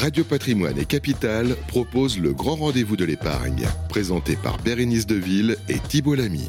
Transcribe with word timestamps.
Radio 0.00 0.24
Patrimoine 0.24 0.78
et 0.78 0.86
Capital 0.86 1.54
proposent 1.68 2.18
le 2.18 2.32
grand 2.32 2.56
rendez-vous 2.56 2.96
de 2.96 3.04
l'épargne, 3.04 3.66
présenté 3.90 4.34
par 4.34 4.56
Bérénice 4.56 5.06
Deville 5.06 5.58
et 5.68 5.78
Thibault 5.78 6.14
Lamy. 6.14 6.48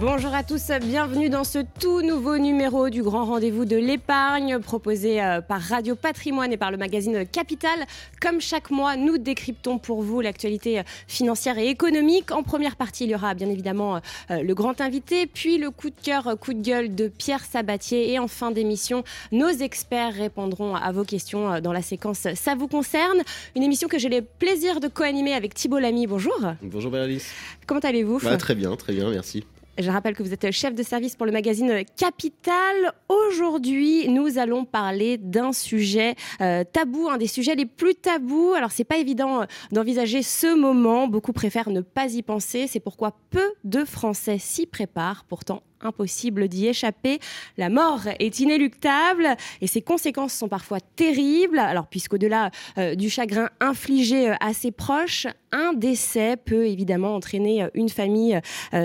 Bonjour 0.00 0.34
à 0.34 0.42
tous, 0.42 0.72
bienvenue 0.82 1.30
dans 1.30 1.44
ce 1.44 1.60
tout 1.78 2.02
nouveau 2.02 2.36
numéro 2.36 2.90
du 2.90 3.02
grand 3.04 3.26
rendez-vous 3.26 3.64
de 3.64 3.76
l'épargne 3.76 4.58
proposé 4.58 5.22
euh, 5.22 5.40
par 5.40 5.60
Radio 5.60 5.94
Patrimoine 5.94 6.52
et 6.52 6.56
par 6.56 6.72
le 6.72 6.76
magazine 6.76 7.24
Capital. 7.24 7.78
Comme 8.20 8.40
chaque 8.40 8.72
mois, 8.72 8.96
nous 8.96 9.18
décryptons 9.18 9.78
pour 9.78 10.02
vous 10.02 10.20
l'actualité 10.20 10.80
euh, 10.80 10.82
financière 11.06 11.58
et 11.58 11.68
économique. 11.68 12.32
En 12.32 12.42
première 12.42 12.74
partie, 12.74 13.04
il 13.04 13.10
y 13.10 13.14
aura 13.14 13.34
bien 13.34 13.48
évidemment 13.48 14.00
euh, 14.32 14.42
le 14.42 14.54
grand 14.54 14.80
invité, 14.80 15.26
puis 15.26 15.58
le 15.58 15.70
coup 15.70 15.90
de 15.90 16.00
cœur, 16.02 16.36
coup 16.40 16.54
de 16.54 16.62
gueule 16.62 16.92
de 16.96 17.06
Pierre 17.06 17.44
Sabatier 17.44 18.12
et 18.12 18.18
en 18.18 18.26
fin 18.26 18.50
d'émission, 18.50 19.04
nos 19.30 19.48
experts 19.48 20.14
répondront 20.14 20.74
à 20.74 20.90
vos 20.90 21.04
questions 21.04 21.60
dans 21.60 21.72
la 21.72 21.82
séquence 21.82 22.26
Ça 22.34 22.56
vous 22.56 22.66
concerne. 22.66 23.22
Une 23.54 23.62
émission 23.62 23.86
que 23.86 23.98
j'ai 23.98 24.08
le 24.08 24.22
plaisir 24.22 24.80
de 24.80 24.88
co-animer 24.88 25.34
avec 25.34 25.54
Thibault 25.54 25.78
Lamy. 25.78 26.08
Bonjour. 26.08 26.36
Bonjour 26.62 26.90
Bérénice. 26.90 27.30
Comment 27.66 27.80
allez-vous? 27.80 28.18
Bah, 28.18 28.36
Très 28.36 28.56
bien, 28.56 28.74
très 28.74 28.92
bien, 28.92 29.08
merci. 29.10 29.44
Je 29.76 29.90
rappelle 29.90 30.14
que 30.14 30.22
vous 30.22 30.32
êtes 30.32 30.52
chef 30.52 30.72
de 30.74 30.84
service 30.84 31.16
pour 31.16 31.26
le 31.26 31.32
magazine 31.32 31.82
Capital. 31.96 32.92
Aujourd'hui, 33.08 34.08
nous 34.08 34.38
allons 34.38 34.64
parler 34.64 35.18
d'un 35.18 35.52
sujet 35.52 36.14
euh, 36.40 36.62
tabou, 36.62 37.08
un 37.08 37.16
des 37.16 37.26
sujets 37.26 37.56
les 37.56 37.66
plus 37.66 37.96
tabous. 37.96 38.52
Alors, 38.56 38.70
c'est 38.70 38.84
pas 38.84 38.98
évident 38.98 39.42
euh, 39.42 39.46
d'envisager 39.72 40.22
ce 40.22 40.54
moment. 40.54 41.08
Beaucoup 41.08 41.32
préfèrent 41.32 41.70
ne 41.70 41.80
pas 41.80 42.12
y 42.14 42.22
penser. 42.22 42.68
C'est 42.68 42.78
pourquoi 42.78 43.16
peu 43.30 43.52
de 43.64 43.84
Français 43.84 44.38
s'y 44.38 44.66
préparent. 44.66 45.24
Pourtant, 45.24 45.64
impossible 45.84 46.48
d'y 46.48 46.66
échapper. 46.66 47.18
La 47.56 47.68
mort 47.68 48.02
est 48.18 48.40
inéluctable 48.40 49.36
et 49.60 49.66
ses 49.66 49.82
conséquences 49.82 50.32
sont 50.32 50.48
parfois 50.48 50.80
terribles. 50.80 51.58
Alors, 51.58 51.86
puisqu'au-delà 51.86 52.50
euh, 52.78 52.94
du 52.94 53.10
chagrin 53.10 53.50
infligé 53.60 54.30
euh, 54.30 54.34
à 54.40 54.52
ses 54.52 54.70
proches, 54.70 55.26
un 55.52 55.72
décès 55.72 56.36
peut 56.36 56.66
évidemment 56.66 57.14
entraîner 57.14 57.62
euh, 57.62 57.68
une 57.74 57.88
famille 57.88 58.40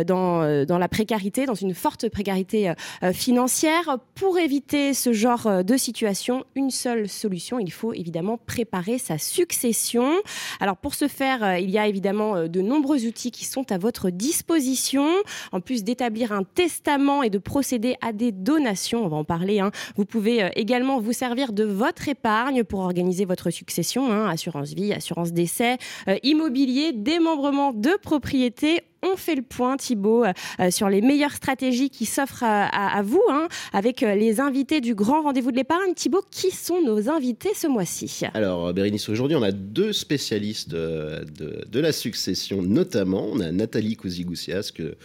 dans, 0.05 0.65
dans 0.65 0.77
la 0.77 0.87
précarité, 0.87 1.45
dans 1.45 1.53
une 1.53 1.73
forte 1.73 2.09
précarité 2.09 2.73
financière. 3.13 3.97
Pour 4.15 4.37
éviter 4.37 4.93
ce 4.93 5.13
genre 5.13 5.63
de 5.63 5.77
situation, 5.77 6.45
une 6.55 6.69
seule 6.69 7.07
solution, 7.07 7.59
il 7.59 7.71
faut 7.71 7.93
évidemment 7.93 8.37
préparer 8.37 8.97
sa 8.97 9.17
succession. 9.17 10.11
Alors, 10.59 10.77
pour 10.77 10.95
ce 10.95 11.07
faire, 11.07 11.57
il 11.57 11.69
y 11.69 11.77
a 11.77 11.87
évidemment 11.87 12.47
de 12.47 12.61
nombreux 12.61 13.05
outils 13.05 13.31
qui 13.31 13.45
sont 13.45 13.71
à 13.71 13.77
votre 13.77 14.09
disposition. 14.09 15.07
En 15.51 15.61
plus 15.61 15.83
d'établir 15.83 16.31
un 16.31 16.43
testament, 16.43 16.88
et 17.23 17.29
de 17.29 17.37
procéder 17.37 17.95
à 18.01 18.13
des 18.13 18.31
donations. 18.31 19.05
On 19.05 19.09
va 19.09 19.17
en 19.17 19.23
parler. 19.23 19.59
Hein. 19.59 19.71
Vous 19.95 20.05
pouvez 20.05 20.43
euh, 20.43 20.49
également 20.55 20.99
vous 20.99 21.13
servir 21.13 21.53
de 21.53 21.63
votre 21.63 22.09
épargne 22.09 22.63
pour 22.63 22.79
organiser 22.79 23.25
votre 23.25 23.51
succession, 23.51 24.11
hein. 24.11 24.27
assurance 24.27 24.73
vie, 24.73 24.91
assurance 24.91 25.31
décès, 25.31 25.77
euh, 26.07 26.17
immobilier, 26.23 26.91
démembrement 26.91 27.73
de 27.73 27.91
propriété 28.01 28.81
on 29.03 29.15
fait 29.15 29.35
le 29.35 29.41
point, 29.41 29.77
Thibault, 29.77 30.25
euh, 30.25 30.71
sur 30.71 30.89
les 30.89 31.01
meilleures 31.01 31.33
stratégies 31.33 31.89
qui 31.89 32.05
s'offrent 32.05 32.43
à, 32.43 33.01
vous, 33.03 33.23
hein, 33.29 33.47
avec 33.73 34.01
les 34.01 34.39
invités 34.39 34.81
du 34.81 34.95
grand 34.95 35.21
rendez-vous 35.21 35.51
de 35.51 35.57
l'épargne. 35.57 35.93
Thibault, 35.93 36.23
qui 36.29 36.51
sont 36.51 36.81
nos 36.81 37.09
invités 37.09 37.51
ce 37.55 37.67
mois-ci? 37.67 38.23
Alors, 38.33 38.73
Bérénice, 38.73 39.09
aujourd'hui, 39.09 39.35
on 39.35 39.43
a 39.43 39.51
deux 39.51 39.93
spécialistes 39.93 40.69
de, 40.69 41.25
de, 41.69 41.79
la 41.79 41.91
succession, 41.91 42.61
notamment. 42.61 43.27
On 43.31 43.39
a 43.39 43.51
Nathalie 43.51 43.95
Cousigoussias, 43.95 44.71
que 44.73 44.95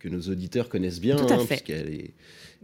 que 0.00 0.08
nos 0.08 0.22
auditeurs 0.22 0.68
connaissent 0.68 1.00
bien, 1.00 1.16
hein, 1.18 1.44
puisqu'elle 1.46 2.10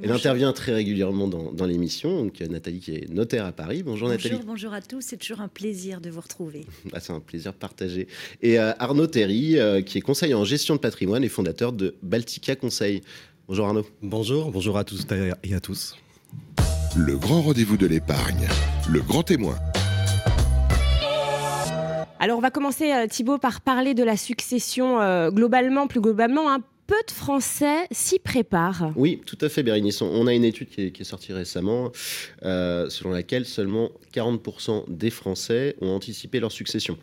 elle 0.03 0.13
intervient 0.13 0.53
très 0.53 0.75
régulièrement 0.75 1.27
dans, 1.27 1.67
l'émission. 1.67 2.25
Donc 2.25 2.41
Nathalie 2.41 2.81
qui 2.81 2.95
est 2.95 3.11
notaire 3.11 3.47
à 3.47 3.53
Paris. 3.53 3.83
Bonjour, 3.83 4.09
Nathalie. 4.09 4.41
Bonjour 4.45 4.73
à 4.75 4.83
tous. 4.83 5.01
C'est 5.01 5.17
toujours 5.17 5.41
un 5.41 5.49
plaisir 5.49 6.01
de 6.01 6.11
vous 6.11 6.21
retrouver. 6.21 6.67
Ah, 6.93 7.01
c'est 7.01 7.13
un 7.13 7.21
plaisir 7.21 7.53
partagé. 7.53 8.07
Et 8.41 8.59
euh, 8.59 8.73
Arnaud 8.79 9.07
Terry, 9.07 9.59
euh, 9.59 9.83
qui 9.83 9.99
est 9.99 10.01
conseiller 10.01 10.35
en 10.35 10.45
gestion 10.45 10.75
de 10.75 10.81
patrimoine 10.81 11.25
et 11.25 11.29
fondateur 11.29 11.73
de 11.73 11.95
Baltica 12.03 12.57
Conseil. 12.57 13.03
Bonjour 13.49 13.67
Arnaud. 13.67 13.85
Bonjour, 14.03 14.51
bonjour 14.51 14.79
à 14.79 14.85
tous 14.85 15.07
et 15.43 15.55
à 15.55 15.61
tous. 15.61 15.97
Le 16.97 17.19
grand 17.19 17.43
rendez-vous 17.43 17.77
de 17.77 17.87
l'épargne, 17.87 18.49
le 18.89 19.01
grand 19.01 19.25
témoin. 19.25 19.57
Alors 22.19 22.39
on 22.39 22.41
va 22.43 22.51
commencer 22.51 22.93
euh, 22.93 23.07
Thibault 23.09 23.39
par 23.39 23.61
parler 23.61 23.93
de 23.93 24.05
la 24.05 24.17
succession 24.17 24.99
globalement, 25.31 25.87
plus 25.87 26.01
globalement. 26.01 26.51
Hein 26.51 26.63
peu 26.87 26.97
de 27.07 27.13
Français 27.13 27.87
s'y 27.91 28.19
préparent. 28.19 28.93
Oui, 28.97 29.21
tout 29.27 29.39
à 29.41 29.49
fait, 29.49 29.63
Bérénice. 29.63 30.03
On 30.03 30.27
a 30.27 30.35
une 30.35 30.45
étude 30.45 30.69
qui 30.69 30.83
est, 30.83 31.05
sortie 31.05 31.33
récemment, 31.33 31.91
euh, 32.45 32.89
selon 32.89 33.11
laquelle 33.11 33.45
seulement 33.45 33.91
40% 34.15 34.85
des 34.89 35.11
Français 35.11 35.77
ont 35.81 35.89
anticipé 35.89 36.41
leur 36.41 36.53
succession. 36.53 36.97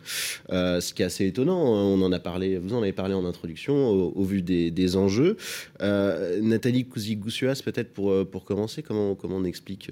Euh, 0.50 0.80
ce 0.80 0.94
qui 0.94 1.02
est 1.02 1.04
assez 1.04 1.26
étonnant. 1.26 1.60
On 1.62 2.00
en 2.02 2.12
a 2.12 2.18
parlé, 2.18 2.58
vous 2.58 2.74
en 2.74 2.82
avez 2.82 2.92
parlé 2.92 3.14
en 3.14 3.24
introduction, 3.24 3.88
au, 3.90 4.24
vu 4.24 4.42
des, 4.42 4.96
enjeux. 4.96 5.36
Euh, 5.82 6.40
Nathalie 6.40 6.86
Cousy-Goussuas, 6.86 7.62
peut-être 7.64 7.92
pour, 7.92 8.26
pour 8.28 8.44
commencer, 8.44 8.82
comment, 8.82 9.14
comment 9.14 9.36
on 9.36 9.44
explique 9.44 9.90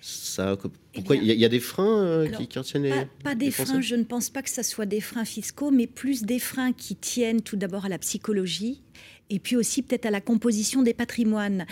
ça? 0.00 0.56
Pourquoi 0.94 1.16
il 1.16 1.24
y, 1.24 1.44
a 1.44 1.48
des 1.48 1.60
freins 1.60 2.26
qui, 2.36 2.46
qui 2.46 2.58
retiennent 2.58 2.82
les. 2.82 2.92
Pas, 3.24 3.34
des 3.34 3.50
freins, 3.50 3.80
je 3.80 3.94
ne 3.94 4.04
pense 4.04 4.30
pas 4.30 4.42
que 4.42 4.50
ce 4.50 4.62
soit 4.62 4.86
des 4.86 5.00
freins 5.00 5.24
fiscaux, 5.24 5.70
mais 5.70 5.86
plus 5.86 6.22
des 6.24 6.38
freins 6.38 6.72
qui 6.72 6.96
tiennent 6.96 7.40
tout 7.40 7.56
d'abord 7.56 7.86
à 7.86 7.88
la 7.88 7.98
psychologie 7.98 8.82
et 9.30 9.38
puis 9.38 9.56
aussi 9.56 9.82
peut-être 9.82 10.06
à 10.06 10.10
la 10.10 10.20
composition 10.20 10.82
des 10.82 10.94
patrimoines. 10.94 11.66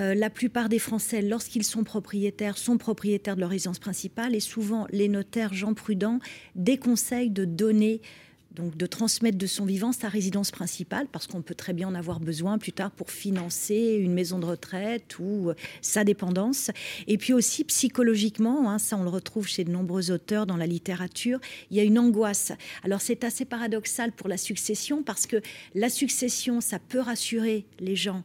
Euh, 0.00 0.14
la 0.14 0.30
plupart 0.30 0.68
des 0.68 0.78
Français, 0.78 1.22
lorsqu'ils 1.22 1.64
sont 1.64 1.84
propriétaires, 1.84 2.58
sont 2.58 2.78
propriétaires 2.78 3.36
de 3.36 3.40
leur 3.40 3.50
résidence 3.50 3.78
principale 3.78 4.34
et 4.34 4.40
souvent 4.40 4.86
les 4.90 5.08
notaires, 5.08 5.54
Jean 5.54 5.74
Prudent, 5.74 6.18
déconseillent 6.54 7.30
de 7.30 7.44
donner 7.44 8.00
donc 8.54 8.76
de 8.76 8.86
transmettre 8.86 9.36
de 9.36 9.46
son 9.46 9.64
vivant 9.64 9.92
sa 9.92 10.08
résidence 10.08 10.50
principale, 10.50 11.06
parce 11.10 11.26
qu'on 11.26 11.42
peut 11.42 11.54
très 11.54 11.72
bien 11.72 11.88
en 11.88 11.94
avoir 11.94 12.20
besoin 12.20 12.58
plus 12.58 12.72
tard 12.72 12.90
pour 12.90 13.10
financer 13.10 13.98
une 14.00 14.12
maison 14.12 14.38
de 14.38 14.46
retraite 14.46 15.18
ou 15.18 15.50
euh, 15.50 15.54
sa 15.82 16.04
dépendance. 16.04 16.70
Et 17.06 17.18
puis 17.18 17.32
aussi 17.32 17.64
psychologiquement, 17.64 18.70
hein, 18.70 18.78
ça 18.78 18.96
on 18.96 19.02
le 19.02 19.08
retrouve 19.08 19.48
chez 19.48 19.64
de 19.64 19.70
nombreux 19.70 20.10
auteurs 20.10 20.46
dans 20.46 20.56
la 20.56 20.66
littérature, 20.66 21.40
il 21.70 21.76
y 21.76 21.80
a 21.80 21.84
une 21.84 21.98
angoisse. 21.98 22.52
Alors 22.84 23.00
c'est 23.00 23.24
assez 23.24 23.44
paradoxal 23.44 24.12
pour 24.12 24.28
la 24.28 24.36
succession, 24.36 25.02
parce 25.02 25.26
que 25.26 25.40
la 25.74 25.88
succession, 25.88 26.60
ça 26.60 26.78
peut 26.78 27.00
rassurer 27.00 27.66
les 27.80 27.96
gens 27.96 28.22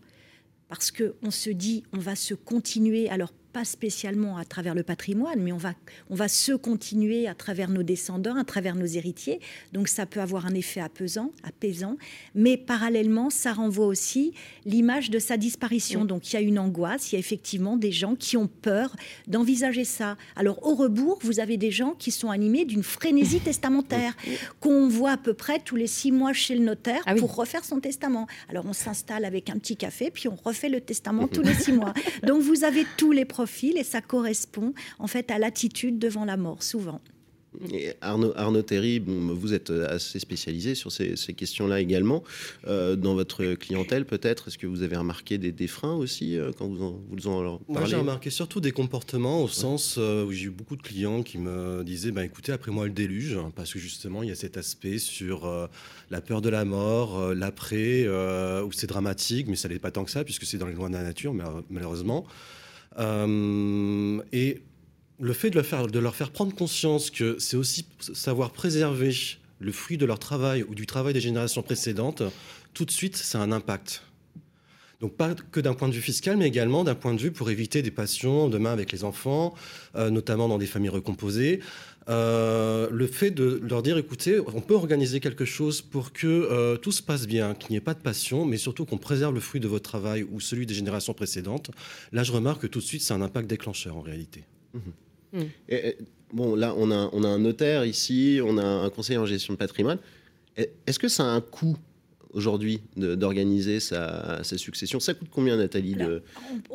parce 0.69 0.91
qu'on 0.91 1.31
se 1.31 1.49
dit 1.49 1.83
on 1.93 1.97
va 1.97 2.15
se 2.15 2.33
continuer 2.35 3.09
alors 3.09 3.33
pas 3.51 3.65
spécialement 3.65 4.37
à 4.37 4.45
travers 4.45 4.75
le 4.75 4.83
patrimoine, 4.83 5.41
mais 5.41 5.51
on 5.51 5.57
va, 5.57 5.73
on 6.09 6.15
va 6.15 6.27
se 6.27 6.53
continuer 6.53 7.27
à 7.27 7.35
travers 7.35 7.69
nos 7.69 7.83
descendants, 7.83 8.35
à 8.35 8.43
travers 8.43 8.75
nos 8.75 8.85
héritiers. 8.85 9.39
Donc 9.73 9.87
ça 9.87 10.05
peut 10.05 10.21
avoir 10.21 10.45
un 10.45 10.53
effet 10.53 10.81
apaisant, 10.81 11.31
apaisant 11.43 11.97
mais 12.35 12.57
parallèlement, 12.57 13.29
ça 13.29 13.53
renvoie 13.53 13.85
aussi 13.85 14.33
l'image 14.65 15.09
de 15.09 15.19
sa 15.19 15.37
disparition. 15.37 16.05
Donc 16.05 16.31
il 16.31 16.35
y 16.35 16.37
a 16.37 16.41
une 16.41 16.59
angoisse, 16.59 17.11
il 17.11 17.15
y 17.15 17.17
a 17.17 17.19
effectivement 17.19 17.77
des 17.77 17.91
gens 17.91 18.15
qui 18.15 18.37
ont 18.37 18.47
peur 18.47 18.95
d'envisager 19.27 19.83
ça. 19.83 20.17
Alors 20.35 20.65
au 20.65 20.75
rebours, 20.75 21.19
vous 21.21 21.39
avez 21.39 21.57
des 21.57 21.71
gens 21.71 21.93
qui 21.97 22.11
sont 22.11 22.29
animés 22.29 22.65
d'une 22.65 22.83
frénésie 22.83 23.39
testamentaire, 23.43 24.15
qu'on 24.59 24.87
voit 24.87 25.11
à 25.11 25.17
peu 25.17 25.33
près 25.33 25.59
tous 25.59 25.75
les 25.75 25.87
six 25.87 26.11
mois 26.11 26.33
chez 26.33 26.55
le 26.55 26.63
notaire 26.63 27.01
ah 27.05 27.15
pour 27.15 27.35
refaire 27.35 27.65
son 27.65 27.79
testament. 27.79 28.27
Alors 28.49 28.65
on 28.65 28.73
s'installe 28.73 29.25
avec 29.25 29.49
un 29.49 29.57
petit 29.57 29.75
café, 29.75 30.11
puis 30.11 30.27
on 30.27 30.35
refait 30.35 30.69
le 30.69 30.81
testament 30.81 31.27
tous 31.31 31.41
les 31.41 31.53
six 31.53 31.71
mois. 31.71 31.93
Donc 32.23 32.41
vous 32.41 32.63
avez 32.63 32.85
tous 32.97 33.11
les 33.11 33.25
et 33.77 33.83
ça 33.83 34.01
correspond 34.01 34.73
en 34.99 35.07
fait 35.07 35.31
à 35.31 35.39
l'attitude 35.39 35.99
devant 35.99 36.25
la 36.25 36.37
mort, 36.37 36.63
souvent. 36.63 37.01
Et 37.73 37.93
Arnaud, 38.01 38.31
Arnaud 38.35 38.61
Terry, 38.61 38.99
vous 38.99 39.53
êtes 39.53 39.71
assez 39.71 40.19
spécialisé 40.19 40.75
sur 40.75 40.91
ces, 40.91 41.15
questions-là 41.33 41.79
également. 41.79 42.23
Euh, 42.67 42.95
dans 42.95 43.15
votre 43.15 43.55
clientèle, 43.55 44.05
peut-être, 44.05 44.47
est-ce 44.47 44.57
que 44.57 44.67
vous 44.67 44.83
avez 44.83 44.95
remarqué 44.95 45.37
des, 45.37 45.67
freins 45.67 45.95
aussi 45.95 46.37
euh, 46.37 46.51
quand 46.57 46.67
vous 46.67 46.83
en, 46.83 47.01
vous 47.09 47.27
en 47.27 47.57
parlez? 47.57 47.59
Moi, 47.67 47.85
j'ai 47.85 47.95
remarqué 47.95 48.29
surtout 48.29 48.61
des 48.61 48.71
comportements 48.71 49.43
au 49.43 49.47
sens 49.47 49.95
euh, 49.97 50.25
où 50.25 50.31
j'ai 50.31 50.45
eu 50.45 50.49
beaucoup 50.49 50.75
de 50.75 50.81
clients 50.81 51.23
qui 51.23 51.37
me 51.37 51.83
disaient 51.83 52.11
bah, 52.11 52.23
écoutez, 52.23 52.51
après 52.51 52.71
moi 52.71 52.85
le 52.85 52.91
déluge, 52.91 53.35
hein, 53.35 53.51
parce 53.55 53.73
que 53.73 53.79
justement, 53.79 54.23
il 54.23 54.29
y 54.29 54.31
a 54.31 54.35
cet 54.35 54.57
aspect 54.57 54.99
sur 54.99 55.69
la 56.11 56.21
peur 56.21 56.41
de 56.41 56.49
la 56.49 56.65
mort, 56.65 57.33
l'après, 57.33 58.07
où 58.07 58.71
c'est 58.71 58.87
dramatique, 58.87 59.47
mais 59.47 59.55
ça 59.55 59.67
n'est 59.69 59.79
pas 59.79 59.91
tant 59.91 60.05
que 60.05 60.11
ça, 60.11 60.23
puisque 60.23 60.45
c'est 60.45 60.57
dans 60.57 60.67
les 60.67 60.73
lois 60.73 60.89
de 60.89 60.93
la 60.93 61.03
nature, 61.03 61.33
malheureusement. 61.69 62.25
Euh, 62.99 64.21
et 64.31 64.61
le 65.19 65.33
fait 65.33 65.49
de 65.49 65.99
leur, 65.99 66.15
faire, 66.15 66.31
prendre 66.31 66.55
conscience 66.55 67.09
que 67.09 67.37
c'est 67.39 67.57
aussi 67.57 67.85
savoir 68.13 68.51
préserver 68.51 69.13
le 69.59 69.71
fruit 69.71 69.97
de 69.97 70.05
leur 70.05 70.19
travail 70.19 70.63
ou 70.63 70.75
du 70.75 70.85
travail 70.85 71.13
des 71.13 71.21
générations 71.21 71.61
précédentes, 71.61 72.23
tout 72.73 72.85
de 72.85 72.91
suite, 72.91 73.17
ça 73.17 73.39
a 73.39 73.43
un 73.43 73.51
impact. 73.51 74.03
Donc 75.01 75.15
pas 75.15 75.33
que 75.33 75.59
d'un 75.59 75.73
point 75.73 75.87
de 75.87 75.93
vue 75.93 76.01
fiscal, 76.01 76.35
mais 76.35 76.47
également 76.47 76.83
d'un 76.83 76.95
point 76.95 77.13
de 77.13 77.19
vue 77.19 77.31
pour 77.31 77.49
éviter 77.49 77.81
des 77.81 77.91
passions 77.91 78.49
demain 78.49 78.71
avec 78.71 78.91
les 78.91 79.03
enfants, 79.05 79.53
euh, 79.95 80.09
notamment 80.09 80.49
dans 80.49 80.57
des 80.57 80.65
familles 80.65 80.89
recomposées. 80.89 81.61
Euh, 82.09 82.89
le 82.91 83.05
fait 83.05 83.29
de 83.29 83.61
leur 83.69 83.83
dire, 83.83 83.97
écoutez, 83.97 84.39
on 84.39 84.61
peut 84.61 84.73
organiser 84.73 85.19
quelque 85.19 85.45
chose 85.45 85.81
pour 85.81 86.11
que 86.11 86.25
euh, 86.27 86.75
tout 86.75 86.91
se 86.91 87.03
passe 87.03 87.27
bien, 87.27 87.53
qu'il 87.53 87.71
n'y 87.71 87.77
ait 87.77 87.81
pas 87.81 87.93
de 87.93 88.01
passion, 88.01 88.45
mais 88.45 88.57
surtout 88.57 88.85
qu'on 88.85 88.97
préserve 88.97 89.33
le 89.33 89.39
fruit 89.39 89.61
de 89.61 89.67
votre 89.67 89.87
travail 89.87 90.23
ou 90.23 90.39
celui 90.39 90.65
des 90.65 90.73
générations 90.73 91.13
précédentes. 91.13 91.69
Là, 92.11 92.23
je 92.23 92.31
remarque 92.31 92.63
que 92.63 92.67
tout 92.67 92.79
de 92.79 92.83
suite, 92.83 93.03
c'est 93.03 93.13
un 93.13 93.21
impact 93.21 93.47
déclencheur 93.47 93.95
en 93.95 94.01
réalité. 94.01 94.43
Mmh. 94.73 94.79
Mm. 95.33 95.43
bon, 96.33 96.55
là, 96.55 96.73
on 96.77 96.89
a, 96.89 97.09
on 97.13 97.23
a 97.23 97.27
un 97.27 97.39
notaire 97.39 97.85
ici, 97.85 98.39
on 98.43 98.57
a 98.57 98.65
un 98.65 98.89
conseiller 98.89 99.19
en 99.19 99.27
gestion 99.27 99.53
de 99.53 99.59
patrimoine. 99.59 99.99
Est-ce 100.57 100.97
que 100.97 101.07
ça 101.07 101.23
a 101.23 101.27
un 101.27 101.41
coût 101.41 101.77
aujourd'hui 102.33 102.81
d'organiser 102.97 103.79
sa, 103.79 104.43
succession 104.43 104.99
Ça 104.99 105.13
coûte 105.13 105.29
combien, 105.31 105.57
Nathalie, 105.57 105.93
de, 105.93 106.23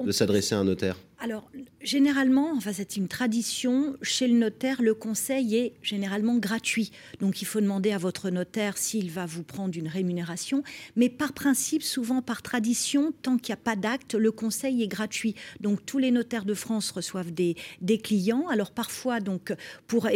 de 0.05 0.13
s'adresser 0.13 0.55
à 0.55 0.59
un 0.61 0.65
notaire? 0.65 0.97
Alors, 1.21 1.49
généralement, 1.81 2.53
enfin, 2.57 2.73
c'est 2.73 2.97
une 2.97 3.09
tradition, 3.09 3.97
chez 4.03 4.27
le 4.27 4.35
notaire, 4.35 4.83
le 4.83 4.95
conseil 4.95 5.57
est 5.57 5.73
généralement 5.81 6.37
gratuit. 6.37 6.91
Donc, 7.21 7.41
il 7.41 7.45
faut 7.45 7.61
demander 7.61 7.93
à 7.93 7.99
votre 7.99 8.31
notaire 8.31 8.77
s'il 8.77 9.11
va 9.11 9.25
vous 9.25 9.45
prendre 9.45 9.79
une 9.79 9.87
rémunération. 9.89 10.65
Mais 10.97 11.09
par 11.09 11.33
principe, 11.33 11.83
souvent 11.83 12.21
par 12.21 12.43
tradition, 12.43 13.13
tant 13.23 13.39
qu'il 13.39 13.53
n'y 13.53 13.61
a 13.61 13.63
pas 13.63 13.77
d'acte, 13.77 14.15
le 14.15 14.33
conseil 14.33 14.83
est 14.83 14.89
gratuit. 14.89 15.35
Donc, 15.61 15.87
tous 15.87 15.99
les 15.99 16.11
notaires 16.11 16.45
de 16.45 16.53
France 16.53 16.91
reçoivent 16.91 17.33
des, 17.33 17.57
clients. 18.03 18.47
Alors, 18.49 18.73
parfois, 18.73 19.21
donc, 19.21 19.55
pour, 19.87 20.09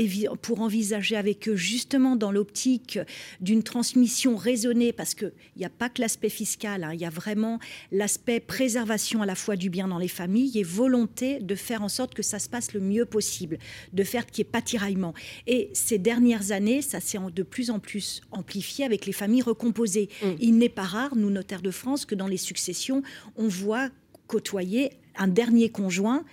pour 0.43 0.61
envisager 0.61 1.17
avec 1.17 1.49
eux, 1.49 1.57
justement, 1.57 2.17
dans 2.17 2.33
l'optique 2.33 2.99
d'une 3.41 3.63
transmission 3.63 4.37
raisonnée, 4.37 4.93
parce 4.93 5.15
qu'il 5.15 5.33
n'y 5.57 5.65
a 5.65 5.71
pas 5.71 5.89
que 5.89 6.03
l'aspect 6.03 6.29
fiscal, 6.29 6.83
hein, 6.83 6.91
il 6.93 7.01
y 7.01 7.07
a 7.07 7.11
vraiment 7.11 7.61
l'aspect 7.93 8.41
préservation 8.41 9.23
à 9.23 9.27
la 9.27 9.37
fois 9.37 9.57
du 9.57 9.71
bien 9.71 9.89
dans 9.89 9.99
les 9.99 10.09
familles 10.09 10.59
et 10.59 10.65
volonté 10.99 11.39
de 11.41 11.55
faire 11.55 11.83
en 11.83 11.89
sorte 11.89 12.15
que 12.15 12.23
ça 12.23 12.39
se 12.39 12.49
passe 12.49 12.73
le 12.73 12.81
mieux 12.81 13.05
possible, 13.05 13.59
de 13.93 14.05
faire 14.05 14.27
qu'il 14.27 14.43
n'y 14.43 14.49
ait 14.49 14.53
pas 14.53 14.63
tiraillement. 14.63 15.15
Et 15.47 15.71
ces 15.73 15.99
dernières 15.99 16.53
années, 16.53 16.83
ça 16.83 17.01
s'est 17.01 17.19
de 17.35 17.43
plus 17.43 17.71
en 17.71 17.79
plus 17.79 18.21
amplifié 18.31 18.85
avec 18.85 19.07
les 19.07 19.13
familles 19.13 19.43
recomposées. 19.43 20.09
Mm. 20.23 20.27
Il 20.41 20.59
n'est 20.59 20.69
pas 20.69 20.83
rare, 20.83 21.17
nous 21.17 21.31
notaires 21.31 21.63
de 21.63 21.71
France, 21.71 22.05
que 22.05 22.15
dans 22.15 22.27
les 22.27 22.37
successions, 22.37 23.03
on 23.37 23.49
voit 23.49 23.91
côtoyer 24.27 24.91
un 25.19 25.29
dernier 25.29 25.69
conjoint 25.69 26.25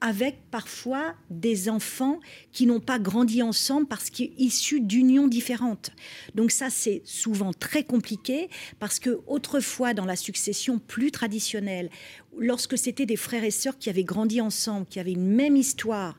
avec 0.00 0.36
parfois 0.50 1.14
des 1.30 1.68
enfants 1.68 2.20
qui 2.52 2.66
n'ont 2.66 2.80
pas 2.80 2.98
grandi 2.98 3.42
ensemble 3.42 3.86
parce 3.86 4.10
qu'ils 4.10 4.28
sont 4.28 4.34
issus 4.38 4.80
d'unions 4.80 5.28
différentes. 5.28 5.92
Donc 6.34 6.50
ça, 6.50 6.68
c'est 6.70 7.02
souvent 7.04 7.52
très 7.52 7.84
compliqué 7.84 8.50
parce 8.78 8.98
que 8.98 9.20
autrefois, 9.26 9.94
dans 9.94 10.04
la 10.04 10.16
succession 10.16 10.78
plus 10.78 11.10
traditionnelle, 11.10 11.90
lorsque 12.38 12.76
c'était 12.76 13.06
des 13.06 13.16
frères 13.16 13.44
et 13.44 13.50
sœurs 13.50 13.78
qui 13.78 13.88
avaient 13.88 14.04
grandi 14.04 14.40
ensemble, 14.40 14.86
qui 14.86 15.00
avaient 15.00 15.12
une 15.12 15.26
même 15.26 15.56
histoire, 15.56 16.18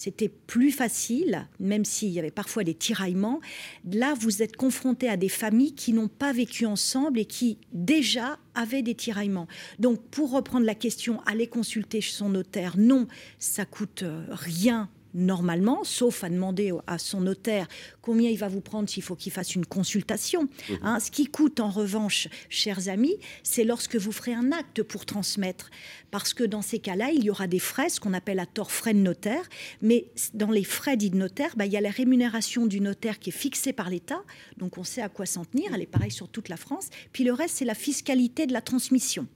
c'était 0.00 0.30
plus 0.30 0.70
facile, 0.72 1.46
même 1.58 1.84
s'il 1.84 2.08
y 2.08 2.18
avait 2.18 2.30
parfois 2.30 2.64
des 2.64 2.72
tiraillements. 2.72 3.38
Là, 3.84 4.14
vous 4.18 4.42
êtes 4.42 4.56
confronté 4.56 5.10
à 5.10 5.18
des 5.18 5.28
familles 5.28 5.74
qui 5.74 5.92
n'ont 5.92 6.08
pas 6.08 6.32
vécu 6.32 6.64
ensemble 6.64 7.18
et 7.18 7.26
qui 7.26 7.58
déjà 7.74 8.38
avaient 8.54 8.80
des 8.80 8.94
tiraillements. 8.94 9.46
Donc, 9.78 10.00
pour 10.10 10.30
reprendre 10.30 10.64
la 10.64 10.74
question, 10.74 11.20
aller 11.26 11.46
consulter 11.46 12.00
son 12.00 12.30
notaire, 12.30 12.78
non, 12.78 13.08
ça 13.38 13.66
coûte 13.66 14.02
euh, 14.02 14.24
rien 14.30 14.88
normalement, 15.14 15.84
sauf 15.84 16.24
à 16.24 16.28
demander 16.28 16.72
à 16.86 16.98
son 16.98 17.20
notaire 17.20 17.66
combien 18.02 18.30
il 18.30 18.38
va 18.38 18.48
vous 18.48 18.60
prendre 18.60 18.88
s'il 18.88 19.02
faut 19.02 19.16
qu'il 19.16 19.32
fasse 19.32 19.54
une 19.54 19.66
consultation. 19.66 20.42
Mmh. 20.42 20.74
Hein. 20.82 21.00
ce 21.00 21.10
qui 21.10 21.26
coûte 21.26 21.60
en 21.60 21.70
revanche, 21.70 22.28
chers 22.48 22.88
amis, 22.88 23.16
c'est 23.42 23.64
lorsque 23.64 23.96
vous 23.96 24.12
ferez 24.12 24.34
un 24.34 24.52
acte 24.52 24.82
pour 24.82 25.06
transmettre. 25.06 25.70
Parce 26.10 26.34
que 26.34 26.44
dans 26.44 26.62
ces 26.62 26.78
cas-là, 26.78 27.10
il 27.12 27.24
y 27.24 27.30
aura 27.30 27.46
des 27.46 27.58
frais, 27.58 27.88
ce 27.88 28.00
qu'on 28.00 28.12
appelle 28.12 28.40
à 28.40 28.46
tort 28.46 28.72
frais 28.72 28.94
de 28.94 28.98
notaire. 28.98 29.42
Mais 29.82 30.06
dans 30.34 30.50
les 30.50 30.64
frais 30.64 30.96
dits 30.96 31.10
de 31.10 31.16
notaire, 31.16 31.54
bah, 31.56 31.66
il 31.66 31.72
y 31.72 31.76
a 31.76 31.80
la 31.80 31.90
rémunération 31.90 32.66
du 32.66 32.80
notaire 32.80 33.18
qui 33.18 33.30
est 33.30 33.32
fixée 33.32 33.72
par 33.72 33.90
l'État. 33.90 34.22
Donc 34.56 34.78
on 34.78 34.84
sait 34.84 35.02
à 35.02 35.08
quoi 35.08 35.26
s'en 35.26 35.44
tenir. 35.44 35.72
Elle 35.74 35.82
est 35.82 35.86
pareille 35.86 36.10
sur 36.10 36.28
toute 36.28 36.48
la 36.48 36.56
France. 36.56 36.88
Puis 37.12 37.24
le 37.24 37.32
reste, 37.32 37.56
c'est 37.56 37.64
la 37.64 37.74
fiscalité 37.74 38.46
de 38.46 38.52
la 38.52 38.60
transmission. 38.60 39.26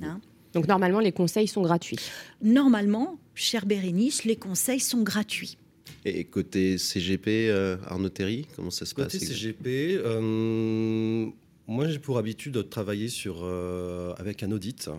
Mmh. 0.00 0.06
Hein. 0.54 0.60
Donc 0.60 0.68
normalement, 0.68 1.00
les 1.00 1.12
conseils 1.12 1.48
sont 1.48 1.62
gratuits. 1.62 1.98
Normalement, 2.42 3.18
cher 3.34 3.66
Bérénice, 3.66 4.24
les 4.24 4.36
conseils 4.36 4.80
sont 4.80 5.02
gratuits. 5.02 5.58
Et 6.04 6.24
côté 6.24 6.76
CGP, 6.76 7.48
euh, 7.48 7.76
Arnaud 7.86 8.10
Théry, 8.10 8.46
comment 8.56 8.70
ça 8.70 8.84
se 8.84 8.94
passe 8.94 9.12
Côté 9.12 9.24
CGP, 9.24 9.98
euh, 10.04 11.26
moi 11.66 11.88
j'ai 11.88 11.98
pour 11.98 12.18
habitude 12.18 12.52
de 12.52 12.62
travailler 12.62 13.08
sur, 13.08 13.40
euh, 13.42 14.12
avec 14.18 14.42
un 14.42 14.52
audit 14.52 14.90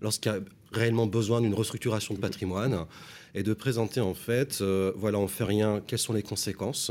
lorsqu'il 0.00 0.32
y 0.32 0.34
a 0.34 0.38
réellement 0.72 1.06
besoin 1.06 1.42
d'une 1.42 1.52
restructuration 1.52 2.14
de 2.14 2.20
patrimoine 2.20 2.86
et 3.34 3.42
de 3.42 3.52
présenter 3.52 4.00
en 4.00 4.14
fait, 4.14 4.62
voilà, 4.96 5.18
on 5.18 5.28
fait 5.28 5.44
rien, 5.44 5.82
quelles 5.86 5.98
sont 5.98 6.14
les 6.14 6.22
conséquences 6.22 6.90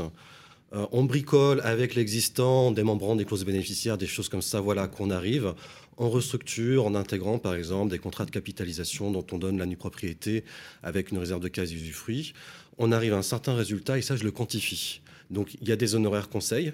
on 0.92 1.04
bricole 1.04 1.60
avec 1.62 1.94
l'existant, 1.94 2.72
démembrant 2.72 3.14
des 3.14 3.24
clauses 3.24 3.44
bénéficiaires, 3.44 3.96
des 3.96 4.06
choses 4.06 4.28
comme 4.28 4.42
ça, 4.42 4.60
voilà, 4.60 4.88
qu'on 4.88 5.10
arrive 5.10 5.54
on 5.98 6.10
restructure 6.10 6.86
en 6.86 6.94
intégrant 6.94 7.38
par 7.38 7.54
exemple 7.54 7.90
des 7.90 7.98
contrats 7.98 8.24
de 8.24 8.30
capitalisation 8.30 9.10
dont 9.10 9.26
on 9.32 9.38
donne 9.38 9.58
la 9.58 9.66
nue 9.66 9.76
propriété 9.76 10.44
avec 10.82 11.10
une 11.10 11.18
réserve 11.18 11.40
de 11.40 11.48
quasi-usufruit. 11.48 12.34
On 12.78 12.92
arrive 12.92 13.14
à 13.14 13.18
un 13.18 13.22
certain 13.22 13.54
résultat 13.54 13.98
et 13.98 14.02
ça 14.02 14.16
je 14.16 14.24
le 14.24 14.30
quantifie. 14.30 15.00
Donc 15.30 15.56
il 15.60 15.68
y 15.68 15.72
a 15.72 15.76
des 15.76 15.94
honoraires 15.94 16.28
conseils, 16.28 16.72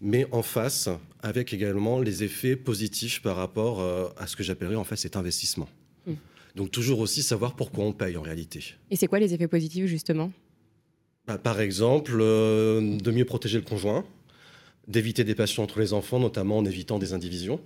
mais 0.00 0.26
en 0.30 0.42
face 0.42 0.88
avec 1.22 1.52
également 1.52 2.00
les 2.00 2.22
effets 2.22 2.56
positifs 2.56 3.22
par 3.22 3.36
rapport 3.36 3.80
euh, 3.80 4.08
à 4.16 4.26
ce 4.26 4.36
que 4.36 4.42
j'appellerais 4.42 4.76
en 4.76 4.84
fait 4.84 4.96
cet 4.96 5.16
investissement. 5.16 5.68
Hmm. 6.06 6.14
Donc 6.54 6.70
toujours 6.70 7.00
aussi 7.00 7.22
savoir 7.22 7.56
pourquoi 7.56 7.84
on 7.84 7.92
paye 7.92 8.16
en 8.16 8.22
réalité. 8.22 8.74
Et 8.90 8.96
c'est 8.96 9.06
quoi 9.06 9.18
les 9.18 9.34
effets 9.34 9.48
positifs 9.48 9.86
justement? 9.86 10.30
Bah, 11.26 11.38
Par 11.38 11.60
exemple, 11.60 12.18
euh, 12.20 12.98
de 12.98 13.10
mieux 13.10 13.24
protéger 13.24 13.58
le 13.58 13.64
conjoint, 13.64 14.04
d'éviter 14.86 15.24
des 15.24 15.34
passions 15.34 15.62
entre 15.62 15.80
les 15.80 15.92
enfants, 15.92 16.18
notamment 16.18 16.58
en 16.58 16.64
évitant 16.64 16.98
des 16.98 17.12
indivisions. 17.12 17.60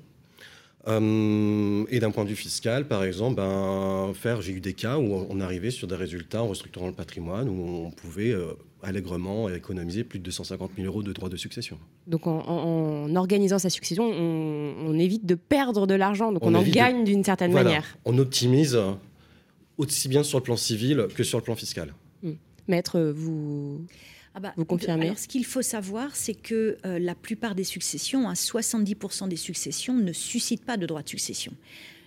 Euh, 0.88 1.84
et 1.90 2.00
d'un 2.00 2.10
point 2.10 2.24
de 2.24 2.28
vue 2.28 2.36
fiscal, 2.36 2.88
par 2.88 3.04
exemple, 3.04 3.36
ben, 3.36 4.12
faire, 4.14 4.42
j'ai 4.42 4.52
eu 4.52 4.60
des 4.60 4.72
cas 4.72 4.98
où 4.98 5.26
on 5.28 5.40
arrivait 5.40 5.70
sur 5.70 5.86
des 5.86 5.94
résultats 5.94 6.42
en 6.42 6.48
restructurant 6.48 6.88
le 6.88 6.92
patrimoine 6.92 7.48
où 7.48 7.86
on 7.86 7.90
pouvait 7.90 8.32
euh, 8.32 8.54
allègrement 8.82 9.48
économiser 9.48 10.02
plus 10.02 10.18
de 10.18 10.24
250 10.24 10.72
000 10.76 10.88
euros 10.88 11.02
de 11.02 11.12
droits 11.12 11.28
de 11.28 11.36
succession. 11.36 11.78
Donc 12.08 12.26
en, 12.26 13.14
organisant 13.14 13.60
sa 13.60 13.70
succession, 13.70 14.04
on, 14.04 14.98
évite 14.98 15.24
de 15.24 15.36
perdre 15.36 15.86
de 15.86 15.94
l'argent, 15.94 16.32
donc 16.32 16.44
on, 16.44 16.54
en 16.54 16.62
gagne 16.62 17.04
d'une 17.04 17.22
certaine 17.22 17.52
manière. 17.52 17.96
On 18.04 18.18
optimise 18.18 18.78
aussi 19.78 20.08
bien 20.08 20.24
sur 20.24 20.38
le 20.38 20.44
plan 20.44 20.56
civil 20.56 21.06
que 21.14 21.22
sur 21.22 21.38
le 21.38 21.44
plan 21.44 21.54
fiscal. 21.54 21.94
Hmm. 22.22 22.32
Maître, 22.66 23.00
vous... 23.00 23.86
Ah 24.34 24.40
bah, 24.40 24.52
Vous 24.56 24.64
confirmez 24.64 25.06
Alors, 25.06 25.18
ce 25.18 25.28
qu'il 25.28 25.44
faut 25.44 25.62
savoir, 25.62 26.14
c'est 26.16 26.34
que 26.34 26.78
euh, 26.86 26.98
la 26.98 27.14
plupart 27.14 27.54
des 27.54 27.64
successions, 27.64 28.28
à 28.28 28.32
70% 28.32 29.28
des 29.28 29.36
successions, 29.36 29.94
ne 29.94 30.12
suscitent 30.12 30.64
pas 30.64 30.76
de 30.76 30.86
droit 30.86 31.02
de 31.02 31.08
succession. 31.08 31.52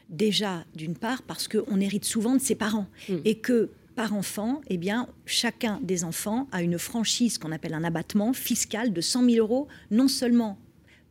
Déjà, 0.10 0.66
d'une 0.76 0.96
part, 0.96 1.22
parce 1.24 1.48
qu'on 1.48 1.80
hérite 1.80 2.06
souvent 2.06 2.36
de 2.36 2.42
ses 2.42 2.56
parents 2.56 2.88
hmm. 3.10 3.18
et 3.26 3.36
que 3.36 3.70
par 3.96 4.14
enfant, 4.14 4.62
eh 4.68 4.78
bien, 4.78 5.08
chacun 5.26 5.80
des 5.82 6.04
enfants 6.04 6.48
a 6.52 6.62
une 6.62 6.78
franchise 6.78 7.38
qu'on 7.38 7.52
appelle 7.52 7.74
un 7.74 7.84
abattement 7.84 8.34
fiscal 8.34 8.92
de 8.92 9.02
100 9.02 9.30
000 9.30 9.38
euros, 9.38 9.68
non 9.90 10.08
seulement 10.08 10.58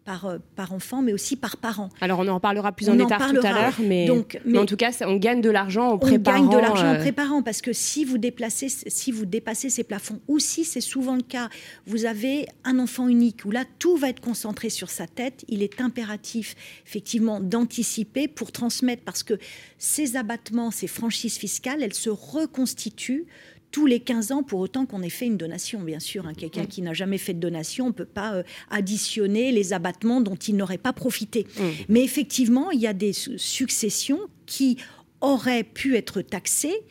par, 0.04 0.26
euh, 0.26 0.38
par 0.56 0.72
enfant, 0.72 1.02
mais 1.02 1.12
aussi 1.12 1.36
par 1.36 1.56
parent. 1.56 1.88
Alors 2.00 2.20
on 2.20 2.28
en 2.28 2.40
parlera 2.40 2.72
plus 2.72 2.88
en 2.88 2.94
détail 2.94 3.32
tout 3.32 3.46
à 3.46 3.52
l'heure, 3.52 3.74
mais, 3.80 4.08
en 4.10 4.66
tout 4.66 4.76
cas, 4.76 4.90
on 5.02 5.16
gagne 5.16 5.40
de 5.40 5.50
l'argent 5.50 5.88
en 5.90 5.98
préparant. 5.98 6.38
On 6.38 6.48
gagne 6.48 6.56
de 6.56 6.58
l'argent 6.58 6.86
en 6.86 6.94
euh, 6.94 7.00
préparant 7.00 7.42
parce 7.42 7.62
que 7.62 7.72
si 7.72 8.04
vous 8.04 8.18
déplacez, 8.18 8.68
si 8.68 9.12
vous 9.12 9.26
dépassez 9.26 9.70
ces 9.70 9.84
plafonds, 9.84 10.20
ou 10.28 10.38
si 10.38 10.64
c'est 10.64 10.80
souvent 10.80 11.16
le 11.16 11.22
cas, 11.22 11.48
vous 11.86 12.04
avez 12.04 12.46
un 12.64 12.78
enfant 12.78 13.08
unique 13.08 13.44
où 13.44 13.50
là 13.50 13.64
tout 13.78 13.96
va 13.96 14.10
être 14.10 14.20
concentré 14.20 14.70
sur 14.70 14.90
sa 14.90 15.06
tête. 15.06 15.44
Il 15.48 15.62
est 15.62 15.80
impératif 15.80 16.54
effectivement 16.86 17.40
d'anticiper 17.40 18.28
pour 18.28 18.52
transmettre 18.52 19.02
parce 19.04 19.22
que 19.22 19.34
ces 19.78 20.16
abattements, 20.16 20.70
ces 20.70 20.86
franchises 20.86 21.36
fiscales, 21.36 21.82
elles 21.82 21.94
se 21.94 22.10
reconstituent 22.10 23.26
tous 23.74 23.86
les 23.86 23.98
15 23.98 24.30
ans 24.30 24.44
pour 24.44 24.60
autant 24.60 24.86
qu'on 24.86 25.02
ait 25.02 25.10
fait 25.10 25.26
une 25.26 25.36
donation, 25.36 25.80
bien 25.80 25.98
sûr. 25.98 26.28
Hein. 26.28 26.34
Quelqu'un 26.34 26.64
qui 26.64 26.80
n'a 26.80 26.92
jamais 26.92 27.18
fait 27.18 27.34
de 27.34 27.40
donation, 27.40 27.86
on 27.86 27.88
ne 27.88 27.92
peut 27.92 28.04
pas 28.04 28.34
euh, 28.34 28.44
additionner 28.70 29.50
les 29.50 29.72
abattements 29.72 30.20
dont 30.20 30.36
il 30.36 30.54
n'aurait 30.54 30.78
pas 30.78 30.92
profité. 30.92 31.44
Mm. 31.58 31.62
Mais 31.88 32.04
effectivement, 32.04 32.70
il 32.70 32.80
y 32.80 32.86
a 32.86 32.92
des 32.92 33.12
successions 33.12 34.20
qui 34.46 34.76
auraient 35.20 35.64
pu 35.64 35.96
être 35.96 36.22
taxées 36.22 36.84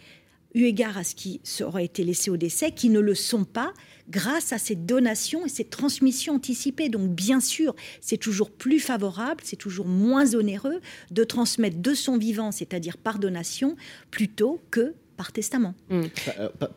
eu 0.55 0.65
égard 0.65 0.97
à 0.97 1.05
ce 1.05 1.15
qui 1.15 1.41
aurait 1.61 1.85
été 1.85 2.03
laissé 2.03 2.29
au 2.29 2.37
décès, 2.37 2.71
qui 2.71 2.89
ne 2.89 2.99
le 2.99 3.15
sont 3.15 3.45
pas 3.45 3.73
grâce 4.09 4.51
à 4.51 4.57
ces 4.57 4.75
donations 4.75 5.45
et 5.45 5.49
ces 5.49 5.63
transmissions 5.63 6.35
anticipées. 6.35 6.89
Donc 6.89 7.09
bien 7.09 7.39
sûr, 7.39 7.75
c'est 8.01 8.17
toujours 8.17 8.51
plus 8.51 8.79
favorable, 8.79 9.41
c'est 9.43 9.55
toujours 9.55 9.87
moins 9.87 10.35
onéreux 10.35 10.81
de 11.11 11.23
transmettre 11.23 11.77
de 11.77 11.93
son 11.93 12.17
vivant, 12.17 12.51
c'est-à-dire 12.51 12.97
par 12.97 13.19
donation, 13.19 13.77
plutôt 14.11 14.61
que 14.69 14.93
par 15.17 15.32
testament. 15.32 15.74
Mm. 15.89 16.03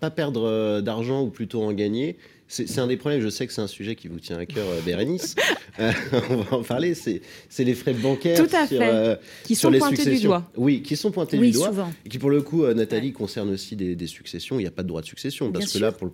Pas, 0.01 0.11
perdre 0.11 0.45
euh, 0.45 0.81
d'argent 0.81 1.23
ou 1.23 1.31
plutôt 1.31 1.63
en 1.63 1.73
gagner 1.73 2.17
c'est 2.49 2.79
un 2.79 2.87
des 2.87 2.97
problèmes. 2.97 3.21
Je 3.21 3.29
sais 3.29 3.47
que 3.47 3.53
c'est 3.53 3.63
un 3.63 3.67
sujet 3.67 3.95
qui 3.95 4.09
vous 4.09 4.21
tient 4.21 4.39
à 4.39 4.47
cœur, 4.47 4.67
Bérénice. 4.85 5.35
on 6.31 6.37
va 6.37 6.57
en 6.57 6.63
parler. 6.63 6.95
C'est 6.95 7.21
les 7.65 7.75
frais 7.75 7.95
bancaires. 7.95 8.39
Tout 8.39 8.57
à 8.57 8.67
fait. 8.67 9.21
qui 9.45 9.55
sont 9.55 9.71
pointés 9.73 10.11
du 10.11 10.21
doigt. 10.21 10.51
Oui, 10.57 10.83
qui 10.83 10.97
sont 10.97 11.11
pointés 11.11 11.39
du 11.39 11.51
doigt. 11.51 11.73
Et 12.05 12.09
qui, 12.09 12.19
pour 12.19 12.31
le 12.31 12.43
coup, 12.43 12.67
Nathalie, 12.67 13.13
concernent 13.13 13.51
aussi 13.51 13.77
des, 13.77 14.07
successions. 14.07 14.59
Il 14.59 14.63
n'y 14.63 14.69
a 14.69 14.71
pas 14.71 14.83
de 14.83 14.89
droit 14.89 15.01
de 15.01 15.07
succession. 15.07 15.51
parce 15.53 15.73
que 15.73 15.79
là, 15.79 15.93
pour 15.93 16.07
le 16.07 16.13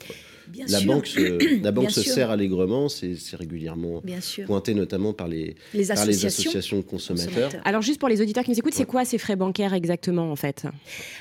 la 0.69 0.81
banque 0.81 1.07
se, 1.07 1.62
la 1.62 1.73
banque 1.73 1.91
se 1.91 2.03
sert 2.03 2.31
allègrement, 2.31 2.89
c'est 2.89 3.17
régulièrement 3.35 4.03
pointé 4.47 4.75
notamment 4.75 5.12
par 5.12 5.29
les, 5.29 5.57
les, 5.75 5.91
associations, 5.91 6.79
de 6.79 6.83
consommateurs. 6.83 7.53
Alors 7.65 7.83
juste 7.83 7.99
pour 7.99 8.09
les 8.09 8.21
auditeurs 8.21 8.45
qui 8.45 8.51
nous 8.51 8.59
écoutent, 8.59 8.75
c'est 8.75 8.87
quoi 8.87 9.05
ces 9.05 9.19
frais 9.19 9.37
bancaires 9.37 9.75
exactement 9.75 10.31
en 10.31 10.37
fait? 10.37 10.67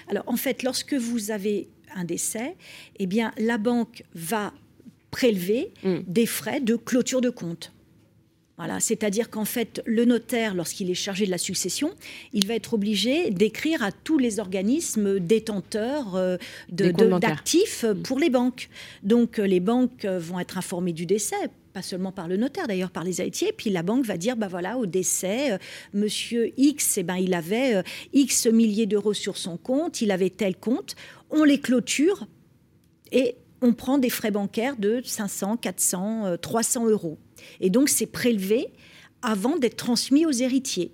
Alors 0.07 0.23
en 0.27 0.37
fait, 0.37 0.63
lorsque 0.63 0.93
vous 0.93 1.31
avez 1.31 1.67
un 1.95 2.05
décès, 2.05 2.55
eh 2.99 3.07
bien 3.07 3.31
la 3.37 3.57
banque 3.57 4.03
va 4.13 4.53
prélever 5.11 5.73
mm. 5.83 5.99
des 6.07 6.25
frais 6.25 6.59
de 6.59 6.75
clôture 6.75 7.21
de 7.21 7.29
compte 7.29 7.71
c'est-à-dire 8.79 9.29
qu'en 9.29 9.45
fait, 9.45 9.81
le 9.85 10.05
notaire, 10.05 10.53
lorsqu'il 10.53 10.89
est 10.89 10.95
chargé 10.95 11.25
de 11.25 11.31
la 11.31 11.37
succession, 11.37 11.91
il 12.33 12.47
va 12.47 12.55
être 12.55 12.73
obligé 12.73 13.31
d'écrire 13.31 13.83
à 13.83 13.91
tous 13.91 14.17
les 14.17 14.39
organismes 14.39 15.19
détenteurs 15.19 16.15
euh, 16.15 16.37
d'actifs 16.69 17.83
mm. 17.83 18.01
pour 18.03 18.19
les 18.19 18.29
banques. 18.29 18.69
Donc, 19.03 19.39
euh, 19.39 19.43
les 19.45 19.59
banques 19.59 20.05
euh, 20.05 20.19
vont 20.19 20.39
être 20.39 20.57
informées 20.57 20.93
du 20.93 21.05
décès 21.05 21.35
pas 21.73 21.81
seulement 21.81 22.11
par 22.11 22.27
le 22.27 22.35
notaire, 22.35 22.67
d'ailleurs 22.67 22.91
par 22.91 23.05
les 23.05 23.21
héritiers. 23.21 23.53
Puis 23.55 23.69
la 23.69 23.81
banque 23.81 24.03
va 24.03 24.17
dire, 24.17 24.35
bah 24.35 24.49
voilà, 24.49 24.77
au 24.77 24.85
décès, 24.85 25.57
Monsieur 25.93 26.51
X, 26.57 26.97
eh 26.97 27.03
ben, 27.03 27.15
il 27.15 27.33
avait 27.33 27.81
X 28.11 28.47
milliers 28.47 28.87
d'euros 28.87 29.13
sur 29.13 29.37
son 29.37 29.55
compte, 29.55 30.01
il 30.01 30.11
avait 30.11 30.29
tel 30.29 30.57
compte. 30.57 30.97
On 31.29 31.45
les 31.45 31.61
clôture 31.61 32.27
et 33.13 33.35
on 33.61 33.73
prend 33.73 33.97
des 33.97 34.09
frais 34.09 34.31
bancaires 34.31 34.75
de 34.77 35.01
500, 35.03 35.57
400, 35.57 36.37
300 36.41 36.87
euros. 36.87 37.17
Et 37.59 37.69
donc, 37.69 37.89
c'est 37.89 38.07
prélevé 38.07 38.73
avant 39.21 39.57
d'être 39.57 39.77
transmis 39.77 40.25
aux 40.25 40.31
héritiers. 40.31 40.93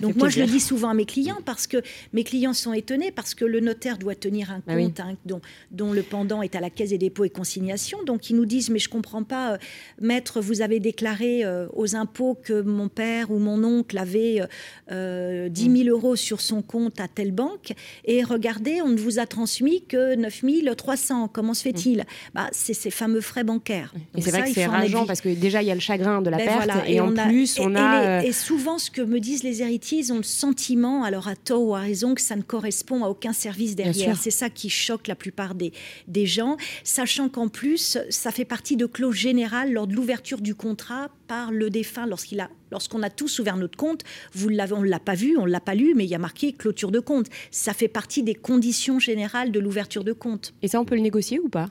Donc 0.00 0.16
moi, 0.16 0.28
je 0.28 0.40
le 0.40 0.46
dis 0.46 0.60
souvent 0.60 0.90
à 0.90 0.94
mes 0.94 1.04
clients 1.04 1.40
parce 1.44 1.66
que 1.66 1.78
mes 2.12 2.24
clients 2.24 2.52
sont 2.52 2.72
étonnés 2.72 3.10
parce 3.10 3.34
que 3.34 3.44
le 3.44 3.60
notaire 3.60 3.98
doit 3.98 4.14
tenir 4.14 4.50
un 4.50 4.62
bah 4.66 4.76
compte 4.76 5.00
hein, 5.00 5.16
dont, 5.26 5.40
dont, 5.70 5.92
le 5.92 6.02
pendant 6.02 6.42
est 6.42 6.54
à 6.54 6.60
la 6.60 6.70
caisse 6.70 6.90
des 6.90 6.98
dépôts 6.98 7.24
et 7.24 7.30
consignations. 7.30 8.02
Donc 8.04 8.30
ils 8.30 8.36
nous 8.36 8.46
disent 8.46 8.70
mais 8.70 8.78
je 8.78 8.88
comprends 8.88 9.24
pas, 9.24 9.54
euh, 9.54 9.58
maître, 10.00 10.40
vous 10.40 10.62
avez 10.62 10.80
déclaré 10.80 11.44
euh, 11.44 11.66
aux 11.74 11.96
impôts 11.96 12.38
que 12.40 12.62
mon 12.62 12.88
père 12.88 13.30
ou 13.30 13.38
mon 13.38 13.62
oncle 13.64 13.98
avait 13.98 14.42
euh, 14.90 15.48
10 15.48 15.84
000 15.84 15.88
euros 15.88 16.16
sur 16.16 16.40
son 16.40 16.62
compte 16.62 17.00
à 17.00 17.08
telle 17.08 17.32
banque 17.32 17.72
et 18.04 18.22
regardez, 18.22 18.80
on 18.82 18.88
ne 18.88 18.98
vous 18.98 19.18
a 19.18 19.26
transmis 19.26 19.84
que 19.84 20.14
9 20.14 20.42
300. 20.76 21.28
Comment 21.28 21.54
se 21.54 21.62
fait-il 21.62 21.98
mm. 21.98 22.04
bah, 22.34 22.48
C'est 22.52 22.74
ces 22.74 22.90
fameux 22.90 23.20
frais 23.20 23.44
bancaires. 23.44 23.92
Et 24.16 24.20
c'est 24.20 24.30
vrai 24.30 24.44
que 24.44 24.52
c'est 24.52 24.66
rageant 24.66 25.06
parce 25.06 25.20
que 25.20 25.28
déjà 25.28 25.62
il 25.62 25.68
y 25.68 25.70
a 25.70 25.74
le 25.74 25.80
chagrin 25.80 26.22
de 26.22 26.30
la 26.30 26.38
ben 26.38 26.46
perte 26.46 26.70
et, 26.86 27.00
en 27.00 27.12
plus 27.12 27.58
on 27.58 27.74
a... 27.74 28.24
Et, 28.24 28.32
souvent 28.32 28.78
ce 28.78 28.90
que 28.90 29.02
me 29.02 29.20
disent 29.20 29.42
les 29.42 29.62
héritiers 29.62 29.71
ont 30.10 30.16
le 30.16 30.22
sentiment, 30.22 31.04
alors 31.04 31.28
à 31.28 31.36
tort 31.36 31.62
ou 31.62 31.74
à 31.74 31.80
raison, 31.80 32.14
que 32.14 32.20
ça 32.20 32.36
ne 32.36 32.42
correspond 32.42 33.04
à 33.04 33.08
aucun 33.08 33.32
service 33.32 33.76
derrière. 33.76 34.16
C'est 34.16 34.30
ça 34.30 34.50
qui 34.50 34.70
choque 34.70 35.06
la 35.08 35.14
plupart 35.14 35.54
des, 35.54 35.72
des 36.08 36.26
gens, 36.26 36.56
sachant 36.84 37.28
qu'en 37.28 37.48
plus, 37.48 37.98
ça 38.10 38.30
fait 38.30 38.44
partie 38.44 38.76
de 38.76 38.86
clause 38.86 39.14
générale 39.14 39.72
lors 39.72 39.86
de 39.86 39.94
l'ouverture 39.94 40.40
du 40.40 40.54
contrat 40.54 41.10
par 41.28 41.50
le 41.52 41.70
défunt 41.70 42.06
lorsqu'il 42.06 42.40
a 42.40 42.50
lorsqu'on 42.70 43.02
a 43.02 43.10
tous 43.10 43.38
ouvert 43.38 43.58
notre 43.58 43.76
compte, 43.76 44.02
vous 44.32 44.48
l'avez, 44.48 44.72
on 44.72 44.80
ne 44.80 44.88
l'a 44.88 44.98
pas 44.98 45.14
vu, 45.14 45.36
on 45.36 45.44
ne 45.44 45.50
l'a 45.50 45.60
pas 45.60 45.74
lu, 45.74 45.92
mais 45.94 46.04
il 46.04 46.10
y 46.10 46.14
a 46.14 46.18
marqué 46.18 46.52
clôture 46.52 46.90
de 46.90 47.00
compte. 47.00 47.26
Ça 47.50 47.74
fait 47.74 47.86
partie 47.86 48.22
des 48.22 48.34
conditions 48.34 48.98
générales 48.98 49.52
de 49.52 49.60
l'ouverture 49.60 50.04
de 50.04 50.14
compte. 50.14 50.54
Et 50.62 50.68
ça, 50.68 50.80
on 50.80 50.86
peut 50.86 50.94
le 50.94 51.02
négocier 51.02 51.38
ou 51.38 51.50
pas? 51.50 51.68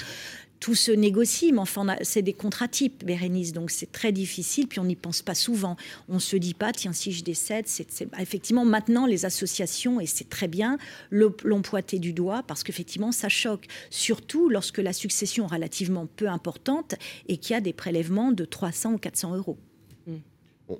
Tout 0.62 0.76
se 0.76 0.92
négocie, 0.92 1.52
mais 1.52 1.60
enfin, 1.60 1.98
c'est 2.04 2.22
des 2.22 2.34
contrats 2.34 2.68
types, 2.68 3.04
Bérénice, 3.04 3.52
donc 3.52 3.72
c'est 3.72 3.92
très 3.92 4.12
difficile, 4.12 4.68
puis 4.68 4.80
on 4.80 4.86
n'y 4.86 4.96
pense 4.96 5.24
pas 5.24 5.34
souvent. 5.34 5.76
On 6.08 6.16
ne 6.16 6.20
se 6.20 6.38
dit 6.38 6.54
pas, 6.54 6.72
tiens, 6.72 6.94
si 6.94 7.12
je 7.12 7.24
décède, 7.24 7.66
c'est 7.68 8.08
effectivement 8.20 8.64
maintenant 8.64 9.08
les 9.08 9.26
associations, 9.26 10.00
et 10.00 10.06
c'est 10.06 10.30
très 10.30 10.48
bien, 10.48 10.78
l'ont 11.10 11.62
pointé 11.64 11.98
du 11.98 12.14
doigt, 12.14 12.44
parce 12.44 12.64
qu'effectivement, 12.64 13.12
ça 13.12 13.28
choque, 13.28 13.66
surtout 13.90 14.50
lorsque 14.50 14.78
la 14.78 14.94
succession 14.94 15.46
est 15.48 15.56
relativement 15.56 16.06
peu 16.06 16.28
importante 16.28 16.94
et 17.28 17.38
qu'il 17.38 17.56
y 17.56 17.58
a 17.58 17.62
des 17.62 17.74
prélèvements 17.74 18.32
de 18.32 18.46
300 18.46 18.94
ou 18.94 18.98
400 19.00 19.36
euros. 19.36 19.58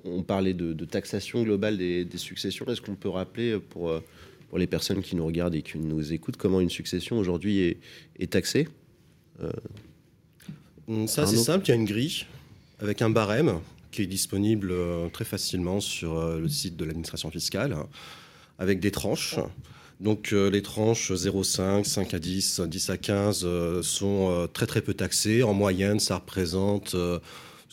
On, 0.04 0.22
parlait 0.22 0.54
de, 0.54 0.72
taxation 0.84 1.42
globale 1.42 1.76
des, 1.76 2.06
successions. 2.16 2.64
Est-ce 2.66 2.80
qu'on 2.80 2.94
peut 2.94 3.10
rappeler 3.10 3.58
pour, 3.58 3.90
euh, 3.90 4.00
pour 4.48 4.58
les 4.58 4.66
personnes 4.66 5.02
qui 5.02 5.16
nous 5.16 5.26
regardent 5.26 5.56
et 5.56 5.60
qui 5.60 5.76
nous 5.76 6.12
écoutent 6.14 6.38
comment 6.38 6.60
une 6.60 6.70
succession 6.70 7.18
aujourd'hui 7.18 7.78
est, 8.18 8.30
taxée? 8.30 8.68
euh, 8.68 8.81
ça, 11.06 11.26
c'est 11.26 11.36
simple. 11.36 11.66
Il 11.66 11.68
y 11.68 11.72
a 11.72 11.74
une 11.76 11.84
grille 11.84 12.24
avec 12.80 13.02
un 13.02 13.10
barème 13.10 13.60
qui 13.90 14.02
est 14.02 14.06
disponible 14.06 14.70
euh, 14.72 15.08
très 15.08 15.24
facilement 15.24 15.80
sur 15.80 16.18
euh, 16.18 16.40
le 16.40 16.48
site 16.48 16.76
de 16.76 16.84
l'administration 16.84 17.30
fiscale, 17.30 17.76
avec 18.58 18.80
des 18.80 18.90
tranches. 18.90 19.36
Donc 20.00 20.32
les 20.32 20.62
tranches 20.62 21.12
0,5, 21.12 21.84
5 21.84 22.14
à 22.14 22.18
10, 22.18 22.60
10 22.66 22.90
à 22.90 22.96
15 22.96 23.80
sont 23.82 24.48
très 24.52 24.66
très 24.66 24.80
peu 24.80 24.94
taxées. 24.94 25.44
En 25.44 25.54
moyenne, 25.54 26.00
ça 26.00 26.16
représente, 26.16 26.96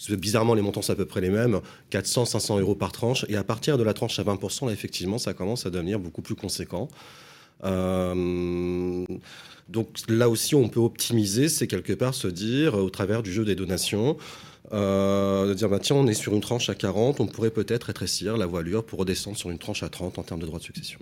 bizarrement 0.10 0.54
les 0.54 0.62
montants 0.62 0.84
sont 0.84 0.94
à 0.94 0.96
peu 0.96 1.06
près 1.06 1.22
les 1.22 1.32
mêmes, 1.32 1.60
400, 1.89 2.25
500 2.25 2.60
euros 2.60 2.75
par 2.75 2.92
tranche. 2.92 3.25
Et 3.30 3.36
à 3.36 3.44
partir 3.44 3.80
de 3.80 3.84
la 3.84 3.94
tranche 3.94 4.20
à 4.20 4.24
20%, 4.24 4.68
là 4.68 4.74
effectivement, 4.74 5.18
ça 5.18 5.34
commence 5.34 5.66
à 5.66 5.72
devenir 5.72 6.00
beaucoup 6.00 6.22
plus 6.22 6.36
conséquent. 6.36 6.88
Euh, 7.63 9.06
donc 9.68 9.89
là 10.08 10.30
aussi, 10.30 10.56
on 10.56 10.68
peut 10.70 10.80
optimiser, 10.80 11.50
c'est 11.50 11.68
quelque 11.68 11.94
part 11.94 12.13
se 12.13 12.28
dire, 12.28 12.75
au 12.75 12.89
travers 12.89 13.22
du 13.22 13.32
jeu 13.32 13.46
des 13.46 13.56
donations, 13.56 14.18
euh, 14.72 15.48
de 15.48 15.54
dire 15.54 15.70
bah, 15.70 15.80
tiens, 15.80 15.96
on 15.96 16.08
est 16.08 16.13
sur 16.13 16.34
une 16.34 16.42
tranche 16.42 16.70
à 16.70 16.75
40, 16.75 17.20
on 17.20 17.28
pourrait 17.28 17.51
peut-être 17.51 17.86
rétrécir 17.86 18.38
la 18.38 18.46
voilure 18.46 18.84
pour 18.84 19.00
redescendre 19.00 19.38
sur 19.38 19.50
une 19.50 19.58
tranche 19.58 19.84
à 19.84 19.89
30 19.89 20.20
en 20.20 20.24
termes 20.24 20.39
de 20.39 20.46
droits 20.46 20.60
de 20.60 20.63
succession. 20.63 21.00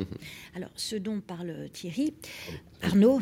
Alors, 0.56 0.70
ce 0.76 0.96
dont 0.96 1.20
parle 1.20 1.54
Thierry, 1.74 2.14
Arnaud, 2.82 3.20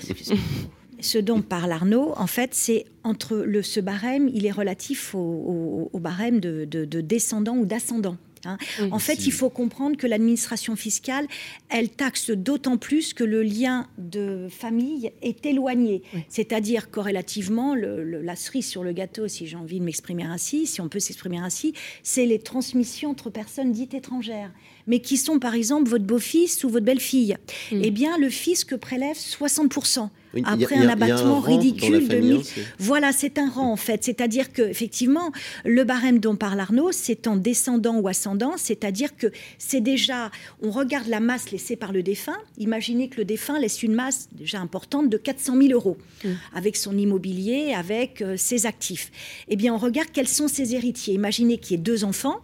ce 1.00 1.18
dont 1.18 1.42
parle 1.42 1.72
Arnaud, 1.72 2.14
en 2.18 2.28
fait, 2.28 2.54
c'est 2.54 2.86
entre 3.04 3.38
le, 3.38 3.62
ce 3.62 3.80
barème, 3.80 4.30
il 4.34 4.46
est 4.46 4.52
relatif 4.52 5.14
au, 5.16 5.90
barème 5.96 6.40
de, 6.40 6.66
de, 6.66 6.86
de 6.86 7.02
descendant 7.02 7.56
ou 7.56 7.66
d'ascendant. 7.66 8.18
Hein. 8.46 8.58
En 8.92 9.00
fait, 9.00 9.26
il 9.26 9.32
faut 9.32 9.50
comprendre 9.50 9.98
que 9.98 10.08
l'administration 10.08 10.76
fiscale, 10.76 11.28
elle 11.70 11.90
taxe 11.90 12.32
d'autant 12.32 12.78
plus 12.78 13.14
que 13.14 13.24
le 13.24 13.44
lien 13.44 13.88
de 13.98 14.48
famille 14.50 15.12
est 15.22 15.46
éloigné. 15.46 16.04
C'est-à-dire 16.30 16.90
corrélativement, 16.92 17.76
la 17.76 18.36
cerise 18.36 18.68
sur 18.68 18.84
le 18.84 18.92
gâteau, 18.92 19.28
si 19.28 19.48
j'ai 19.48 19.58
envie 19.58 19.80
de 19.80 19.86
m'exprimer 19.86 20.24
ainsi, 20.24 20.66
si 20.68 20.82
on 20.82 20.90
peut 20.90 21.00
s'exprimer 21.00 21.38
ainsi, 21.38 21.74
c'est 22.04 22.26
les 22.26 22.40
transmissions 22.40 23.12
entre 23.12 23.30
personnes 23.30 23.72
dites 23.72 23.94
étrangères 23.94 24.52
mais 24.88 25.00
qui 25.00 25.18
sont 25.18 25.40
par 25.40 25.56
exemple 25.56 25.90
votre 25.90 26.06
beau-fils 26.06 26.64
ou 26.64 26.70
votre 26.70 26.86
belle-fille, 26.86 27.38
mm. 27.72 27.82
eh 27.84 27.92
bien 27.92 28.18
le 28.18 28.30
fisc 28.30 28.76
prélève 28.76 29.16
60%. 29.16 30.10
après 30.44 30.76
un 30.76 30.90
abattement 30.90 31.40
ridicule 31.40 32.08
de 32.08 32.18
1000. 32.18 32.42
Voilà, 32.80 33.12
c'est 33.12 33.38
un 33.38 33.50
rang 33.50 33.72
en 33.72 33.78
fait. 33.78 34.04
C'est-à-dire 34.04 34.52
que 34.52 34.62
effectivement, 34.62 35.32
le 35.64 35.84
barème 35.84 36.20
dont 36.20 36.36
parle 36.36 36.60
Arnaud, 36.60 36.92
c'est 36.92 37.28
en 37.28 37.36
descendant 37.36 37.98
ou 38.00 38.08
ascendant. 38.08 38.54
C'est-à-dire 38.58 39.16
que 39.16 39.28
c'est 39.58 39.82
déjà, 39.82 40.32
on 40.62 40.72
regarde 40.72 41.08
la 41.08 41.20
masse 41.20 41.52
laissée 41.52 41.76
par 41.76 41.92
le 41.92 42.04
défunt. 42.04 42.38
Imaginez 42.58 43.08
que 43.08 43.18
le 43.18 43.26
défunt 43.26 43.60
laisse 43.60 43.82
une 43.82 43.94
masse 43.94 44.28
déjà 44.34 44.60
importante 44.60 45.10
de 45.10 45.18
400 45.18 45.58
000 45.58 45.74
euros 45.74 45.98
mm. 46.24 46.30
avec 46.54 46.76
son 46.76 46.98
immobilier, 46.98 47.74
avec 47.74 48.22
euh, 48.22 48.36
ses 48.38 48.66
actifs. 48.66 49.12
Eh 49.48 49.56
bien, 49.56 49.74
on 49.74 49.78
regarde 49.78 50.10
quels 50.12 50.28
sont 50.28 50.48
ses 50.48 50.76
héritiers. 50.76 51.14
Imaginez 51.14 51.58
qu'il 51.58 51.78
y 51.78 51.80
ait 51.80 51.84
deux 51.84 52.04
enfants 52.04 52.42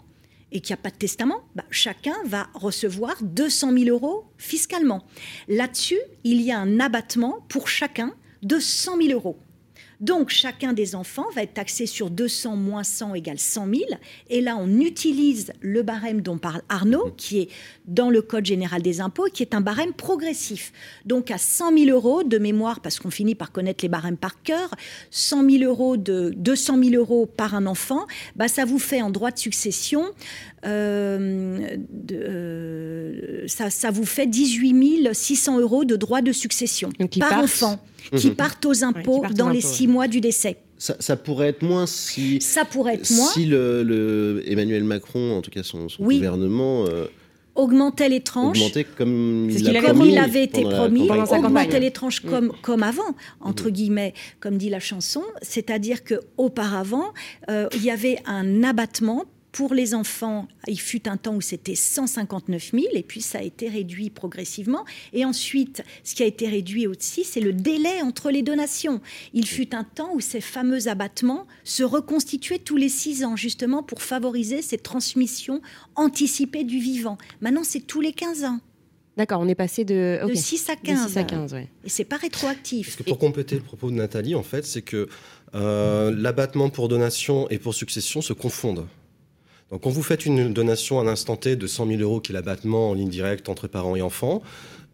et 0.51 0.61
qu'il 0.61 0.73
n'y 0.73 0.79
a 0.79 0.83
pas 0.83 0.89
de 0.89 0.95
testament, 0.95 1.41
bah, 1.55 1.63
chacun 1.69 2.15
va 2.25 2.47
recevoir 2.53 3.15
200 3.21 3.77
000 3.77 3.89
euros 3.89 4.25
fiscalement. 4.37 5.05
Là-dessus, 5.47 5.99
il 6.23 6.41
y 6.41 6.51
a 6.51 6.59
un 6.59 6.79
abattement 6.79 7.45
pour 7.49 7.67
chacun 7.67 8.13
de 8.43 8.59
100 8.59 8.97
000 8.97 9.13
euros. 9.13 9.39
Donc 10.01 10.29
chacun 10.29 10.73
des 10.73 10.95
enfants 10.95 11.27
va 11.35 11.43
être 11.43 11.53
taxé 11.53 11.85
sur 11.85 12.09
200 12.09 12.55
moins 12.55 12.83
100 12.83 13.13
égale 13.13 13.39
100 13.39 13.65
000. 13.67 13.77
Et 14.29 14.41
là, 14.41 14.57
on 14.59 14.79
utilise 14.79 15.53
le 15.61 15.83
barème 15.83 16.21
dont 16.21 16.39
parle 16.39 16.63
Arnaud, 16.69 17.13
qui 17.17 17.41
est 17.41 17.49
dans 17.85 18.09
le 18.09 18.23
Code 18.23 18.45
général 18.45 18.81
des 18.81 18.99
impôts, 18.99 19.27
qui 19.31 19.43
est 19.43 19.53
un 19.53 19.61
barème 19.61 19.93
progressif. 19.93 20.73
Donc 21.05 21.29
à 21.29 21.37
100 21.37 21.77
000 21.77 21.91
euros 21.91 22.23
de 22.23 22.39
mémoire, 22.39 22.79
parce 22.79 22.99
qu'on 22.99 23.11
finit 23.11 23.35
par 23.35 23.51
connaître 23.51 23.85
les 23.85 23.89
barèmes 23.89 24.17
par 24.17 24.41
cœur, 24.41 24.73
100 25.11 25.49
000 25.49 25.63
euros 25.63 25.97
de 25.97 26.33
200 26.35 26.83
000 26.83 26.95
euros 26.95 27.27
par 27.27 27.53
un 27.53 27.67
enfant, 27.67 28.07
bah, 28.35 28.47
ça 28.47 28.65
vous 28.65 28.79
fait 28.79 29.03
en 29.03 29.11
droit 29.11 29.29
de 29.29 29.37
succession, 29.37 30.05
euh, 30.65 31.77
euh, 32.11 33.47
ça, 33.47 33.91
vous 33.91 34.05
fait 34.05 34.27
18 34.27 35.13
600 35.13 35.59
euros 35.59 35.85
de 35.85 35.95
droit 35.95 36.21
de 36.21 36.31
succession 36.31 36.89
par 37.19 37.39
enfant 37.39 37.79
qui 38.15 38.27
mhm. 38.29 38.35
partent 38.35 38.65
aux 38.65 38.83
impôts 38.83 39.23
dans 39.35 39.49
les 39.49 39.61
six 39.61 39.87
mois 39.87 40.07
du 40.07 40.21
décès. 40.21 40.57
Ça, 40.77 41.15
pourrait 41.15 41.49
être 41.49 41.61
moins 41.61 41.85
si. 41.85 42.41
Ça 42.41 42.65
pourrait 42.65 42.95
être 42.95 43.11
moins. 43.11 43.27
Si 43.27 43.45
le, 43.45 44.43
Emmanuel 44.47 44.83
Macron, 44.83 45.37
en 45.37 45.41
tout 45.41 45.51
cas 45.51 45.61
son, 45.61 45.87
gouvernement, 45.99 46.85
euh, 46.87 47.05
augmentait 47.53 48.09
les 48.09 48.21
tranches. 48.21 48.59
Comme 48.97 49.49
il 49.49 49.67
avait 49.69 49.81
comme 49.81 49.97
promis 49.97 50.11
il 50.13 50.17
avait 50.17 50.43
été 50.43 50.63
la 50.63 50.69
promis, 50.69 51.07
campagne. 51.07 51.69
les 51.79 51.91
tranches 51.91 52.21
comme, 52.21 52.51
comme 52.63 52.81
avant, 52.81 53.15
entre 53.41 53.69
guillemets, 53.69 54.13
comme 54.39 54.57
dit 54.57 54.69
la 54.69 54.79
chanson. 54.79 55.21
C'est-à-dire 55.43 56.03
qu'auparavant, 56.03 57.13
euh, 57.49 57.67
il 57.75 57.83
y 57.83 57.91
avait 57.91 58.17
un 58.25 58.63
abattement 58.63 59.25
pour 59.51 59.73
les 59.73 59.93
enfants. 59.93 60.47
Il 60.67 60.79
fut 60.79 61.07
un 61.07 61.17
temps 61.17 61.35
où 61.35 61.41
c'était 61.41 61.75
159 61.75 62.71
000 62.71 62.85
et 62.93 63.03
puis 63.03 63.21
ça 63.21 63.39
a 63.39 63.41
été 63.41 63.67
réduit 63.69 64.09
progressivement. 64.09 64.85
Et 65.13 65.25
ensuite, 65.25 65.83
ce 66.03 66.15
qui 66.15 66.23
a 66.23 66.25
été 66.25 66.47
réduit 66.47 66.87
aussi, 66.87 67.23
c'est 67.23 67.41
le 67.41 67.53
délai 67.53 68.01
entre 68.01 68.31
les 68.31 68.41
donations. 68.41 69.01
Il 69.33 69.45
fut 69.45 69.75
un 69.75 69.83
temps 69.83 70.11
où 70.13 70.19
ces 70.19 70.41
fameux 70.41 70.87
abattements 70.87 71.47
se 71.63 71.83
reconstituaient 71.83 72.59
tous 72.59 72.77
les 72.77 72.89
six 72.89 73.23
ans, 73.23 73.35
justement 73.35 73.83
pour 73.83 74.01
favoriser 74.01 74.61
cette 74.61 74.83
transmission 74.83 75.61
anticipée 75.95 76.63
du 76.63 76.79
vivant. 76.79 77.17
Maintenant, 77.41 77.63
c'est 77.63 77.81
tous 77.81 78.01
les 78.01 78.13
15 78.13 78.45
ans. 78.45 78.59
D'accord, 79.17 79.41
on 79.41 79.47
est 79.49 79.55
passé 79.55 79.83
de, 79.83 80.19
ok. 80.23 80.29
De 80.29 80.35
6 80.35 80.69
à 80.69 80.75
De 80.75 80.81
15. 80.81 81.07
6 81.09 81.17
à 81.17 81.23
15, 81.23 81.53
ouais. 81.53 81.67
Et 81.83 81.89
c'est 81.89 82.05
pas 82.05 82.15
rétroactif. 82.15 82.87
Parce 82.87 82.95
que 82.97 83.03
pour 83.03 83.19
compléter 83.19 83.55
le 83.55 83.61
propos 83.61 83.91
de 83.91 83.95
Nathalie, 83.95 84.35
en 84.35 84.43
fait, 84.43 84.65
c'est 84.65 84.81
que 84.81 85.09
euh, 85.53 86.15
l'abattement 86.17 86.69
pour 86.69 86.87
donation 86.87 87.49
et 87.49 87.59
pour 87.59 87.73
succession 87.73 88.21
se 88.21 88.31
confondent. 88.31 88.87
Donc, 89.71 89.81
quand 89.81 89.89
vous 89.89 90.03
faites 90.03 90.25
une 90.25 90.53
donation 90.53 90.99
à 90.99 91.03
l'instant 91.03 91.37
T 91.37 91.55
de 91.55 91.65
100 91.65 91.87
000 91.87 92.01
euros, 92.01 92.19
qui 92.19 92.33
est 92.33 92.35
l'abattement 92.35 92.89
en 92.89 92.93
ligne 92.93 93.09
directe 93.09 93.47
entre 93.47 93.67
parents 93.67 93.95
et 93.95 94.01
enfants, 94.01 94.41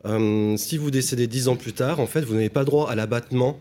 euh, 0.05 0.55
si 0.55 0.77
vous 0.77 0.91
décédez 0.91 1.25
10 1.27 1.48
ans 1.48 1.55
plus 1.55 1.74
tard, 1.74 2.00
en 2.00 2.05
fait, 2.05 2.22
vous 2.22 2.36
n'avez 2.36 2.50
pas 2.50 2.63
droit 2.63 2.89
à 2.89 2.96
l'abattement 2.96 3.60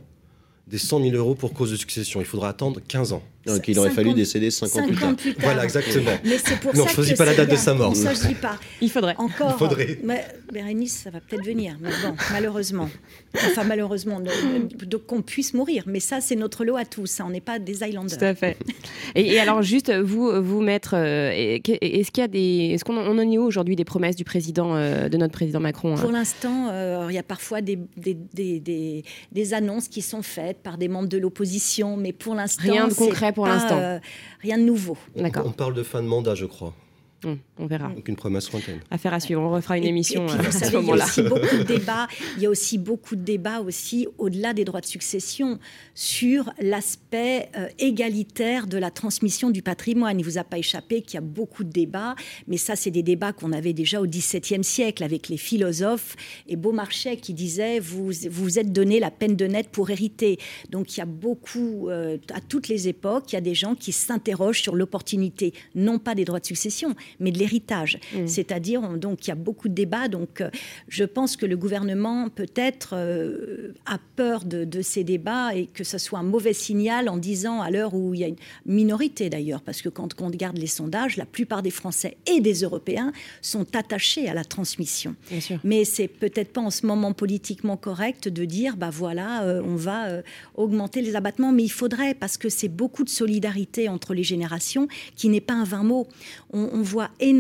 des 0.67 0.79
100 0.79 1.03
000 1.03 1.17
euros 1.17 1.35
pour 1.35 1.55
cause 1.55 1.71
de 1.71 1.77
succession. 1.77 2.21
Il 2.21 2.27
faudra 2.27 2.51
attendre 2.51 2.81
15 2.87 3.15
ans. 3.15 3.23
Donc 3.47 3.69
il 3.69 3.79
aurait 3.79 3.91
fallu 3.91 4.09
50 4.11 4.17
décéder 4.17 4.51
5 4.51 4.67
ans 4.67 4.87
plus 4.87 4.95
5 4.95 5.01
tard. 5.01 5.09
ans 5.11 5.15
plus 5.15 5.35
tard. 5.35 5.45
Voilà, 5.45 5.65
exactement. 5.65 6.11
Mais 6.25 6.39
c'est 6.39 6.59
pour 6.61 6.75
Non, 6.75 6.83
ça 6.85 6.89
je 6.91 6.95
choisis 6.95 7.15
pas 7.15 7.25
la 7.25 7.35
date 7.35 7.51
de 7.51 7.57
sa 7.57 7.75
mort. 7.75 7.95
Ça, 7.95 8.13
je 8.15 8.27
dis 8.29 8.35
pas. 8.35 8.59
Il 8.81 8.91
faudrait. 8.91 9.15
Encore. 9.19 9.53
Il 9.55 9.59
faudrait. 9.59 9.99
Mais 10.03 10.25
Bérénice, 10.53 11.01
ça 11.05 11.11
va 11.11 11.21
peut-être 11.21 11.45
venir. 11.45 11.77
Mais 11.81 11.91
bon, 12.05 12.15
malheureusement. 12.33 12.89
Enfin, 13.35 13.65
malheureusement, 13.65 14.21
de- 14.21 14.85
de- 14.85 14.97
qu'on 14.97 15.23
puisse 15.23 15.55
mourir. 15.55 15.85
Mais 15.87 16.01
ça, 16.01 16.21
c'est 16.21 16.37
notre 16.37 16.65
lot 16.65 16.77
à 16.77 16.85
tous. 16.85 17.21
hein. 17.21 17.25
On 17.29 17.31
n'est 17.31 17.41
pas 17.41 17.59
des 17.59 17.83
Islanders. 17.85 18.19
Tout 18.19 18.25
à 18.25 18.35
fait. 18.35 18.57
Et, 19.15 19.35
et 19.35 19.41
alors 19.41 19.63
juste 19.63 19.93
vous 19.93 20.43
vous 20.43 20.61
mettre, 20.61 20.95
euh, 20.95 21.31
est-ce 21.33 22.11
qu'il 22.11 22.21
y 22.21 22.25
a 22.25 22.29
des, 22.29 22.71
est-ce 22.75 22.85
qu'on 22.85 22.97
en- 22.97 23.07
on 23.07 23.19
en 23.19 23.31
est 23.31 23.39
où 23.39 23.43
aujourd'hui 23.45 23.77
des 23.77 23.85
promesses 23.85 24.17
du 24.17 24.25
président, 24.25 24.75
euh, 24.75 25.09
de 25.09 25.17
notre 25.17 25.33
président 25.33 25.61
Macron 25.61 25.95
hein? 25.97 26.01
Pour 26.01 26.11
l'instant, 26.13 26.69
euh, 26.71 27.07
il 27.11 27.15
y 27.15 27.19
a 27.19 27.23
parfois 27.23 27.61
des, 27.61 27.79
des, 27.97 28.17
des- 28.35 28.61
des- 28.61 29.05
des 29.33 29.55
annonces 29.55 29.89
qui 29.89 30.03
sont 30.03 30.23
faites 30.23 30.59
par 30.63 30.79
des 30.79 30.89
membres 30.89 31.09
de 31.09 31.19
l'opposition, 31.19 31.97
mais 31.97 32.13
pour 32.13 32.35
l'instant, 32.35 32.63
Rien 32.63 32.89
de 32.89 32.95
concret 32.95 33.33
pour 33.37 33.47
l'instant. 33.47 33.79
euh, 33.79 33.99
rien 34.41 34.59
de 34.59 34.65
nouveau. 34.65 34.97
D'accord. 35.15 35.45
On 35.47 35.53
parle 35.53 35.75
de 35.75 35.83
fin 35.85 36.03
de 36.03 36.09
mandat, 36.09 36.35
je 36.35 36.47
crois. 36.47 36.75
Hum, 37.25 37.39
on 37.59 37.67
verra. 37.67 37.89
Donc 37.89 38.07
une 38.09 38.17
promesse 38.17 38.51
lointaine. 38.53 38.81
Affaire 38.91 39.15
à 39.15 39.21
suivre. 39.21 39.41
On 39.41 39.51
refera 39.51 39.79
une 39.79 39.85
Et- 39.85 39.89
émission 39.89 40.27
puis, 40.27 40.37
euh, 40.37 40.41
à 40.49 40.51
savez, 40.53 40.65
ce 40.67 40.71
il 40.71 40.73
y 40.73 40.77
a 40.77 40.81
moment-là. 40.81 41.05
aussi 41.07 41.23
beaucoup 41.23 41.57
de 41.57 41.63
débats. 41.75 42.07
Il 42.37 42.43
y 42.43 42.47
a 42.47 42.51
aussi 42.51 42.79
beaucoup 42.79 43.17
de 43.17 43.23
débats 43.23 43.61
aussi 43.61 44.07
au-delà 44.19 44.53
des 44.55 44.65
droits 44.65 44.81
de 44.81 44.87
succession 44.87 45.59
sur 45.95 46.51
l'aspect 46.61 47.49
euh, 47.57 47.69
égalitaire 47.79 48.67
de 48.67 48.79
la 48.79 48.91
transmission 48.91 49.51
du 49.51 49.63
patrimoine. 49.63 50.19
Il 50.21 50.25
vous 50.25 50.39
a 50.39 50.45
pas 50.45 50.59
échappé 50.59 51.03
qu'il 51.03 51.15
y 51.15 51.19
a 51.19 51.23
beaucoup 51.23 51.65
de 51.65 51.71
débats, 51.71 52.15
mais 52.47 52.57
ça, 52.59 52.77
c'est 52.77 52.91
des 52.91 53.03
débats 53.03 53.33
qu'on 53.33 53.53
avait 53.53 53.73
déjà 53.73 54.01
au 54.01 54.07
XVIIe 54.07 54.63
siècle 54.65 55.03
avec 55.03 55.29
les 55.29 55.37
philosophes 55.39 56.17
et 56.49 56.57
Beaumarchais 56.57 57.17
qui 57.17 57.33
disait 57.35 57.79
vous 57.81 58.11
vous 58.31 58.59
êtes 58.59 58.73
donné 58.73 59.01
la 59.01 59.11
peine 59.11 59.37
de 59.37 59.47
naître 59.47 59.71
pour 59.71 59.91
hériter. 59.91 60.39
Donc 60.71 60.97
il 60.97 61.01
y 61.01 61.03
a 61.03 61.07
beaucoup 61.07 61.89
euh, 61.89 62.19
à 62.35 62.41
toutes 62.41 62.69
les 62.69 62.89
époques, 62.89 63.33
il 63.33 63.35
y 63.35 63.39
a 63.39 63.41
des 63.43 63.55
gens 63.55 63.75
qui 63.75 63.93
s'interrogent 63.93 64.61
sur 64.61 64.75
l'opportunité 64.77 65.53
non 65.75 65.99
pas 65.99 66.15
des 66.15 66.25
droits 66.25 66.41
de 66.41 66.47
succession, 66.47 66.95
mais 67.21 67.31
de 67.31 67.39
l'héritage. 67.47 67.99
C'est-à-dire 68.27 68.81
on- 68.83 68.97
donc 68.97 69.27
il 69.27 69.29
y 69.29 69.33
a 69.33 69.37
beaucoup 69.37 69.69
de 69.69 69.75
débats. 69.75 70.09
Donc 70.09 70.41
euh, 70.41 70.51
je 70.89 71.05
pense 71.05 71.37
que 71.37 71.47
le 71.47 71.57
gouvernement 71.57 72.29
peut-être 72.29 72.91
euh, 72.95 73.73
a 73.87 73.99
peur 74.17 74.45
de, 74.45 74.65
de 74.65 74.83
ces 74.83 75.05
débats 75.05 75.55
et 75.55 75.67
que 75.67 75.85
ce 75.85 75.99
soit 75.99 76.19
un 76.19 76.23
mauvais 76.25 76.53
signal 76.53 77.09
en 77.09 77.17
disant 77.17 77.61
à 77.61 77.71
l'heure 77.71 77.95
où 77.95 78.15
il 78.15 78.21
y 78.21 78.25
a 78.25 78.29
une 78.29 78.37
minorité 78.65 79.31
d'ailleurs, 79.31 79.63
parce 79.63 79.81
que 79.83 79.89
quand 79.89 80.11
on 80.21 80.27
regarde 80.27 80.59
les 80.59 80.67
sondages, 80.67 81.17
la 81.17 81.27
plupart 81.27 81.63
des 81.63 81.71
Français 81.71 82.17
et 82.27 82.41
des 82.41 82.63
Européens 82.63 83.13
sont 83.43 83.67
attachés 83.77 84.29
à 84.29 84.35
la 84.35 84.45
transmission. 84.45 85.15
Bien 85.31 85.41
sûr. 85.41 85.59
Mais 85.65 85.85
c'est 85.85 86.09
peut-être 86.09 86.53
pas 86.53 86.61
en 86.61 86.71
ce 86.71 86.85
moment 86.87 87.13
politiquement 87.13 87.77
correct 87.77 88.29
de 88.29 88.45
dire, 88.45 88.77
bah 88.77 88.91
voilà, 88.91 89.43
euh, 89.45 89.63
on 89.65 89.77
va 89.77 90.07
euh, 90.09 90.23
augmenter 90.57 91.01
les 91.03 91.15
abattements, 91.17 91.53
mais 91.53 91.65
il 91.65 91.75
faudrait 91.83 92.15
parce 92.15 92.37
que 92.37 92.49
c'est 92.49 92.69
beaucoup 92.83 93.05
de 93.05 93.09
solidarité 93.11 93.89
entre 93.89 94.15
les 94.15 94.23
générations 94.25 94.89
qui 95.15 95.29
n'est 95.29 95.41
pas 95.51 95.55
un 95.55 95.65
vain 95.65 95.83
mot. 95.83 96.07
On, 96.53 96.65
on 96.73 96.83
voit 96.83 97.11
énormément 97.21 97.36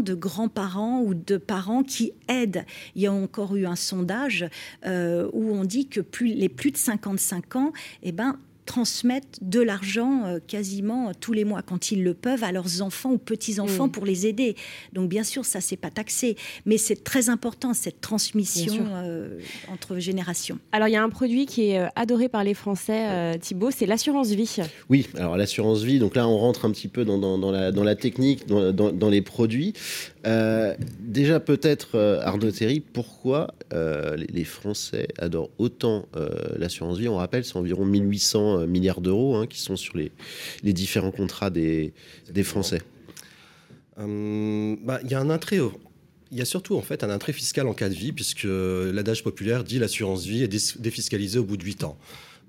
de 0.00 0.14
grands-parents 0.14 1.00
ou 1.00 1.14
de 1.14 1.36
parents 1.36 1.82
qui 1.82 2.12
aident. 2.28 2.64
Il 2.94 3.02
y 3.02 3.06
a 3.06 3.12
encore 3.12 3.56
eu 3.56 3.66
un 3.66 3.76
sondage 3.76 4.46
euh, 4.86 5.28
où 5.32 5.52
on 5.52 5.64
dit 5.64 5.86
que 5.86 6.00
les 6.20 6.48
plus 6.48 6.70
de 6.70 6.76
55 6.76 7.56
ans, 7.56 7.72
eh 8.02 8.12
ben 8.12 8.38
transmettent 8.66 9.38
de 9.40 9.60
l'argent 9.60 10.24
euh, 10.26 10.38
quasiment 10.46 11.12
tous 11.18 11.32
les 11.32 11.44
mois 11.44 11.62
quand 11.62 11.90
ils 11.92 12.02
le 12.04 12.12
peuvent 12.12 12.44
à 12.44 12.52
leurs 12.52 12.82
enfants 12.82 13.12
ou 13.12 13.18
petits-enfants 13.18 13.86
Mm. 13.86 13.92
pour 13.92 14.04
les 14.04 14.26
aider. 14.26 14.56
Donc 14.92 15.08
bien 15.08 15.24
sûr, 15.24 15.44
ça 15.44 15.60
c'est 15.62 15.76
pas 15.76 15.90
taxé, 15.90 16.36
mais 16.66 16.76
c'est 16.76 17.02
très 17.04 17.30
important 17.30 17.72
cette 17.72 18.00
transmission 18.00 18.84
euh, 18.94 19.38
entre 19.72 19.98
générations. 19.98 20.58
Alors 20.72 20.88
il 20.88 20.92
y 20.92 20.96
a 20.96 21.02
un 21.02 21.08
produit 21.08 21.46
qui 21.46 21.70
est 21.70 21.78
euh, 21.78 21.86
adoré 21.96 22.28
par 22.28 22.44
les 22.44 22.54
Français, 22.54 23.06
euh, 23.08 23.38
Thibault, 23.38 23.70
c'est 23.70 23.86
l'assurance 23.86 24.28
vie. 24.30 24.56
Oui, 24.90 25.06
alors 25.16 25.36
l'assurance 25.36 25.82
vie, 25.82 25.98
donc 25.98 26.16
là 26.16 26.26
on 26.28 26.36
rentre 26.36 26.64
un 26.64 26.70
petit 26.72 26.88
peu 26.88 27.04
dans, 27.04 27.18
dans- 27.18 27.38
dans 27.38 27.50
la, 27.52 27.72
dans 27.72 27.84
la 27.84 27.94
technique, 27.94 28.46
dans, 28.46 28.72
dans- 28.72 28.92
dans 28.92 29.08
les 29.08 29.22
produits. 29.22 29.72
Euh, 30.26 30.74
déjà 30.98 31.38
peut-être, 31.38 31.90
euh, 31.96 32.20
Arnaud 32.22 32.50
Théry, 32.50 32.80
pourquoi 32.80 33.54
euh, 33.72 34.16
les, 34.16 34.26
les 34.26 34.44
Français 34.44 35.06
adorent 35.18 35.50
autant 35.58 36.06
euh, 36.16 36.28
l'assurance 36.58 36.98
vie? 36.98 37.08
On 37.08 37.16
rappelle, 37.16 37.44
c'est 37.44 37.56
environ 37.56 37.84
1800 37.84 38.60
euh, 38.60 38.66
milliards 38.66 39.00
d'euros 39.00 39.36
hein, 39.36 39.46
qui 39.46 39.60
sont 39.60 39.76
sur 39.76 39.96
les, 39.96 40.10
les 40.64 40.72
différents 40.72 41.12
contrats 41.12 41.50
des, 41.50 41.92
des 42.30 42.42
Français. 42.42 42.82
Bah, 43.96 45.00
Il 45.04 45.10
y 45.10 45.14
a 45.14 45.20
un 45.20 45.30
au- 45.60 45.72
Il 46.32 46.38
y 46.38 46.42
a 46.42 46.44
surtout 46.44 46.76
en 46.76 46.82
fait 46.82 47.04
un 47.04 47.10
attrait 47.10 47.32
fiscal 47.32 47.68
en 47.68 47.72
cas 47.72 47.88
de 47.88 47.94
vie, 47.94 48.12
puisque 48.12 48.46
l'adage 48.48 49.22
populaire 49.22 49.62
dit 49.62 49.78
l'assurance 49.78 50.24
vie 50.26 50.42
est 50.42 50.78
défiscalisée 50.80 51.38
au 51.38 51.44
bout 51.44 51.56
de 51.56 51.64
8 51.64 51.84
ans. 51.84 51.96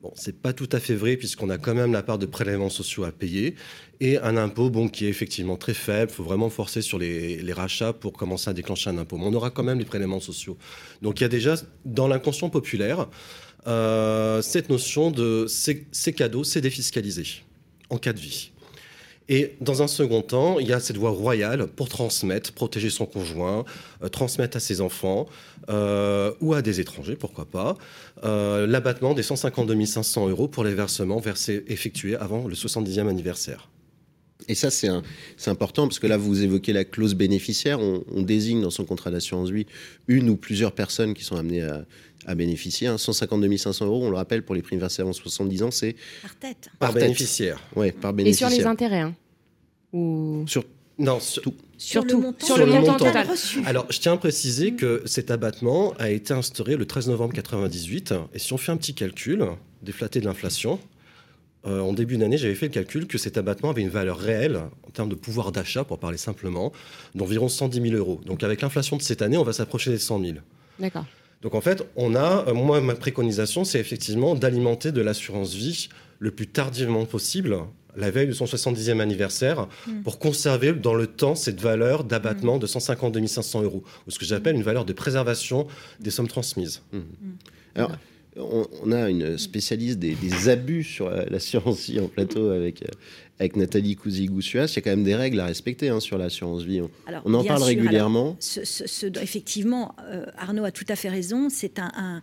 Bon, 0.02 0.14
c'est 0.16 0.40
pas 0.42 0.54
tout 0.54 0.70
à 0.72 0.80
fait 0.80 0.94
vrai, 0.94 1.18
puisqu'on 1.18 1.50
a 1.50 1.58
quand 1.58 1.74
même 1.74 1.92
la 1.92 2.04
part 2.04 2.20
de 2.20 2.28
prélèvements 2.28 2.70
sociaux 2.70 3.04
à 3.04 3.12
payer 3.12 3.56
et 4.00 4.20
un 4.20 4.38
impôt 4.38 4.70
bon, 4.70 4.90
qui 4.90 5.06
est 5.06 5.10
effectivement 5.10 5.58
très 5.58 5.74
faible. 5.74 6.12
Il 6.12 6.16
faut 6.16 6.24
vraiment 6.24 6.52
forcer 6.52 6.84
sur 6.84 7.00
les, 7.00 7.42
rachats 7.52 7.94
pour 7.94 8.14
commencer 8.14 8.50
à 8.50 8.54
déclencher 8.54 8.92
un 8.92 8.98
impôt. 9.00 9.18
Mais 9.18 9.26
on 9.26 9.34
aura 9.34 9.50
quand 9.50 9.64
même 9.64 9.80
les 9.80 9.86
prélèvements 9.86 10.20
sociaux. 10.20 10.56
Donc 11.02 11.20
il 11.20 11.24
y 11.24 11.26
a 11.26 11.30
déjà 11.30 11.56
dans 11.86 12.08
l'inconscient 12.08 12.50
populaire 12.50 13.08
euh, 13.66 14.42
cette 14.44 14.70
notion 14.70 15.12
de 15.12 15.46
ces 15.48 16.14
cadeaux, 16.14 16.44
c'est 16.44 16.62
défiscalisé 16.62 17.26
en 17.90 17.98
cas 17.98 18.14
de 18.14 18.20
vie. 18.20 18.52
Et 19.30 19.56
dans 19.60 19.82
un 19.82 19.88
second 19.88 20.22
temps, 20.22 20.60
il 20.60 20.68
y 20.68 20.74
a 20.74 20.80
cette 20.80 20.98
voie 20.98 21.10
royale 21.10 21.68
pour 21.68 21.90
transmettre, 21.90 22.54
protéger 22.54 22.90
son 22.90 23.06
conjoint, 23.06 23.66
euh, 24.02 24.08
transmettre 24.08 24.58
à 24.58 24.60
ses 24.60 24.80
enfants 24.80 25.28
euh, 25.70 26.34
ou 26.40 26.54
à 26.54 26.62
des 26.62 26.80
étrangers, 26.80 27.16
pourquoi 27.16 27.46
pas, 27.46 27.78
euh, 28.24 28.66
l'abattement 28.68 29.14
des 29.14 29.24
152 29.24 29.86
500 29.86 30.30
euros 30.30 30.48
pour 30.48 30.64
les 30.64 30.74
versements 30.74 31.20
versés, 31.20 31.64
effectués 31.68 32.16
avant 32.16 32.48
le 32.48 32.56
70e 32.56 33.08
anniversaire. 33.08 33.70
Et 34.48 34.56
ça, 34.56 34.70
c'est 34.70 34.88
important 35.48 35.88
parce 35.88 36.00
que 36.00 36.08
là, 36.08 36.16
vous 36.16 36.44
évoquez 36.44 36.72
la 36.72 36.86
clause 36.86 37.16
bénéficiaire. 37.16 37.82
On, 37.82 38.06
on 38.10 38.22
désigne 38.22 38.62
dans 38.62 38.70
son 38.70 38.86
contrat 38.86 39.12
d'assurance 39.12 39.50
vie 39.50 39.66
une 40.08 40.30
ou 40.30 40.38
plusieurs 40.38 40.72
personnes 40.72 41.14
qui 41.14 41.26
sont 41.26 41.36
amenées 41.36 41.64
à, 41.64 41.86
à 42.28 42.36
bénéficier. 42.36 42.88
hein. 42.88 42.98
152 42.98 43.58
500 43.58 43.86
euros, 43.88 44.06
on 44.06 44.10
le 44.12 44.18
rappelle, 44.18 44.44
pour 44.44 44.54
les 44.54 44.62
primes 44.62 44.80
versées 44.80 45.02
avant 45.02 45.14
70 45.14 45.64
ans, 45.64 45.72
c'est 45.72 45.96
Par 46.22 46.36
tête. 46.36 46.58
Par, 46.78 46.90
Par 46.90 46.94
tête. 46.94 47.04
bénéficiaire. 47.04 47.60
ouais, 47.76 47.92
par 47.92 48.12
Et 48.12 48.16
bénéficiaire. 48.16 48.50
sur 48.50 48.58
les 48.60 48.66
intérêts. 48.66 49.00
hein. 49.02 49.16
Ou... 49.94 50.44
Sur 50.48 50.64
Non, 51.00 51.20
sur- 51.20 51.42
tout. 51.42 51.54
Le 51.94 52.14
montant, 52.18 52.46
sur 52.46 52.56
Sur 52.56 52.58
le 52.58 52.66
le 52.66 52.72
montant 52.80 52.92
montant. 52.94 53.06
total. 53.06 53.28
reçu. 53.30 53.60
Alors, 53.66 53.86
je 53.92 54.00
tiens 54.00 54.14
à 54.14 54.18
préciser 54.18 54.74
que 54.74 55.04
cet 55.06 55.30
abattement 55.32 55.94
a 56.00 56.10
été 56.10 56.34
instauré 56.34 56.76
le 56.76 56.86
13 56.88 57.08
novembre 57.10 57.34
98. 57.34 58.14
Et 58.34 58.40
si 58.40 58.52
on 58.54 58.58
fait 58.58 58.72
un 58.72 58.78
petit 58.78 58.96
calcul, 58.96 59.46
déflaté 59.84 60.20
de 60.20 60.26
l'inflation, 60.26 60.80
euh, 61.68 61.80
en 61.82 61.94
début 61.94 62.18
d'année, 62.18 62.38
j'avais 62.40 62.56
fait 62.56 62.66
le 62.68 62.72
calcul 62.74 63.06
que 63.06 63.20
cet 63.20 63.38
abattement 63.38 63.70
avait 63.70 63.84
une 63.84 63.90
valeur 63.90 64.18
réelle, 64.18 64.58
en 64.88 64.90
termes 64.92 65.10
de 65.10 65.16
pouvoir 65.16 65.52
d'achat, 65.52 65.84
pour 65.84 66.00
parler 66.00 66.18
simplement, 66.18 66.72
d'environ 67.14 67.48
110 67.48 67.80
000 67.80 67.96
euros. 67.96 68.20
Donc, 68.26 68.42
avec 68.44 68.62
l'inflation 68.62 68.98
de 68.98 69.04
cette 69.04 69.22
année, 69.22 69.38
on 69.38 69.44
va 69.44 69.54
s'approcher 69.54 69.92
des 69.92 70.00
100 70.00 70.20
000. 70.20 70.38
D'accord. 70.80 71.06
Donc, 71.42 71.56
en 71.56 71.62
fait, 71.62 71.84
on 71.96 72.16
a, 72.16 72.46
euh, 72.48 72.54
moi, 72.54 72.82
ma 72.82 72.96
préconisation, 72.96 73.64
c'est 73.64 73.80
effectivement 73.80 74.36
d'alimenter 74.36 74.92
de 74.92 75.02
l'assurance 75.02 75.54
vie 75.54 75.90
le 76.20 76.32
plus 76.32 76.48
tardivement 76.48 77.06
possible, 77.06 77.58
la 77.96 78.10
veille 78.10 78.28
de 78.28 78.34
son 78.34 78.46
70e 78.46 79.00
anniversaire, 79.00 79.68
Mm. 79.88 80.02
pour 80.02 80.20
conserver 80.20 80.74
dans 80.74 80.94
le 80.94 81.08
temps 81.08 81.36
cette 81.36 81.62
valeur 81.62 82.04
d'abattement 82.04 82.58
de 82.58 82.66
152 82.66 83.28
500 83.28 83.64
euros, 83.64 83.84
ou 84.08 84.12
ce 84.12 84.20
que 84.20 84.26
j'appelle 84.26 84.56
une 84.56 84.64
valeur 84.64 84.86
de 84.86 84.94
préservation 84.94 85.68
des 86.00 86.10
sommes 86.10 86.28
transmises. 86.28 86.82
Alors, 87.76 87.92
on, 88.36 88.92
a 88.92 89.10
une 89.10 89.38
spécialiste 89.38 90.00
des, 90.00 90.50
abus 90.50 90.84
sur 90.84 91.10
l'assurance 91.10 91.90
vie 91.90 92.00
en 92.00 92.08
plateau 92.08 92.50
avec, 92.50 92.84
euh, 92.84 92.88
avec 93.40 93.56
Nathalie 93.56 93.96
Cousy-Goussuas. 93.96 94.66
Il 94.68 94.76
y 94.76 94.80
a 94.80 94.82
quand 94.82 94.90
même 94.90 95.04
des 95.04 95.16
règles 95.16 95.40
à 95.40 95.46
respecter 95.46 95.90
hein, 95.90 96.00
sur 96.00 96.18
l'assurance 96.18 96.64
vie. 96.64 96.82
On, 97.26 97.34
en 97.34 97.44
parle 97.44 97.64
régulièrement. 97.64 98.36
effectivement, 99.22 99.96
euh, 100.02 100.26
Arnaud 100.38 100.66
a 100.66 100.72
tout 100.72 100.86
à 100.90 100.96
fait 100.96 101.10
raison. 101.10 101.50
C'est 101.50 101.80
un, 101.80 102.22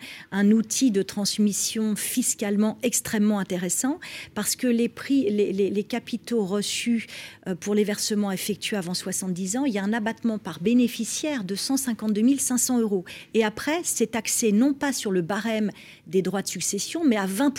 outil 0.51 0.91
de 0.91 1.03
transmission 1.03 1.97
fiscalement 1.97 2.79
extrêmement 2.83 3.39
intéressant 3.39 3.99
parce 4.35 4.57
que 4.57 4.67
les 4.67 4.89
prix, 4.89 5.31
les, 5.31 5.85
capitaux 5.85 6.45
reçus 6.45 7.07
euh, 7.47 7.55
pour 7.55 7.75
les 7.75 7.85
versements 7.85 8.33
effectués 8.33 8.77
avant 8.77 8.95
70 8.95 9.57
ans, 9.57 9.65
il 9.65 9.73
y 9.73 9.79
a 9.79 9.85
un 9.85 9.93
abattement 9.93 10.39
par 10.39 10.61
bénéficiaire 10.61 11.45
de 11.45 11.55
152 11.55 12.39
500 12.39 12.81
euros. 12.81 13.05
Et 13.35 13.45
après, 13.45 13.81
c'est 13.85 14.13
taxé 14.13 14.53
non 14.53 14.75
pas 14.75 14.93
sur 14.93 15.11
le 15.11 15.23
barème 15.23 15.71
des 16.07 16.23
droits 16.23 16.43
de 16.43 16.49
succession, 16.49 17.05
mais 17.05 17.17
à 17.17 17.27
20 17.27 17.55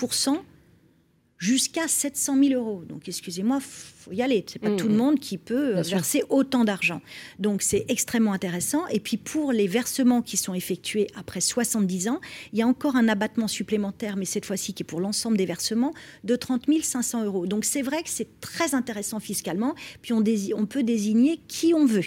jusqu'à 1.38 1.88
700 1.88 2.38
000 2.43 2.54
euros. 2.62 2.84
Donc, 2.88 3.08
excusez-moi, 3.08 3.60
faut 3.60 4.12
y 4.12 4.21
aller. 4.21 4.45
C'est 4.48 4.60
pas 4.60 4.69
mmh, 4.69 4.78
tout 4.78 4.88
le 4.88 4.93
mmh. 4.93 4.98
monde 4.98 5.19
qui 5.19 5.38
peut 5.38 5.82
verser 5.82 6.24
autant 6.30 6.63
d'argent. 6.63 7.02
Donc, 7.39 7.62
c'est 7.62 7.86
extrêmement 7.89 8.34
intéressant. 8.34 8.88
Et 8.88 9.00
puis, 9.00 9.17
pour 9.17 9.52
les 9.52 9.67
versements 9.67 10.21
qui 10.21 10.38
sont 10.38 10.54
effectués 10.54 11.08
après 11.15 11.41
70 11.41 12.08
ans, 12.08 12.21
il 12.54 12.60
y 12.60 12.62
a 12.62 12.67
encore 12.67 12.95
un 12.95 13.08
abattement 13.08 13.48
supplémentaire, 13.48 14.15
mais 14.15 14.26
cette 14.26 14.45
fois-ci 14.45 14.74
qui 14.74 14.84
est 14.84 14.86
pour 14.86 15.02
l'ensemble 15.02 15.38
des 15.38 15.45
versements, 15.45 15.93
de 16.24 16.36
30 16.36 16.65
500 16.82 17.26
euros. 17.26 17.48
Donc, 17.48 17.65
c'est 17.65 17.82
vrai 17.82 18.02
que 18.04 18.10
c'est 18.10 18.39
très 18.39 18.74
intéressant 18.74 19.19
fiscalement. 19.19 19.76
Puis, 20.02 20.13
on, 20.13 20.24
on 20.56 20.65
peut 20.65 20.84
désigner 20.84 21.39
qui 21.48 21.74
on 21.74 21.86
veut. 21.86 22.06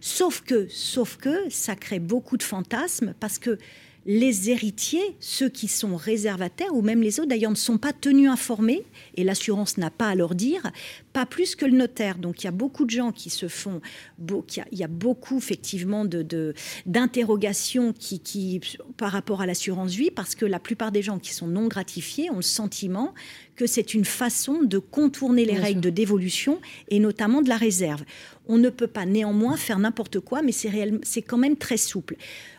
Sauf 0.00 0.40
que, 0.40 0.68
sauf 0.68 1.16
que, 1.16 1.50
ça 1.50 1.76
crée 1.76 1.98
beaucoup 1.98 2.36
de 2.36 2.42
fantasmes 2.42 3.14
parce 3.20 3.38
que 3.38 3.58
les 4.06 4.50
héritiers, 4.50 5.16
ceux 5.20 5.48
qui 5.48 5.68
sont 5.68 5.96
réservataires 5.96 6.74
ou 6.74 6.82
même 6.82 7.02
les 7.02 7.20
autres 7.20 7.28
d'ailleurs 7.28 7.50
ne 7.50 7.56
sont 7.56 7.78
pas 7.78 7.92
tenus 7.92 8.28
informés 8.28 8.82
et 9.16 9.24
l'assurance 9.24 9.78
n'a 9.78 9.90
pas 9.90 10.08
à 10.08 10.14
leur 10.14 10.34
dire, 10.34 10.70
pas 11.12 11.24
plus 11.24 11.56
que 11.56 11.64
le 11.64 11.76
notaire. 11.76 12.18
Donc 12.18 12.42
il 12.42 12.44
y 12.44 12.48
a 12.48 12.52
beaucoup 12.52 12.84
de 12.84 12.90
gens 12.90 13.12
qui 13.12 13.30
se 13.30 13.48
font, 13.48 13.80
il 14.18 14.78
y 14.78 14.84
a 14.84 14.88
beaucoup 14.88 15.38
effectivement 15.38 16.04
de 16.04 16.54
d'interrogations 16.86 17.92
qui, 17.92 18.20
qui 18.20 18.60
par 18.96 19.12
rapport 19.12 19.40
à 19.40 19.46
l'assurance 19.46 19.94
vie 19.94 20.10
parce 20.10 20.34
que 20.34 20.44
la 20.44 20.58
plupart 20.58 20.92
des 20.92 21.02
gens 21.02 21.18
qui 21.18 21.32
sont 21.32 21.46
non 21.46 21.66
gratifiés 21.68 22.30
ont 22.30 22.36
le 22.36 22.42
sentiment 22.42 23.14
que 23.56 23.66
c'est 23.66 23.94
une 23.94 24.04
façon 24.04 24.62
de 24.62 24.78
contourner 24.78 25.44
les 25.44 25.56
règles 25.56 25.80
de 25.80 25.90
dévolution 25.90 26.60
et 26.88 26.98
notamment 26.98 27.40
de 27.40 27.48
la 27.48 27.56
réserve. 27.56 28.04
On 28.46 28.58
ne 28.58 28.68
peut 28.68 28.88
pas 28.88 29.06
néanmoins 29.06 29.56
faire 29.56 29.78
n'importe 29.78 30.20
quoi, 30.20 30.42
mais 30.42 30.52
c'est 30.52 31.22
quand 31.22 31.38
même 31.38 31.56
très 31.56 31.76
souple. 31.76 32.16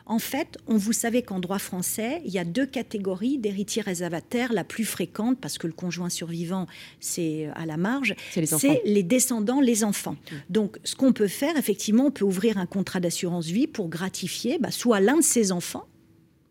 En 0.08 0.20
fait, 0.20 0.60
on 0.68 0.78
vous 0.78 0.94
savez 0.94 1.24
qu'en 1.24 1.39
droit 1.39 1.58
français, 1.58 2.22
il 2.26 2.32
y 2.32 2.38
a 2.38 2.46
deux 2.46 2.68
catégories 2.68 3.39
d'héritiers 3.39 3.82
réservataires. 3.82 4.54
La 4.54 4.63
plus 4.63 4.86
fréquente, 4.86 5.39
parce 5.39 5.58
que 5.58 5.65
le 5.65 5.74
conjoint 5.74 6.10
survivant, 6.10 6.68
c'est 7.00 7.50
à 7.56 7.65
la 7.65 7.78
marge, 7.78 8.15
c'est 8.32 8.82
les, 8.86 9.02
descendants, 9.02 9.62
les 9.62 9.84
enfants. 9.84 10.13
Mmh. 10.13 10.36
Donc, 10.50 10.78
ce 10.84 10.96
qu'on 10.96 11.12
peut 11.12 11.28
faire, 11.28 11.58
effectivement, 11.58 12.06
on 12.06 12.12
peut 12.12 12.26
ouvrir 12.26 12.60
un 12.60 12.68
contrat 12.68 13.00
d'assurance 13.00 13.48
vie 13.48 13.65
pour 13.65 13.89
gratifier 13.89 14.60
bah, 14.60 14.70
soit 14.70 15.00
l'un 15.00 15.18
de 15.18 15.24
ses 15.24 15.52
enfants, 15.52 15.88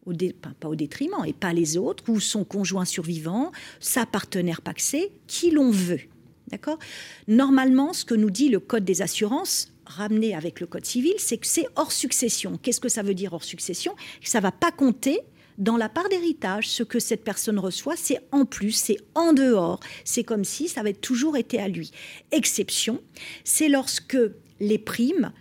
au 0.05 0.13
pas 0.13 0.69
au 0.69 0.75
détriment, 0.75 1.25
et 1.25 1.33
pas 1.33 1.53
les 1.53 1.77
autres, 1.77 2.05
ou 2.09 2.19
son 2.19 2.45
conjoint 2.45 2.85
survivant, 2.85 3.53
sa 3.79 4.05
partenaire 4.05 4.63
paxée, 4.63 5.13
qui 5.29 5.51
l'on 5.51 5.71
veut. 5.71 6.01
D'accord? 6.49 6.79
Normalement, 7.29 7.93
ce 7.93 8.05
que 8.05 8.15
nous 8.15 8.31
dit 8.31 8.49
le 8.49 8.61
Code 8.61 8.85
des 8.85 9.01
assurances, 9.01 9.74
ramené 9.87 10.35
avec 10.35 10.61
le 10.61 10.67
Code 10.67 10.87
civil, 10.87 11.15
c'est 11.19 11.39
que 11.39 11.47
c'est 11.47 11.67
hors 11.77 11.93
succession. 11.93 12.59
Qu'est-ce 12.63 12.81
que 12.81 12.89
ça 12.89 13.03
veut 13.03 13.15
dire 13.15 13.33
hors 13.33 13.45
succession? 13.45 13.95
Ça 14.23 14.41
va 14.41 14.53
pas 14.53 14.71
compter 14.71 15.21
dans 15.59 15.77
la 15.77 15.89
part 15.89 16.09
d'héritage, 16.09 16.69
ce 16.69 16.83
que 16.83 16.99
cette 16.99 17.23
personne 17.23 17.59
reçoit, 17.59 17.95
c'est 17.97 18.21
en 18.33 18.45
plus, 18.45 18.73
c'est 18.73 18.97
en 19.15 19.33
dehors. 19.33 19.81
C'est 20.05 20.25
comme 20.25 20.45
si 20.45 20.69
ça 20.69 20.81
avait 20.81 20.95
toujours 20.95 21.37
été 21.37 21.61
à 21.61 21.69
lui. 21.69 21.93
Exception, 22.33 23.01
c'est 23.45 23.69
lorsque 23.69 24.19
les 24.59 24.79
primes 24.79 25.33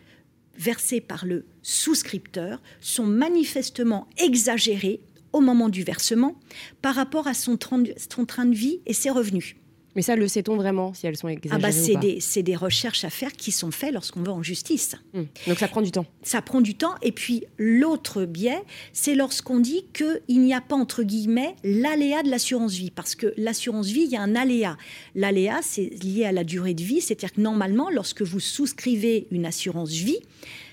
versées 0.56 1.02
par 1.02 1.26
le 1.26 1.46
souscripteur 1.64 2.62
sont 2.80 3.08
manifestement 3.08 4.08
exagérées 4.18 5.02
au 5.32 5.42
moment 5.42 5.70
du 5.70 5.84
versement 5.84 6.40
par 6.84 6.94
rapport 6.94 7.28
à 7.28 7.34
son 7.34 7.58
train 7.58 7.80
de 7.80 8.56
vie 8.56 8.82
et 8.86 8.94
ses 8.94 9.10
revenus. 9.10 9.56
Mais 9.96 10.02
ça, 10.02 10.16
le 10.16 10.28
sait-on 10.28 10.56
vraiment 10.56 10.94
si 10.94 11.06
elles 11.06 11.18
sont 11.18 11.28
exagérées 11.28 11.62
ah 11.64 11.68
bah 11.68 11.72
c'est 11.72 11.96
des, 11.98 12.44
des, 12.44 12.56
recherches 12.56 13.04
à 13.04 13.10
faire 13.10 13.32
qui 13.32 13.52
sont 13.52 13.72
faites 13.72 13.94
lorsqu'on 13.94 14.24
va 14.24 14.32
en 14.32 14.42
justice. 14.42 14.96
Hmm. 15.14 15.24
Donc 15.48 15.60
ça 15.60 15.68
prend 15.68 15.82
du 15.82 15.92
temps. 15.92 16.06
Ça 16.24 16.42
prend 16.42 16.62
du 16.62 16.76
temps. 16.76 16.96
Et 17.02 17.12
puis 17.12 17.44
l'autre 17.58 18.26
biais, 18.26 18.64
c'est 18.92 19.16
lorsqu'on 19.16 19.60
dit 19.60 19.86
qu'il 19.94 20.42
n'y 20.42 20.54
a 20.54 20.62
pas, 20.62 20.76
entre 20.76 21.04
guillemets, 21.04 21.56
l'aléa 21.64 22.24
de 22.24 22.30
l'assurance 22.30 22.74
vie. 22.74 22.92
Parce 22.92 23.16
que 23.16 23.34
l'assurance 23.38 23.88
vie, 23.88 24.04
il 24.06 24.12
y 24.12 24.16
a 24.16 24.22
un 24.22 24.36
aléa. 24.36 24.78
L'aléa, 25.16 25.60
c'est 25.62 25.90
lié 26.04 26.26
à 26.26 26.32
la 26.32 26.44
durée 26.44 26.74
de 26.74 26.84
vie. 26.84 27.02
C'est-à-dire 27.02 27.34
que 27.34 27.42
normalement, 27.42 27.90
lorsque 27.90 28.22
vous 28.22 28.40
souscrivez 28.40 29.28
une 29.32 29.46
assurance 29.46 29.92
vie, 29.92 30.20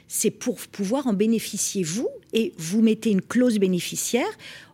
c'est 0.09 0.31
pour 0.31 0.57
pouvoir 0.57 1.07
en 1.07 1.13
bénéficier 1.13 1.83
vous. 1.83 2.09
Et 2.33 2.53
vous 2.59 2.81
mettez 2.81 3.11
une 3.11 3.23
clause 3.23 3.59
bénéficiaire 3.59 4.31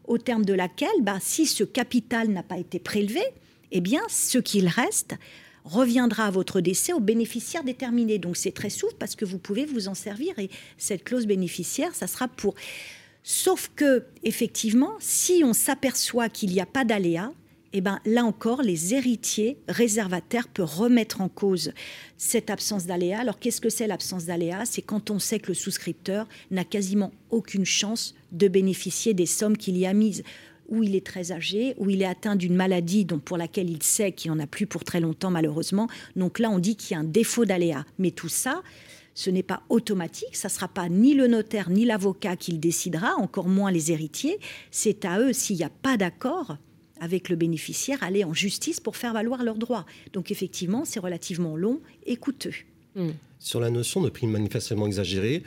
au 0.07 0.19
terme 0.19 0.45
de 0.45 0.55
laquelle, 0.55 0.89
bah, 1.03 1.19
si 1.21 1.47
ce 1.47 1.65
capital 1.65 2.29
n'a 2.29 2.43
pas 2.43 2.59
été 2.59 2.79
prélevé, 2.79 3.23
eh 3.73 3.81
bien, 3.81 4.03
ce 4.09 4.39
qu'il 4.39 4.69
reste 4.69 5.15
reviendra 5.65 6.27
à 6.27 6.31
votre 6.31 6.61
décès 6.61 6.93
au 6.93 7.01
bénéficiaire 7.01 7.65
déterminé. 7.65 8.19
Donc 8.19 8.37
c'est 8.37 8.53
très 8.53 8.71
souple 8.71 8.95
parce 8.99 9.17
que 9.17 9.25
vous 9.25 9.39
pouvez 9.39 9.67
vous 9.67 9.89
en 9.89 9.95
servir 9.95 10.39
et 10.39 10.49
cette 10.79 11.05
clause 11.05 11.27
bénéficiaire, 11.27 11.95
ça 11.95 12.07
sera 12.07 12.29
pour. 12.29 12.55
Sauf 13.23 13.71
que, 13.75 14.05
effectivement, 14.23 14.93
si 15.01 15.43
on 15.45 15.53
s'aperçoit 15.53 16.29
qu'il 16.29 16.53
n'y 16.53 16.61
a 16.61 16.67
pas 16.67 16.85
d'aléa, 16.85 17.33
eh 17.73 17.81
ben, 17.81 17.99
là 18.05 18.25
encore, 18.25 18.63
les 18.63 18.95
héritiers 18.95 19.59
réservataires 19.69 20.47
peuvent 20.49 20.73
remettre 20.73 21.21
en 21.21 21.29
cause 21.29 21.73
cette 22.17 22.49
absence 22.49 22.87
d'aléa. 22.87 23.21
Alors, 23.21 23.41
qu'est-ce 23.41 23.61
que 23.61 23.69
c'est 23.69 23.89
l'absence 23.89 24.27
d'aléa? 24.27 24.65
C'est 24.65 24.81
quand 24.81 25.11
on 25.11 25.19
sait 25.19 25.41
que 25.41 25.49
le 25.49 25.55
souscripteur 25.55 26.29
n'a 26.53 26.65
quasiment 26.65 27.13
aucune 27.31 27.67
chance 27.67 28.15
de 28.31 28.47
bénéficier 28.47 29.13
des 29.13 29.27
sommes 29.27 29.57
qu'il 29.57 29.77
y 29.77 29.87
a 29.87 29.93
mises 29.93 30.23
où 30.69 30.83
il 30.83 30.95
est 30.95 31.05
très 31.07 31.33
âgé, 31.33 31.75
où 31.79 31.91
il 31.91 32.03
est 32.03 32.07
atteint 32.07 32.37
d'une 32.37 32.55
maladie 32.55 33.05
dont 33.05 33.19
pour 33.19 33.37
laquelle 33.37 33.71
il 33.71 33.83
sait 33.83 34.13
qu'il 34.13 34.31
n'y 34.31 34.37
en 34.37 34.41
a 34.41 34.47
plus 34.47 34.67
pour 34.67 34.85
très 34.85 35.01
longtemps 35.01 35.31
malheureusement. 35.31 35.89
Donc 36.17 36.39
là, 36.39 36.51
on 36.51 36.59
dit 36.59 36.77
qu'il 36.77 36.95
y 36.95 36.97
a 36.97 37.01
un 37.01 37.05
défaut 37.05 37.45
d'aléa. 37.45 37.85
Mais 37.99 38.11
tout 38.11 38.29
ça, 38.29 38.63
ce 39.15 39.31
n'est 39.31 39.43
pas 39.43 39.63
automatique, 39.71 40.37
ça 40.37 40.49
ne 40.49 40.53
sera 40.53 40.69
pas 40.69 40.89
ni 40.89 41.15
le 41.15 41.27
notaire 41.27 41.71
ni 41.71 41.85
l'avocat 41.85 42.37
qui 42.37 42.53
le 42.53 42.59
décidera, 42.59 43.15
encore 43.17 43.49
moins 43.49 43.71
les 43.71 43.91
héritiers. 43.91 44.39
C'est 44.71 45.05
à 45.05 45.21
eux, 45.21 45.33
s'il 45.33 45.57
n'y 45.57 45.65
a 45.65 45.71
pas 45.71 45.97
d'accord 45.97 46.59
avec 47.01 47.29
le 47.29 47.37
bénéficiaire, 47.37 48.03
aller 48.03 48.25
en 48.25 48.33
justice 48.33 48.81
pour 48.81 48.97
faire 48.97 49.13
valoir 49.13 49.43
leurs 49.43 49.59
droits. 49.59 49.87
Donc 50.13 50.31
effectivement, 50.31 50.85
c'est 50.85 51.01
relativement 51.01 51.57
long 51.57 51.81
et 52.05 52.17
coûteux. 52.17 52.55
Hmm. 52.95 53.11
Sur 53.39 53.61
la 53.61 53.71
notion 53.71 54.01
de 54.01 54.09
prime 54.09 54.31
manifestement 54.31 54.87
exagérée, 54.87 55.43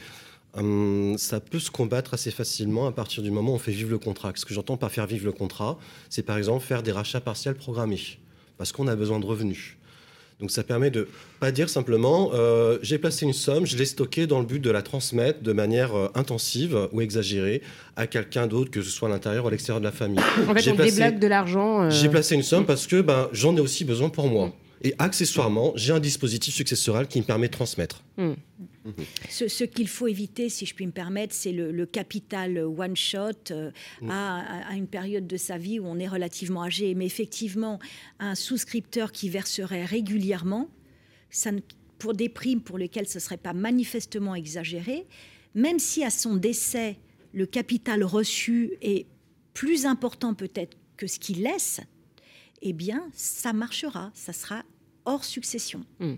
Hum, 0.55 1.15
ça 1.17 1.39
peut 1.39 1.59
se 1.59 1.69
combattre 1.69 2.15
assez 2.15 2.31
facilement 2.31 2.87
à 2.87 2.91
partir 2.91 3.21
du 3.21 3.29
moment 3.29 3.51
où 3.51 3.55
on 3.55 3.59
fait 3.59 3.71
vivre 3.71 3.91
le 3.91 3.99
contrat. 3.99 4.31
Ce 4.35 4.45
que 4.45 4.53
j'entends 4.53 4.77
par 4.77 4.91
faire 4.91 5.05
vivre 5.05 5.25
le 5.25 5.31
contrat, 5.31 5.77
c'est 6.09 6.23
par 6.23 6.37
exemple 6.37 6.65
faire 6.65 6.81
des 6.81 6.91
rachats 6.91 7.21
partiels 7.21 7.55
programmés, 7.55 8.01
parce 8.57 8.71
qu'on 8.71 8.87
a 8.87 8.95
besoin 8.95 9.19
de 9.19 9.25
revenus. 9.25 9.77
Donc 10.39 10.51
ça 10.51 10.63
permet 10.63 10.89
de 10.89 11.07
pas 11.41 11.51
dire 11.51 11.69
simplement 11.69 12.31
euh, 12.33 12.79
j'ai 12.81 12.97
placé 12.97 13.25
une 13.25 13.33
somme, 13.33 13.65
je 13.65 13.75
l'ai 13.75 13.85
stockée 13.85 14.25
dans 14.25 14.39
le 14.39 14.45
but 14.45 14.59
de 14.59 14.69
la 14.71 14.81
transmettre 14.81 15.43
de 15.43 15.51
manière 15.51 15.93
euh, 15.93 16.07
intensive 16.15 16.87
ou 16.93 17.01
exagérée 17.01 17.61
à 17.97 18.07
quelqu'un 18.07 18.47
d'autre, 18.47 18.71
que 18.71 18.81
ce 18.81 18.89
soit 18.89 19.09
à 19.09 19.11
l'intérieur 19.11 19.43
ou 19.43 19.47
à 19.49 19.51
l'extérieur 19.51 19.81
de 19.81 19.85
la 19.85 19.91
famille. 19.91 20.19
En 20.47 20.55
fait, 20.55 20.71
on 20.71 20.75
débloque 20.75 21.19
de 21.19 21.27
l'argent. 21.27 21.83
Euh, 21.83 21.89
j'ai 21.89 22.07
placé 22.07 22.35
une 22.35 22.43
somme 22.43 22.65
parce 22.65 22.87
que 22.87 23.01
ben, 23.01 23.27
j'en 23.33 23.55
ai 23.57 23.59
aussi 23.59 23.83
besoin 23.83 24.07
pour 24.07 24.29
moi. 24.29 24.53
Et 24.81 24.93
accessoirement, 24.97 25.73
j'ai 25.75 25.91
un 25.91 25.99
dispositif 25.99 26.55
successoral 26.55 27.07
qui 27.07 27.19
me 27.19 27.25
permet 27.25 27.47
de 27.47 27.53
transmettre. 27.53 28.03
Hmm. 28.17 28.33
Ce, 29.29 29.63
qu'il 29.65 29.87
faut 29.87 30.07
éviter, 30.07 30.49
si 30.49 30.65
je 30.65 30.73
puis 30.73 30.85
me 30.87 30.91
permettre, 30.91 31.33
c'est 31.33 31.51
le, 31.51 31.85
capital 31.85 32.57
one 32.57 32.95
shot 32.95 33.51
euh, 33.51 33.71
mm. 34.01 34.09
à, 34.09 34.75
une 34.75 34.87
période 34.87 35.27
de 35.27 35.37
sa 35.37 35.57
vie 35.57 35.79
où 35.79 35.85
on 35.85 35.99
est 35.99 36.07
relativement 36.07 36.63
âgé. 36.63 36.95
Mais 36.95 37.05
effectivement, 37.05 37.79
un 38.19 38.35
souscripteur 38.35 39.11
qui 39.11 39.29
verserait 39.29 39.85
régulièrement, 39.85 40.69
ça 41.29 41.51
pour 41.99 42.13
des 42.13 42.29
primes 42.29 42.61
pour 42.61 42.77
lesquelles 42.77 43.07
ce 43.07 43.17
ne 43.17 43.21
serait 43.21 43.37
pas 43.37 43.53
manifestement 43.53 44.33
exagéré, 44.33 45.05
même 45.53 45.79
si 45.79 46.03
à 46.03 46.09
son 46.09 46.37
décès, 46.37 46.97
le 47.33 47.45
capital 47.45 48.03
reçu 48.03 48.71
est 48.81 49.05
plus 49.53 49.85
important 49.85 50.33
peut-être 50.33 50.77
que 50.95 51.07
ce 51.07 51.19
qu'il 51.19 51.43
laisse, 51.43 51.81
eh 52.61 52.73
bien, 52.73 53.03
ça 53.13 53.53
marchera, 53.53 54.11
ça 54.13 54.33
sera 54.33 54.63
hors 55.05 55.23
succession. 55.23 55.81
Hmm. 55.99 56.15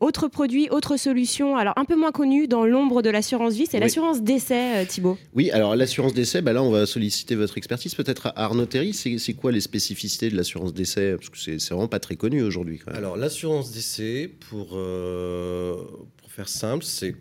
Autre 0.00 0.28
produit, 0.28 0.68
autre 0.70 0.96
solution, 0.96 1.56
alors 1.56 1.74
un 1.76 1.84
peu 1.84 1.96
moins 1.96 2.12
connue 2.12 2.48
dans 2.48 2.64
l'ombre 2.64 3.02
de 3.02 3.10
l'assurance 3.10 3.54
vie, 3.54 3.66
c'est 3.68 3.78
l'assurance 3.80 4.22
décès, 4.22 4.82
euh, 4.82 4.84
Thibault. 4.86 5.18
Oui, 5.34 5.50
alors 5.50 5.76
l'assurance 5.76 6.14
décès, 6.14 6.40
bah 6.40 6.52
là 6.52 6.62
on 6.62 6.70
va 6.70 6.86
solliciter 6.86 7.34
votre 7.34 7.58
expertise. 7.58 7.94
Peut-être 7.94 8.28
à 8.28 8.44
Arnaud 8.44 8.66
Théry, 8.66 8.94
c'est 8.94 9.34
quoi 9.34 9.52
les 9.52 9.60
spécificités 9.60 10.30
de 10.30 10.36
l'assurance 10.36 10.72
décès? 10.72 11.16
Parce 11.16 11.28
que 11.28 11.38
c'est 11.38 11.68
vraiment 11.70 11.88
pas 11.88 12.00
très 12.00 12.16
connu 12.16 12.42
aujourd'hui. 12.42 12.80
Alors 12.86 13.16
l'assurance 13.16 13.72
décès, 13.72 14.30
pour, 14.48 14.70
euh, 14.72 15.76
pour 16.16 16.30
faire 16.30 16.48
simple, 16.48 16.84
c'est 16.84 17.14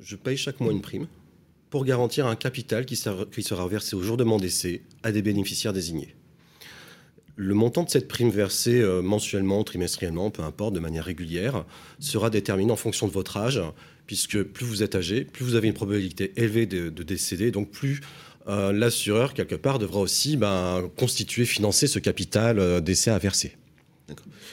je 0.00 0.16
paye 0.16 0.36
chaque 0.36 0.60
mois 0.60 0.72
une 0.72 0.82
prime 0.82 1.06
pour 1.70 1.84
garantir 1.86 2.26
un 2.26 2.36
capital 2.36 2.84
qui 2.84 2.96
sera, 2.96 3.24
qui 3.24 3.42
sera 3.42 3.66
versé 3.66 3.96
au 3.96 4.02
jour 4.02 4.18
de 4.18 4.24
mon 4.24 4.38
décès 4.38 4.82
à 5.02 5.12
des 5.12 5.22
bénéficiaires 5.22 5.72
désignés. 5.72 6.14
Le 7.36 7.54
montant 7.54 7.82
de 7.82 7.88
cette 7.88 8.08
prime 8.08 8.30
versée 8.30 8.80
euh, 8.80 9.00
mensuellement, 9.00 9.64
trimestriellement, 9.64 10.30
peu 10.30 10.42
importe, 10.42 10.74
de 10.74 10.80
manière 10.80 11.04
régulière, 11.04 11.64
sera 11.98 12.28
déterminé 12.28 12.70
en 12.70 12.76
fonction 12.76 13.06
de 13.06 13.12
votre 13.12 13.38
âge, 13.38 13.60
puisque 14.06 14.42
plus 14.42 14.66
vous 14.66 14.82
êtes 14.82 14.94
âgé, 14.94 15.24
plus 15.24 15.44
vous 15.44 15.54
avez 15.54 15.68
une 15.68 15.74
probabilité 15.74 16.32
élevée 16.36 16.66
de, 16.66 16.90
décéder, 16.90 17.50
donc 17.50 17.70
plus 17.70 18.00
euh, 18.48 18.72
l'assureur, 18.72 19.32
quelque 19.32 19.54
part, 19.54 19.78
devra 19.78 20.00
aussi 20.00 20.36
ben, 20.36 20.90
constituer, 20.96 21.46
financer 21.46 21.86
ce 21.86 21.98
capital 21.98 22.58
euh, 22.58 22.80
décès 22.80 23.10
à 23.10 23.18
verser. 23.18 23.56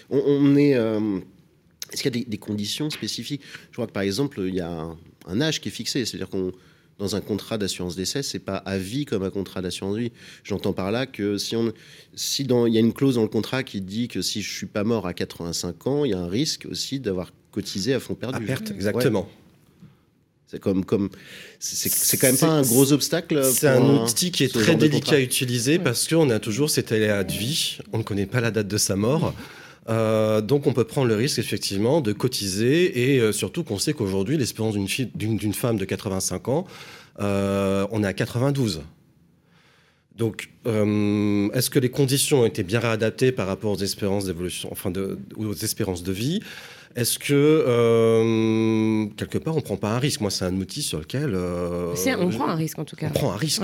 On, 0.10 0.56
est. 0.56 0.72
Est-ce 0.72 2.02
qu'il 2.02 2.16
y 2.16 2.22
a 2.22 2.26
des, 2.26 2.38
conditions 2.38 2.90
spécifiques? 2.90 3.42
Je 3.70 3.74
crois 3.74 3.88
que 3.88 3.92
par 3.92 4.04
exemple, 4.04 4.42
il 4.48 4.56
y 4.56 4.62
a 4.62 4.88
un 5.28 5.42
âge 5.42 5.60
qui 5.60 5.68
est 5.68 5.72
fixé, 5.72 6.06
c'est-à-dire 6.06 6.30
qu'on 6.30 6.54
dans 7.00 7.16
un 7.16 7.22
contrat 7.22 7.58
d'assurance 7.58 7.96
décès, 7.96 8.22
c'est 8.22 8.40
pas 8.40 8.58
à 8.58 8.78
vie 8.78 9.06
comme 9.06 9.24
un 9.24 9.30
contrat 9.30 9.62
d'assurance 9.62 9.98
vie. 9.98 10.12
J'entends 10.44 10.74
par 10.74 10.92
là 10.92 11.06
que 11.06 11.38
si 11.38 11.56
on, 11.56 11.72
si 12.14 12.44
dans, 12.44 12.66
il 12.66 12.74
y 12.74 12.78
a 12.78 12.82
une 12.82 12.94
clause 12.94 13.16
dans 13.16 13.22
le 13.22 13.30
contrat 13.30 13.64
qui 13.64 13.82
dit 13.82 14.10
que 14.10 14.22
si 14.22 14.42
je 14.42 14.54
suis 14.54 14.68
pas 14.68 14.84
mort 14.84 15.08
à 15.08 15.14
85 15.14 15.88
ans, 15.88 16.06
il 16.06 16.12
y 16.12 16.14
a 16.14 16.20
un 16.20 16.28
risque 16.28 16.68
aussi 16.70 17.00
d'avoir 17.00 17.32
cotisé 17.52 17.94
à 17.94 18.00
fond 18.00 18.16
perdu. 18.16 18.44
À 18.44 18.46
perte, 18.46 18.72
exactement. 18.72 19.28
C'est 20.48 20.60
comme, 20.60 20.84
comme, 20.84 21.10
c'est 21.60 22.18
quand 22.18 22.28
même 22.28 22.38
pas 22.38 22.48
un 22.48 22.64
gros 22.64 22.92
obstacle. 22.92 23.44
C'est 23.46 23.68
un 23.68 24.04
outil 24.04 24.32
qui 24.32 24.44
est 24.44 24.54
très 24.54 24.76
délicat 24.76 25.18
à 25.18 25.20
utiliser 25.20 25.78
parce 25.78 26.08
qu'on 26.08 26.30
a 26.32 26.40
toujours 26.40 26.72
cet 26.72 26.92
aléa 26.92 27.24
de 27.24 27.32
vie. 27.32 27.78
On 27.94 28.00
ne 28.00 28.04
connaît 28.04 28.26
pas 28.26 28.42
la 28.42 28.50
date 28.50 28.68
de 28.68 28.78
sa 28.78 28.96
mort. 28.96 29.36
Euh, 29.90 30.42
donc 30.42 30.68
on 30.68 30.74
peut 30.74 30.84
prendre 30.84 31.08
le 31.08 31.16
risque 31.16 31.40
effectivement 31.40 32.02
de 32.02 32.14
cotiser 32.14 33.14
et 33.14 33.20
euh, 33.20 33.32
surtout 33.32 33.64
qu'on 33.64 33.80
sait 33.80 33.94
qu'aujourd'hui 33.94 34.38
l'espérance 34.38 34.76
d'une 34.76 35.54
femme 35.54 35.78
de 35.78 35.86
85 35.86 36.48
ans, 36.48 36.66
euh, 37.20 37.88
on 37.92 38.04
est 38.04 38.08
à 38.08 38.14
92. 38.14 38.82
Donc, 40.16 40.50
est-ce 40.66 41.70
que 41.70 41.80
les 41.80 41.90
conditions 41.90 42.42
ont 42.42 42.46
été 42.46 42.62
bien 42.64 42.82
réadaptées 42.82 43.32
par 43.32 43.48
rapport 43.48 43.72
aux 43.72 43.78
espérances 43.78 44.26
d'évolution, 44.26 44.68
enfin 44.70 44.92
aux 45.38 45.54
espérances 45.54 46.04
de 46.04 46.12
vie? 46.12 46.42
Est-ce 46.98 47.18
que 47.20 47.64
quelque 49.16 49.38
part 49.38 49.56
on 49.56 49.62
prend 49.62 49.78
pas 49.78 49.92
un 49.92 50.00
risque? 50.00 50.20
Moi, 50.20 50.30
c'est 50.30 50.44
un 50.44 50.58
outil 50.58 50.82
sur 50.82 51.00
lequel 51.00 51.38
on 51.38 52.30
prend 52.30 52.50
un 52.50 52.56
risque 52.56 52.80
en 52.80 52.84
tout 52.84 52.98
cas. 52.98 53.08
On 53.08 53.12
prend 53.12 53.32
un 53.32 53.38
risque 53.38 53.64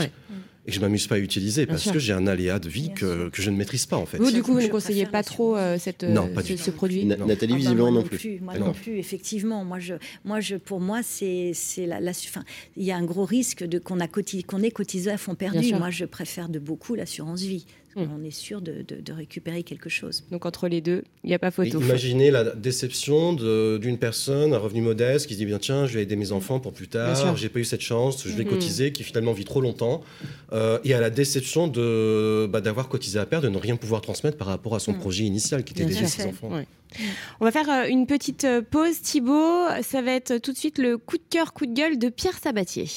et 0.67 0.71
je 0.71 0.80
m'amuse 0.80 1.08
pas 1.08 1.15
à 1.15 1.19
utiliser 1.19 1.65
parce 1.65 1.89
que 1.89 1.99
j'ai 1.99 2.13
un 2.13 2.28
aléa 2.28 2.60
de 2.60 2.69
vie 2.69 2.91
que, 2.93 3.30
que, 3.30 3.41
je 3.41 3.49
ne 3.51 3.56
maîtrise 3.56 3.86
pas 3.86 3.97
en 3.97 4.06
fait. 4.06 4.17
Vous 4.17 4.32
du 4.32 4.41
coup 4.41 4.54
vous 4.54 4.62
ne 4.62 4.67
conseillez 4.67 5.06
pas 5.06 5.23
trop 5.23 5.56
euh, 5.56 5.78
cette, 5.80 6.04
non, 6.04 6.28
pas 6.28 6.41
ce, 6.41 6.71
produit 6.71 7.06
Nathalie 7.06 7.28
ah, 7.30 7.36
bah, 7.38 7.56
visiblement 7.56 7.91
non, 7.91 8.04
plus. 8.04 8.39
Moi 8.41 8.58
non, 8.58 8.73
plus 8.73 8.97
effectivement. 8.97 9.63
Moi 9.63 9.80
je, 9.80 9.95
moi 10.23 10.39
je, 10.39 10.56
pour 10.56 10.80
moi 10.80 11.01
c'est 11.04 11.54
la, 11.78 11.99
la 11.99 12.13
fin, 12.13 12.43
il 12.78 12.84
y 12.84 12.91
a 12.91 12.97
un 12.97 13.04
gros 13.04 13.25
risque 13.25 13.63
de 13.63 13.78
qu'on 13.80 13.99
a 13.99 14.08
qu'on 14.08 14.63
ait 14.63 14.71
cotisé 14.71 15.12
à 15.12 15.17
fond 15.17 15.36
perdu. 15.36 15.73
Moi 15.75 15.91
je 15.91 16.06
préfère 16.06 16.49
de 16.49 16.60
beaucoup 16.60 16.95
l'assurance 16.95 17.41
vie. 17.41 17.65
On 17.96 18.24
est 18.24 18.32
sûr 18.32 18.62
de, 18.62 18.86
récupérer 19.12 19.64
quelque 19.64 19.90
chose. 19.90 20.26
Donc 20.32 20.46
entre 20.46 20.68
les 20.68 20.82
deux, 20.82 21.04
il 21.24 21.30
n'y 21.30 21.34
a 21.34 21.40
pas 21.40 21.52
photo. 21.52 21.80
imaginez 21.80 22.30
la 22.32 22.44
déception 22.44 23.34
d'une 23.34 23.98
personne, 23.98 24.54
un 24.54 24.58
revenu 24.58 24.82
modeste, 24.82 25.28
qui 25.28 25.34
se 25.34 25.40
dit 25.40 25.46
bien 25.46 25.60
tiens, 25.60 25.88
je 25.88 25.94
vais 25.94 26.04
aider 26.04 26.16
mes 26.16 26.32
enfants 26.32 26.60
pour 26.60 26.74
plus 26.74 26.88
tard, 26.88 27.38
j'ai 27.38 27.50
pas 27.50 27.60
eu 27.60 27.64
cette 27.64 27.82
chance, 27.82 28.28
je 28.28 28.34
vais 28.34 28.44
hmm. 28.44 28.50
cotiser, 28.50 28.92
qui 28.92 29.04
finalement 29.04 29.32
vit 29.32 29.46
trop 29.46 29.62
longtemps, 29.62 30.02
euh, 30.52 30.80
et 30.84 30.94
à 30.94 31.00
la 31.00 31.10
déception 31.10 31.68
de 31.68 32.48
bah, 32.52 32.62
d'avoir 32.62 32.90
cotisé 32.90 33.20
à 33.20 33.26
perte, 33.26 33.44
de 33.44 33.50
ne 33.50 33.58
rien 33.58 33.78
pouvoir 33.78 34.02
transmettre 34.02 34.38
par 34.38 34.48
rapport 34.48 34.76
à 34.76 34.80
son 34.80 34.92
hmm. 34.92 35.00
projet 35.00 35.24
initial 35.24 35.64
qui 35.64 35.74
était 35.74 35.86
d'aider 35.86 36.06
ses 36.06 36.26
enfants. 36.26 36.50
On 37.40 37.46
va 37.46 37.52
faire 37.52 37.70
euh, 37.70 37.88
une 37.88 38.08
petite 38.08 38.46
euh, 38.46 38.62
pause, 38.62 39.02
Thibaut. 39.02 39.68
Ça 39.82 40.02
va 40.02 40.12
être 40.12 40.38
tout 40.38 40.54
de 40.54 40.58
suite 40.58 40.78
le 40.78 40.98
coup 40.98 41.18
de 41.18 41.24
cœur, 41.30 41.54
coup 41.54 41.66
de 41.66 41.74
gueule 41.74 41.98
de 41.98 42.10
Pierre 42.10 42.38
Sabatier. 42.42 42.88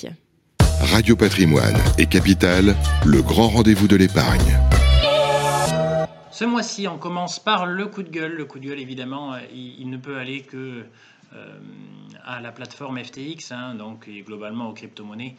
Radio 0.81 1.17
Patrimoine 1.17 1.77
et 1.99 2.07
Capital, 2.07 2.77
le 3.05 3.23
grand 3.23 3.49
rendez-vous 3.49 3.89
de 3.89 3.97
l'épargne. 3.97 4.59
Ce 6.39 6.45
mois-ci, 6.45 6.87
on 6.87 6.99
commence 6.99 7.41
par 7.41 7.67
le 7.67 7.89
coup 7.89 8.05
de 8.05 8.11
gueule. 8.11 8.37
Le 8.37 8.45
coup 8.45 8.61
de 8.61 8.69
gueule, 8.69 8.79
évidemment, 8.79 9.35
euh, 9.35 9.41
il, 9.53 9.91
ne 9.91 9.97
peut 9.97 10.19
aller 10.19 10.43
que 10.43 10.85
euh, 11.35 11.59
à 12.25 12.41
la 12.41 12.53
plateforme 12.53 13.03
FTX, 13.03 13.51
hein, 13.51 13.75
donc 13.75 14.07
et 14.07 14.23
globalement 14.23 14.69
aux 14.69 14.73
crypto-monnaies, 14.73 15.35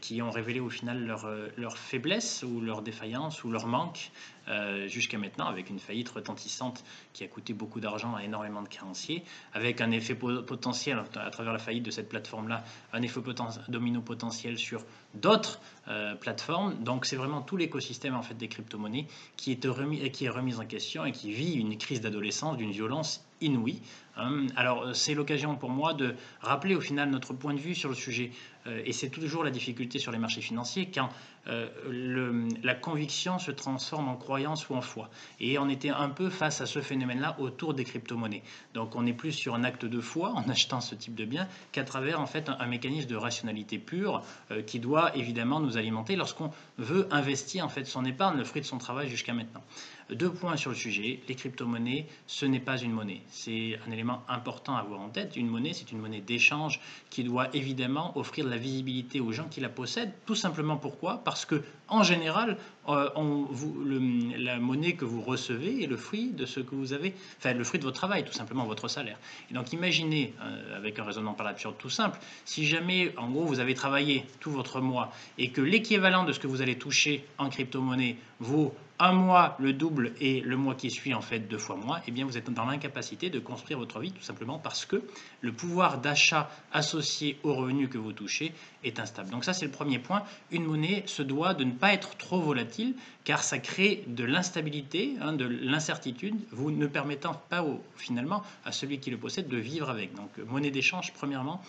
qui 0.00 0.22
ont 0.22 0.30
révélé 0.30 0.60
au 0.60 0.70
final 0.70 1.04
leur, 1.04 1.28
leur, 1.56 1.76
faiblesse 1.76 2.42
ou 2.42 2.60
leur 2.60 2.82
défaillance 2.82 3.44
ou 3.44 3.50
leur 3.50 3.66
manque 3.66 4.10
jusqu'à 4.86 5.16
maintenant, 5.16 5.46
avec 5.46 5.70
une 5.70 5.78
faillite 5.78 6.08
retentissante 6.08 6.82
qui 7.12 7.22
a 7.22 7.28
coûté 7.28 7.52
beaucoup 7.52 7.78
d'argent 7.78 8.14
à 8.16 8.24
énormément 8.24 8.62
de 8.62 8.68
créanciers, 8.68 9.22
avec 9.52 9.80
un 9.80 9.92
effet 9.92 10.14
potentiel 10.14 11.00
à 11.14 11.30
travers 11.30 11.52
la 11.52 11.58
faillite 11.58 11.84
de 11.84 11.90
cette 11.90 12.08
plateforme-là, 12.08 12.64
un 12.92 13.02
effet 13.02 13.20
domino 13.68 14.00
potentiel 14.00 14.58
sur 14.58 14.84
d'autres 15.14 15.60
euh, 15.88 16.14
plateformes. 16.14 16.82
Donc 16.82 17.06
c'est 17.06 17.16
vraiment 17.16 17.42
tout 17.42 17.56
l'écosystème 17.56 18.14
en 18.14 18.22
fait 18.22 18.34
des 18.34 18.48
crypto-monnaies 18.48 19.06
qui 19.36 19.52
est, 19.52 19.66
remis, 19.66 20.10
qui 20.10 20.24
est 20.26 20.30
remis 20.30 20.56
en 20.56 20.66
question 20.66 21.04
et 21.04 21.12
qui 21.12 21.32
vit 21.32 21.54
une 21.54 21.76
crise 21.76 22.00
d'adolescence 22.00 22.56
d'une 22.56 22.70
violence 22.70 23.24
inouïe. 23.40 23.80
Hein. 24.16 24.46
alors 24.56 24.94
c'est 24.94 25.14
l'occasion 25.14 25.54
pour 25.54 25.70
moi 25.70 25.94
de 25.94 26.14
rappeler 26.42 26.74
au 26.74 26.80
final 26.80 27.08
notre 27.10 27.32
point 27.32 27.54
de 27.54 27.60
vue 27.60 27.74
sur 27.74 27.88
le 27.88 27.94
sujet. 27.94 28.32
Euh, 28.66 28.82
et 28.84 28.92
c'est 28.92 29.08
toujours 29.08 29.44
la 29.44 29.50
difficulté 29.50 29.98
sur 29.98 30.12
les 30.12 30.18
marchés 30.18 30.42
financiers 30.42 30.90
quand 30.92 31.08
euh, 31.48 32.48
la 32.62 32.74
conviction 32.74 33.38
se 33.38 33.50
transforme 33.50 34.08
en 34.08 34.16
croyance 34.16 34.68
ou 34.68 34.74
en 34.74 34.82
foi. 34.82 35.08
Et 35.38 35.58
on 35.58 35.68
était 35.68 35.88
un 35.88 36.10
peu 36.10 36.28
face 36.28 36.60
à 36.60 36.66
ce 36.66 36.80
phénomène-là 36.80 37.36
autour 37.38 37.72
des 37.72 37.84
crypto-monnaies. 37.84 38.42
Donc 38.74 38.96
on 38.96 39.06
est 39.06 39.14
plus 39.14 39.32
sur 39.32 39.54
un 39.54 39.64
acte 39.64 39.86
de 39.86 40.00
foi 40.00 40.32
en 40.32 40.46
achetant 40.48 40.80
ce 40.80 40.94
type 40.94 41.14
de 41.14 41.24
bien 41.24 41.48
qu'à 41.72 41.84
travers 41.84 42.20
en 42.20 42.26
fait 42.26 42.50
un, 42.50 42.66
mécanisme 42.66 43.08
de 43.08 43.16
rationalité 43.16 43.78
pure 43.78 44.22
qui 44.66 44.78
doit 44.78 45.16
évidemment 45.16 45.60
nous 45.60 45.76
alimenter 45.78 46.14
lorsqu'on 46.14 46.50
veut 46.78 47.08
investir 47.10 47.64
en 47.64 47.68
fait 47.68 47.84
son 47.84 48.04
épargne, 48.04 48.36
le 48.36 48.44
fruit 48.44 48.60
de 48.60 48.66
son 48.66 48.78
travail 48.78 49.08
jusqu'à 49.08 49.32
maintenant. 49.32 49.62
Deux 50.12 50.30
points 50.30 50.56
sur 50.56 50.70
le 50.70 50.76
sujet. 50.76 51.20
Les 51.28 51.34
crypto-monnaies, 51.36 52.06
ce 52.26 52.44
n'est 52.44 52.60
pas 52.60 52.78
une 52.78 52.90
monnaie. 52.92 53.22
C'est 53.28 53.78
un 53.86 53.90
élément 53.92 54.22
important 54.28 54.74
à 54.76 54.80
avoir 54.80 55.00
en 55.00 55.08
tête. 55.08 55.36
Une 55.36 55.46
monnaie, 55.46 55.72
c'est 55.72 55.92
une 55.92 55.98
monnaie 55.98 56.20
d'échange 56.20 56.80
qui 57.10 57.22
doit 57.22 57.48
évidemment 57.54 58.16
offrir 58.18 58.44
de 58.44 58.50
la 58.50 58.56
visibilité 58.56 59.20
aux 59.20 59.30
gens 59.30 59.48
qui 59.48 59.60
la 59.60 59.68
possèdent. 59.68 60.12
Tout 60.26 60.34
simplement 60.34 60.76
pourquoi? 60.76 61.22
Parce 61.24 61.44
que, 61.44 61.62
en 61.90 62.02
général, 62.02 62.56
euh, 62.88 63.08
la 64.38 64.58
monnaie 64.58 64.94
que 64.94 65.04
vous 65.04 65.20
recevez 65.20 65.82
est 65.82 65.86
le 65.86 65.96
fruit 65.96 66.30
de 66.30 66.46
ce 66.46 66.60
que 66.60 66.74
vous 66.74 66.92
avez, 66.92 67.14
enfin, 67.38 67.52
le 67.52 67.64
fruit 67.64 67.78
de 67.78 67.84
votre 67.84 67.96
travail, 67.96 68.24
tout 68.24 68.32
simplement 68.32 68.64
votre 68.64 68.88
salaire. 68.88 69.18
Et 69.50 69.54
donc, 69.54 69.72
imaginez, 69.72 70.32
euh, 70.40 70.76
avec 70.76 70.98
un 70.98 71.04
raisonnement 71.04 71.34
par 71.34 71.46
l'absurde 71.46 71.76
tout 71.78 71.90
simple, 71.90 72.18
si 72.44 72.66
jamais, 72.66 73.12
en 73.16 73.28
gros, 73.28 73.44
vous 73.44 73.60
avez 73.60 73.74
travaillé 73.74 74.24
tout 74.40 74.50
votre 74.50 74.80
mois 74.80 75.12
et 75.38 75.50
que 75.50 75.60
l'équivalent 75.60 76.24
de 76.24 76.32
ce 76.32 76.38
que 76.38 76.46
vous 76.46 76.62
allez 76.62 76.78
toucher 76.78 77.24
en 77.38 77.48
crypto-monnaie 77.48 78.16
vaut 78.38 78.74
un 79.00 79.12
mois 79.12 79.56
le 79.58 79.72
double 79.72 80.12
et 80.20 80.42
le 80.42 80.56
mois 80.58 80.74
qui 80.74 80.90
suit 80.90 81.14
en 81.14 81.22
fait 81.22 81.40
deux 81.40 81.58
fois 81.58 81.76
moins, 81.76 82.00
eh 82.06 82.10
bien 82.10 82.26
vous 82.26 82.36
êtes 82.36 82.50
dans 82.50 82.66
l'incapacité 82.66 83.30
de 83.30 83.38
construire 83.38 83.78
votre 83.78 83.98
vie 83.98 84.12
tout 84.12 84.22
simplement 84.22 84.58
parce 84.58 84.84
que 84.84 85.02
le 85.40 85.52
pouvoir 85.52 85.98
d'achat 85.98 86.50
associé 86.70 87.38
au 87.42 87.54
revenu 87.54 87.88
que 87.88 87.96
vous 87.96 88.12
touchez 88.12 88.52
est 88.84 88.98
instable. 88.98 89.30
Donc 89.30 89.44
ça 89.44 89.52
c'est 89.52 89.66
le 89.66 89.70
premier 89.70 89.98
point. 89.98 90.22
Une 90.50 90.64
monnaie 90.64 91.02
se 91.06 91.22
doit 91.22 91.54
de 91.54 91.64
ne 91.64 91.72
pas 91.72 91.92
être 91.92 92.16
trop 92.16 92.40
volatile 92.40 92.94
car 93.24 93.42
ça 93.42 93.58
crée 93.58 94.04
de 94.06 94.24
l'instabilité, 94.24 95.16
hein, 95.20 95.32
de 95.32 95.44
l'incertitude, 95.44 96.36
vous 96.50 96.70
ne 96.70 96.86
permettant 96.86 97.34
pas 97.48 97.64
finalement 97.96 98.42
à 98.64 98.72
celui 98.72 98.98
qui 98.98 99.10
le 99.10 99.18
possède 99.18 99.48
de 99.48 99.56
vivre 99.56 99.90
avec. 99.90 100.14
Donc 100.14 100.30
monnaie 100.46 100.70
d'échange 100.70 101.12
premièrement, 101.12 101.62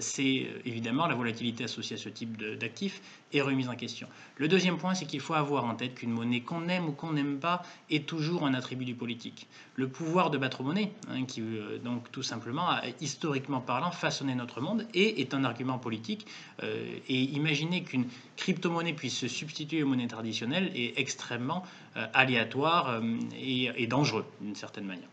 c'est 0.00 0.46
évidemment 0.64 1.06
la 1.06 1.14
volatilité 1.14 1.64
associée 1.64 1.96
à 1.96 1.98
ce 1.98 2.08
type 2.08 2.36
d'actifs 2.58 3.00
est 3.32 3.40
remise 3.40 3.68
en 3.68 3.74
question. 3.74 4.08
Le 4.36 4.48
deuxième 4.48 4.78
point 4.78 4.94
c'est 4.94 5.06
qu'il 5.06 5.20
faut 5.20 5.34
avoir 5.34 5.64
en 5.64 5.74
tête 5.74 5.94
qu'une 5.94 6.10
monnaie 6.10 6.40
qu'on 6.40 6.68
aime 6.68 6.88
ou 6.88 6.92
qu'on 6.92 7.12
n'aime 7.12 7.38
pas, 7.38 7.62
est 7.90 8.06
toujours 8.06 8.46
un 8.46 8.54
attribut 8.54 8.84
du 8.84 8.94
politique. 8.94 9.46
Le 9.74 9.88
pouvoir 9.88 10.30
de 10.30 10.38
battre 10.38 10.62
monnaie, 10.62 10.92
hein, 11.08 11.24
qui 11.24 11.40
euh, 11.40 11.78
donc 11.78 12.10
tout 12.10 12.22
simplement, 12.22 12.68
historiquement 13.00 13.60
parlant, 13.60 13.90
façonné 13.90 14.34
notre 14.34 14.60
monde 14.60 14.86
et 14.94 15.20
est 15.20 15.34
un 15.34 15.44
argument 15.44 15.78
politique. 15.78 16.26
Euh, 16.62 16.98
et 17.08 17.20
imaginer 17.22 17.82
qu'une 17.82 18.06
crypto-monnaie 18.36 18.92
puisse 18.92 19.16
se 19.16 19.28
substituer 19.28 19.82
aux 19.82 19.86
monnaies 19.86 20.06
traditionnelles 20.06 20.70
est 20.74 20.98
extrêmement 20.98 21.62
euh, 21.96 22.06
aléatoire 22.14 23.00
et 23.38 23.86
dangereux 23.86 24.24
d'une 24.40 24.54
certaine 24.54 24.84
manière. 24.84 25.08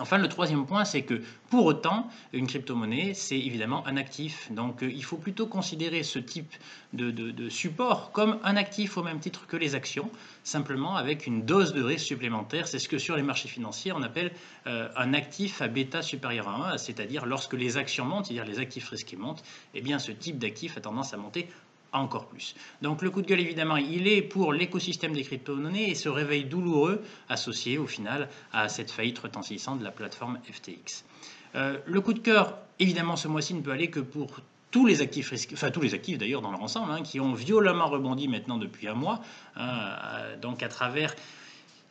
Enfin, 0.00 0.18
le 0.18 0.28
troisième 0.28 0.66
point, 0.66 0.84
c'est 0.84 1.02
que 1.02 1.22
pour 1.50 1.64
autant, 1.64 2.08
une 2.32 2.46
crypto-monnaie, 2.46 3.14
c'est 3.14 3.38
évidemment 3.38 3.86
un 3.86 3.96
actif. 3.96 4.50
Donc, 4.52 4.82
euh, 4.82 4.90
il 4.90 5.04
faut 5.04 5.16
plutôt 5.16 5.46
considérer 5.46 6.02
ce 6.02 6.18
type 6.18 6.52
de, 6.92 7.48
support 7.48 8.10
comme 8.12 8.38
un 8.42 8.56
actif 8.56 8.96
au 8.96 9.02
même 9.02 9.20
titre 9.20 9.46
que 9.46 9.56
les 9.56 9.74
actions, 9.74 10.10
simplement 10.44 10.96
avec 10.96 11.26
une 11.26 11.44
dose 11.44 11.72
de 11.72 11.82
risque 11.82 12.06
supplémentaire. 12.06 12.68
C'est 12.68 12.78
ce 12.78 12.88
que 12.88 12.98
sur 12.98 13.16
les 13.16 13.22
marchés 13.22 13.48
financiers, 13.48 13.92
on 13.92 14.02
appelle 14.02 14.32
euh, 14.66 14.88
un 14.96 15.14
actif 15.14 15.62
à 15.62 15.68
bêta 15.68 16.02
supérieur 16.02 16.48
à 16.48 16.72
1, 16.72 16.78
c'est-à-dire 16.78 17.26
lorsque 17.26 17.54
les 17.54 17.76
actions 17.76 18.04
montent, 18.04 18.26
c'est-à-dire 18.26 18.44
les 18.44 18.58
actifs 18.58 18.88
risqués 18.88 19.16
montent, 19.16 19.42
eh 19.74 19.80
bien, 19.80 19.98
ce 19.98 20.12
type 20.12 20.38
d'actif 20.38 20.76
a 20.76 20.80
tendance 20.80 21.12
à 21.14 21.16
monter 21.16 21.48
encore 21.92 22.26
plus. 22.26 22.54
Donc 22.82 23.02
le 23.02 23.10
coup 23.10 23.22
de 23.22 23.26
gueule, 23.26 23.40
évidemment, 23.40 23.76
il 23.76 24.08
est 24.08 24.22
pour 24.22 24.52
l'écosystème 24.52 25.12
des 25.12 25.22
crypto-monnaies 25.22 25.90
et 25.90 25.94
ce 25.94 26.08
réveil 26.08 26.44
douloureux 26.44 27.02
associé 27.28 27.78
au 27.78 27.86
final 27.86 28.28
à 28.52 28.68
cette 28.68 28.90
faillite 28.90 29.18
retentissante 29.18 29.78
de 29.78 29.84
la 29.84 29.90
plateforme 29.90 30.38
FTX. 30.50 31.04
Euh, 31.54 31.78
le 31.86 32.00
coup 32.00 32.12
de 32.12 32.18
cœur, 32.18 32.58
évidemment, 32.78 33.16
ce 33.16 33.28
mois-ci 33.28 33.54
ne 33.54 33.62
peut 33.62 33.72
aller 33.72 33.88
que 33.88 34.00
pour 34.00 34.40
tous 34.70 34.86
les 34.86 35.00
actifs, 35.00 35.32
enfin 35.52 35.70
tous 35.70 35.80
les 35.80 35.94
actifs 35.94 36.18
d'ailleurs 36.18 36.42
dans 36.42 36.50
leur 36.50 36.62
ensemble, 36.62 36.92
hein, 36.92 37.02
qui 37.02 37.20
ont 37.20 37.32
violemment 37.32 37.86
rebondi 37.86 38.28
maintenant 38.28 38.58
depuis 38.58 38.88
un 38.88 38.94
mois, 38.94 39.20
hein, 39.56 39.96
donc 40.42 40.62
à 40.62 40.68
travers 40.68 41.14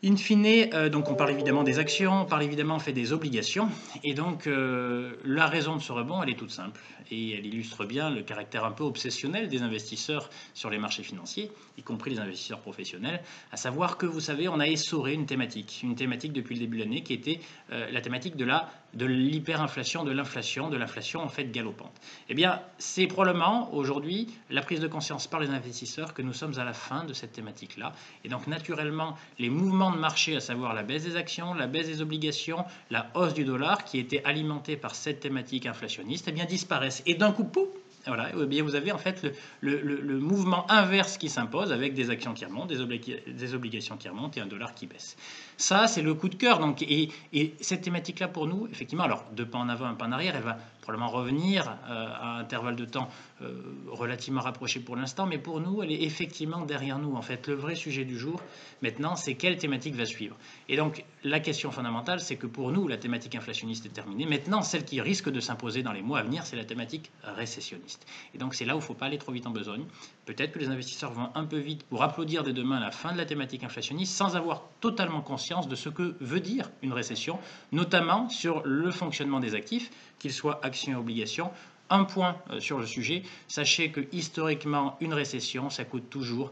In 0.03 0.17
fine, 0.17 0.45
euh, 0.73 0.89
donc 0.89 1.09
on 1.09 1.15
parle 1.15 1.31
évidemment 1.31 1.63
des 1.63 1.79
actions, 1.79 2.21
on 2.21 2.25
parle 2.25 2.43
évidemment 2.43 2.79
fait 2.79 2.91
des 2.91 3.13
obligations, 3.13 3.69
et 4.03 4.13
donc 4.13 4.45
euh, 4.45 5.15
la 5.23 5.47
raison 5.47 5.77
de 5.77 5.81
ce 5.81 5.91
rebond, 5.91 6.21
elle 6.21 6.29
est 6.29 6.37
toute 6.37 6.51
simple, 6.51 6.81
et 7.09 7.37
elle 7.37 7.45
illustre 7.45 7.85
bien 7.85 8.09
le 8.09 8.21
caractère 8.21 8.65
un 8.65 8.71
peu 8.71 8.83
obsessionnel 8.83 9.47
des 9.47 9.61
investisseurs 9.61 10.29
sur 10.53 10.69
les 10.69 10.77
marchés 10.77 11.01
financiers, 11.01 11.49
y 11.77 11.81
compris 11.81 12.11
les 12.11 12.19
investisseurs 12.19 12.59
professionnels, 12.59 13.21
à 13.51 13.57
savoir 13.57 13.97
que 13.97 14.05
vous 14.05 14.19
savez, 14.19 14.49
on 14.49 14.59
a 14.59 14.67
essoré 14.67 15.13
une 15.13 15.25
thématique, 15.25 15.79
une 15.81 15.95
thématique 15.95 16.33
depuis 16.33 16.55
le 16.55 16.61
début 16.61 16.77
de 16.77 16.83
l'année 16.83 17.01
qui 17.01 17.13
était 17.13 17.39
euh, 17.71 17.89
la 17.89 18.01
thématique 18.01 18.35
de 18.35 18.45
la 18.45 18.69
de 18.95 19.05
l'hyperinflation, 19.05 20.03
de 20.03 20.11
l'inflation, 20.11 20.69
de 20.69 20.77
l'inflation 20.77 21.21
en 21.21 21.29
fait 21.29 21.51
galopante. 21.51 21.93
Eh 22.29 22.33
bien, 22.33 22.61
c'est 22.77 23.07
probablement 23.07 23.73
aujourd'hui 23.73 24.27
la 24.49 24.61
prise 24.61 24.79
de 24.79 24.87
conscience 24.87 25.27
par 25.27 25.39
les 25.39 25.49
investisseurs 25.49 26.13
que 26.13 26.21
nous 26.21 26.33
sommes 26.33 26.57
à 26.57 26.63
la 26.63 26.73
fin 26.73 27.03
de 27.03 27.13
cette 27.13 27.33
thématique-là, 27.33 27.93
et 28.23 28.29
donc 28.29 28.47
naturellement 28.47 29.15
les 29.39 29.49
mouvements 29.49 29.91
de 29.91 29.97
marché, 29.97 30.35
à 30.35 30.39
savoir 30.39 30.73
la 30.73 30.83
baisse 30.83 31.03
des 31.03 31.15
actions, 31.15 31.53
la 31.53 31.67
baisse 31.67 31.87
des 31.87 32.01
obligations, 32.01 32.65
la 32.89 33.11
hausse 33.13 33.33
du 33.33 33.43
dollar, 33.43 33.83
qui 33.83 33.99
était 33.99 34.23
alimentée 34.23 34.77
par 34.77 34.95
cette 34.95 35.19
thématique 35.19 35.65
inflationniste, 35.65 36.25
eh 36.27 36.31
bien 36.31 36.45
disparaissent. 36.45 37.03
Et 37.05 37.15
d'un 37.15 37.31
coup, 37.31 37.43
pouf, 37.43 37.67
voilà, 38.07 38.29
eh 38.39 38.45
bien 38.45 38.63
vous 38.63 38.75
avez 38.75 38.91
en 38.91 38.97
fait 38.97 39.25
le, 39.61 40.19
mouvement 40.19 40.69
inverse 40.71 41.17
qui 41.17 41.29
s'impose 41.29 41.71
avec 41.71 41.93
des 41.93 42.09
actions 42.09 42.33
qui 42.33 42.45
remontent, 42.45 42.67
des, 42.67 43.53
obligations 43.53 43.97
qui 43.97 44.09
remontent 44.09 44.39
et 44.39 44.43
un 44.43 44.47
dollar 44.47 44.73
qui 44.73 44.87
baisse. 44.87 45.15
Ça, 45.57 45.87
c'est 45.87 46.01
le 46.01 46.13
coup 46.13 46.29
de 46.29 46.35
cœur. 46.35 46.59
Donc, 46.59 46.81
et, 46.81 47.09
et 47.33 47.55
cette 47.61 47.81
thématique-là, 47.81 48.27
pour 48.27 48.47
nous, 48.47 48.67
effectivement, 48.71 49.03
alors 49.03 49.23
deux 49.31 49.45
pas 49.45 49.57
en 49.57 49.69
avant, 49.69 49.85
un 49.85 49.95
pas 49.95 50.05
en 50.05 50.11
arrière, 50.11 50.35
elle 50.35 50.43
va 50.43 50.57
probablement 50.85 51.09
revenir 51.09 51.67
euh, 51.67 52.07
à 52.13 52.35
un 52.35 52.39
intervalle 52.39 52.75
de 52.75 52.85
temps 52.85 53.09
euh, 53.41 53.59
relativement 53.87 54.41
rapproché 54.41 54.79
pour 54.79 54.95
l'instant, 54.95 55.25
mais 55.25 55.39
pour 55.39 55.59
nous, 55.59 55.81
elle 55.81 55.91
est 55.91 56.03
effectivement 56.03 56.63
derrière 56.63 56.99
nous. 56.99 57.15
En 57.15 57.23
fait, 57.23 57.47
le 57.47 57.55
vrai 57.55 57.73
sujet 57.73 58.05
du 58.05 58.17
jour, 58.19 58.39
maintenant, 58.83 59.15
c'est 59.15 59.33
quelle 59.33 59.57
thématique 59.57 59.95
va 59.95 60.05
suivre. 60.05 60.37
Et 60.69 60.77
donc, 60.77 61.03
la 61.23 61.39
question 61.39 61.71
fondamentale, 61.71 62.19
c'est 62.19 62.35
que 62.35 62.45
pour 62.45 62.71
nous, 62.71 62.87
la 62.87 62.97
thématique 62.97 63.33
inflationniste 63.33 63.87
est 63.87 63.89
terminée. 63.89 64.27
Maintenant, 64.27 64.61
celle 64.61 64.85
qui 64.85 65.01
risque 65.01 65.31
de 65.31 65.39
s'imposer 65.39 65.81
dans 65.81 65.91
les 65.91 66.03
mois 66.03 66.19
à 66.19 66.23
venir, 66.23 66.45
c'est 66.45 66.55
la 66.55 66.65
thématique 66.65 67.11
récessionniste. 67.23 68.05
Et 68.35 68.37
donc, 68.37 68.53
c'est 68.53 68.65
là 68.65 68.75
où 68.75 68.77
il 68.77 68.81
ne 68.81 68.85
faut 68.85 68.93
pas 68.93 69.07
aller 69.07 69.17
trop 69.17 69.31
vite 69.31 69.47
en 69.47 69.51
besogne. 69.51 69.85
Peut-être 70.25 70.51
que 70.51 70.59
les 70.59 70.69
investisseurs 70.69 71.11
vont 71.11 71.29
un 71.33 71.45
peu 71.45 71.57
vite 71.57 71.83
pour 71.83 72.03
applaudir 72.03 72.43
dès 72.43 72.53
demain 72.53 72.79
la 72.79 72.91
fin 72.91 73.11
de 73.11 73.17
la 73.17 73.25
thématique 73.25 73.63
inflationniste 73.63 74.15
sans 74.15 74.35
avoir 74.35 74.69
totalement 74.81 75.21
conscience 75.21 75.67
de 75.67 75.75
ce 75.75 75.89
que 75.89 76.15
veut 76.19 76.39
dire 76.39 76.69
une 76.83 76.93
récession, 76.93 77.39
notamment 77.71 78.29
sur 78.29 78.61
le 78.65 78.91
fonctionnement 78.91 79.39
des 79.39 79.55
actifs, 79.55 79.89
qu'ils 80.19 80.33
soient 80.33 80.59
actions 80.63 80.93
et 80.93 80.95
obligations. 80.95 81.51
Un 81.89 82.03
point 82.03 82.37
euh, 82.49 82.59
sur 82.59 82.79
le 82.79 82.85
sujet, 82.87 83.21
sachez 83.47 83.91
que 83.91 84.01
historiquement, 84.11 84.97
une 85.01 85.13
récession, 85.13 85.69
ça 85.69 85.85
coûte 85.85 86.09
toujours 86.09 86.51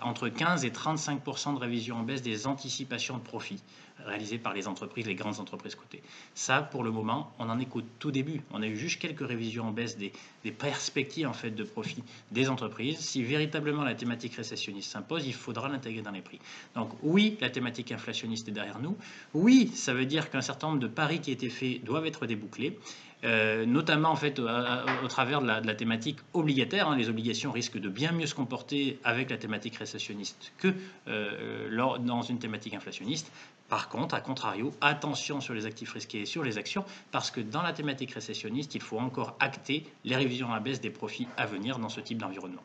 entre 0.00 0.28
15 0.28 0.64
et 0.64 0.70
35% 0.70 1.54
de 1.54 1.58
révision 1.58 1.96
en 1.96 2.02
baisse 2.02 2.22
des 2.22 2.46
anticipations 2.46 3.18
de 3.18 3.22
profit 3.22 3.62
réalisées 4.06 4.38
par 4.38 4.54
les 4.54 4.68
entreprises, 4.68 5.06
les 5.06 5.14
grandes 5.14 5.40
entreprises 5.40 5.74
cotées. 5.74 6.02
Ça, 6.34 6.62
pour 6.62 6.82
le 6.82 6.90
moment, 6.90 7.32
on 7.38 7.48
en 7.48 7.58
est 7.58 7.66
qu'au 7.66 7.82
tout 7.98 8.10
début. 8.10 8.42
On 8.52 8.62
a 8.62 8.66
eu 8.66 8.76
juste 8.76 9.00
quelques 9.00 9.26
révisions 9.26 9.68
en 9.68 9.72
baisse 9.72 9.96
des, 9.96 10.12
perspectives 10.50 11.26
en 11.26 11.32
fait, 11.32 11.50
de 11.50 11.64
profit 11.64 12.02
des 12.30 12.48
entreprises. 12.48 12.98
Si 12.98 13.22
véritablement 13.22 13.84
la 13.84 13.94
thématique 13.94 14.34
récessionniste 14.34 14.90
s'impose, 14.90 15.26
il 15.26 15.34
faudra 15.34 15.68
l'intégrer 15.68 16.02
dans 16.02 16.10
les 16.10 16.22
prix. 16.22 16.40
Donc 16.74 16.90
oui, 17.02 17.36
la 17.40 17.50
thématique 17.50 17.92
inflationniste 17.92 18.48
est 18.48 18.52
derrière 18.52 18.78
nous. 18.78 18.96
Oui, 19.34 19.70
ça 19.74 19.94
veut 19.94 20.06
dire 20.06 20.30
qu'un 20.30 20.40
certain 20.40 20.68
nombre 20.68 20.80
de 20.80 20.88
paris 20.88 21.20
qui 21.20 21.30
étaient 21.30 21.48
faits 21.48 21.84
doivent 21.84 22.06
être 22.06 22.26
débouclés. 22.26 22.78
Euh, 23.22 23.66
notamment 23.66 24.08
en 24.08 24.16
fait 24.16 24.38
au, 24.38 25.08
travers 25.08 25.42
de 25.42 25.46
la, 25.46 25.74
thématique 25.74 26.18
obligataire. 26.32 26.88
Hein. 26.88 26.96
les 26.96 27.10
obligations 27.10 27.52
risquent 27.52 27.78
de 27.78 27.90
bien 27.90 28.12
mieux 28.12 28.26
se 28.26 28.34
comporter 28.34 28.98
avec 29.04 29.28
la 29.28 29.36
thématique 29.36 29.76
récessionniste 29.76 30.52
que 30.56 30.72
euh, 31.08 31.98
dans 31.98 32.22
une 32.22 32.38
thématique 32.38 32.72
inflationniste. 32.72 33.30
Par 33.70 33.88
contre, 33.88 34.16
à 34.16 34.20
contrario, 34.20 34.72
attention 34.80 35.40
sur 35.40 35.54
les 35.54 35.64
actifs 35.64 35.92
risqués 35.92 36.22
et 36.22 36.26
sur 36.26 36.42
les 36.42 36.58
actions, 36.58 36.84
parce 37.12 37.30
que 37.30 37.40
dans 37.40 37.62
la 37.62 37.72
thématique 37.72 38.10
récessionniste, 38.10 38.74
il 38.74 38.82
faut 38.82 38.98
encore 38.98 39.36
acter 39.38 39.86
les 40.04 40.16
révisions 40.16 40.52
à 40.52 40.58
baisse 40.58 40.80
des 40.80 40.90
profits 40.90 41.28
à 41.36 41.46
venir 41.46 41.78
dans 41.78 41.88
ce 41.88 42.00
type 42.00 42.18
d'environnement. 42.18 42.62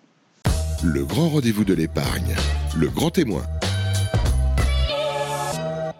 Le 0.84 1.06
grand 1.06 1.30
rendez-vous 1.30 1.64
de 1.64 1.76
l'épargne, 1.76 2.36
le 2.76 2.90
grand 2.90 3.12
témoin. 3.12 3.44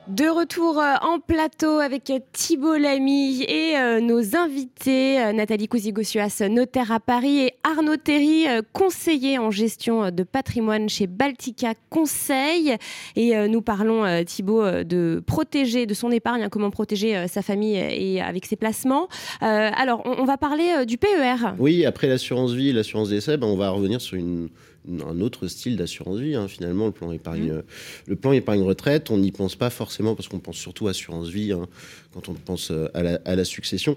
De 0.08 0.26
retour 0.30 0.78
euh, 0.78 0.94
en 1.02 1.20
plateau 1.20 1.80
avec 1.80 2.14
Thibault 2.32 2.78
Lamy 2.78 3.42
et 3.42 3.76
euh, 3.76 4.00
nos 4.00 4.36
invités, 4.36 5.20
euh, 5.20 5.34
Nathalie 5.34 5.68
Cousigossuas, 5.68 6.44
notaire 6.48 6.92
à 6.92 7.00
Paris, 7.00 7.40
et 7.40 7.54
Arnaud 7.64 7.98
Terry, 7.98 8.46
conseiller 8.72 9.40
en 9.40 9.50
gestion 9.50 10.12
de 10.12 10.22
patrimoine 10.22 10.90
chez 10.90 11.08
Baltica 11.08 11.74
Conseil. 11.90 12.76
Et 13.16 13.36
nous 13.48 13.62
parlons, 13.62 14.24
Thibault, 14.24 14.84
de 14.84 15.24
protéger 15.26 15.88
de 15.88 15.94
son 15.96 16.12
épargne, 16.12 16.44
hein, 16.44 16.50
comment 16.50 16.70
protéger 16.70 17.28
sa 17.28 17.42
famille 17.42 17.76
et 17.76 18.22
avec 18.22 18.46
ses 18.46 18.56
placements. 18.56 19.08
alors, 19.42 20.04
on, 20.06 20.26
va 20.26 20.38
parler 20.38 20.86
du 20.86 20.98
PER. 20.98 21.54
Oui, 21.58 21.86
après 21.86 22.08
l'assurance 22.08 22.54
vie 22.54 22.72
l'assurance 22.72 23.10
décès, 23.10 23.38
ben, 23.38 23.48
on 23.48 23.58
va 23.58 23.70
revenir 23.70 24.02
sur 24.02 24.18
une 24.18 24.50
un 24.88 25.22
autre 25.22 25.48
style 25.48 25.76
d'assurance 25.76 26.20
vie. 26.20 26.36
Hein. 26.36 26.48
Finalement, 26.48 26.86
le 26.86 26.92
plan 26.92 27.12
épargne, 27.12 27.54
mmh. 27.54 27.64
le 28.08 28.16
plan 28.16 28.32
épargne 28.32 28.62
retraite, 28.62 29.12
on 29.12 29.18
n'y 29.18 29.32
pense 29.32 29.56
pas 29.56 29.70
forcément 29.70 30.16
parce 30.16 30.28
qu'on 30.28 30.40
pense 30.40 30.58
surtout 30.58 30.88
à 30.88 30.92
assurance 30.92 31.30
vie 31.30 31.52
hein, 31.52 31.68
quand 32.14 32.30
on 32.30 32.34
pense 32.34 32.72
euh, 32.72 32.88
à 32.94 33.36
la, 33.36 33.46
succession. 33.46 33.96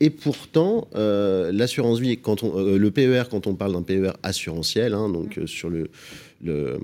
Et 0.00 0.10
pourtant, 0.10 0.88
euh, 0.96 1.52
l'assurance 1.52 2.00
vie, 2.00 2.18
quand 2.18 2.42
on, 2.42 2.58
euh, 2.58 2.76
le 2.76 2.90
PER, 2.90 3.24
quand 3.30 3.46
on 3.46 3.54
parle 3.54 3.72
d'un 3.72 3.82
PER 3.82 4.12
assurantiel, 4.22 4.94
hein, 4.94 5.08
donc 5.08 5.36
mmh. 5.36 5.46
sur 5.46 5.70
le, 5.70 5.88
le, 6.42 6.78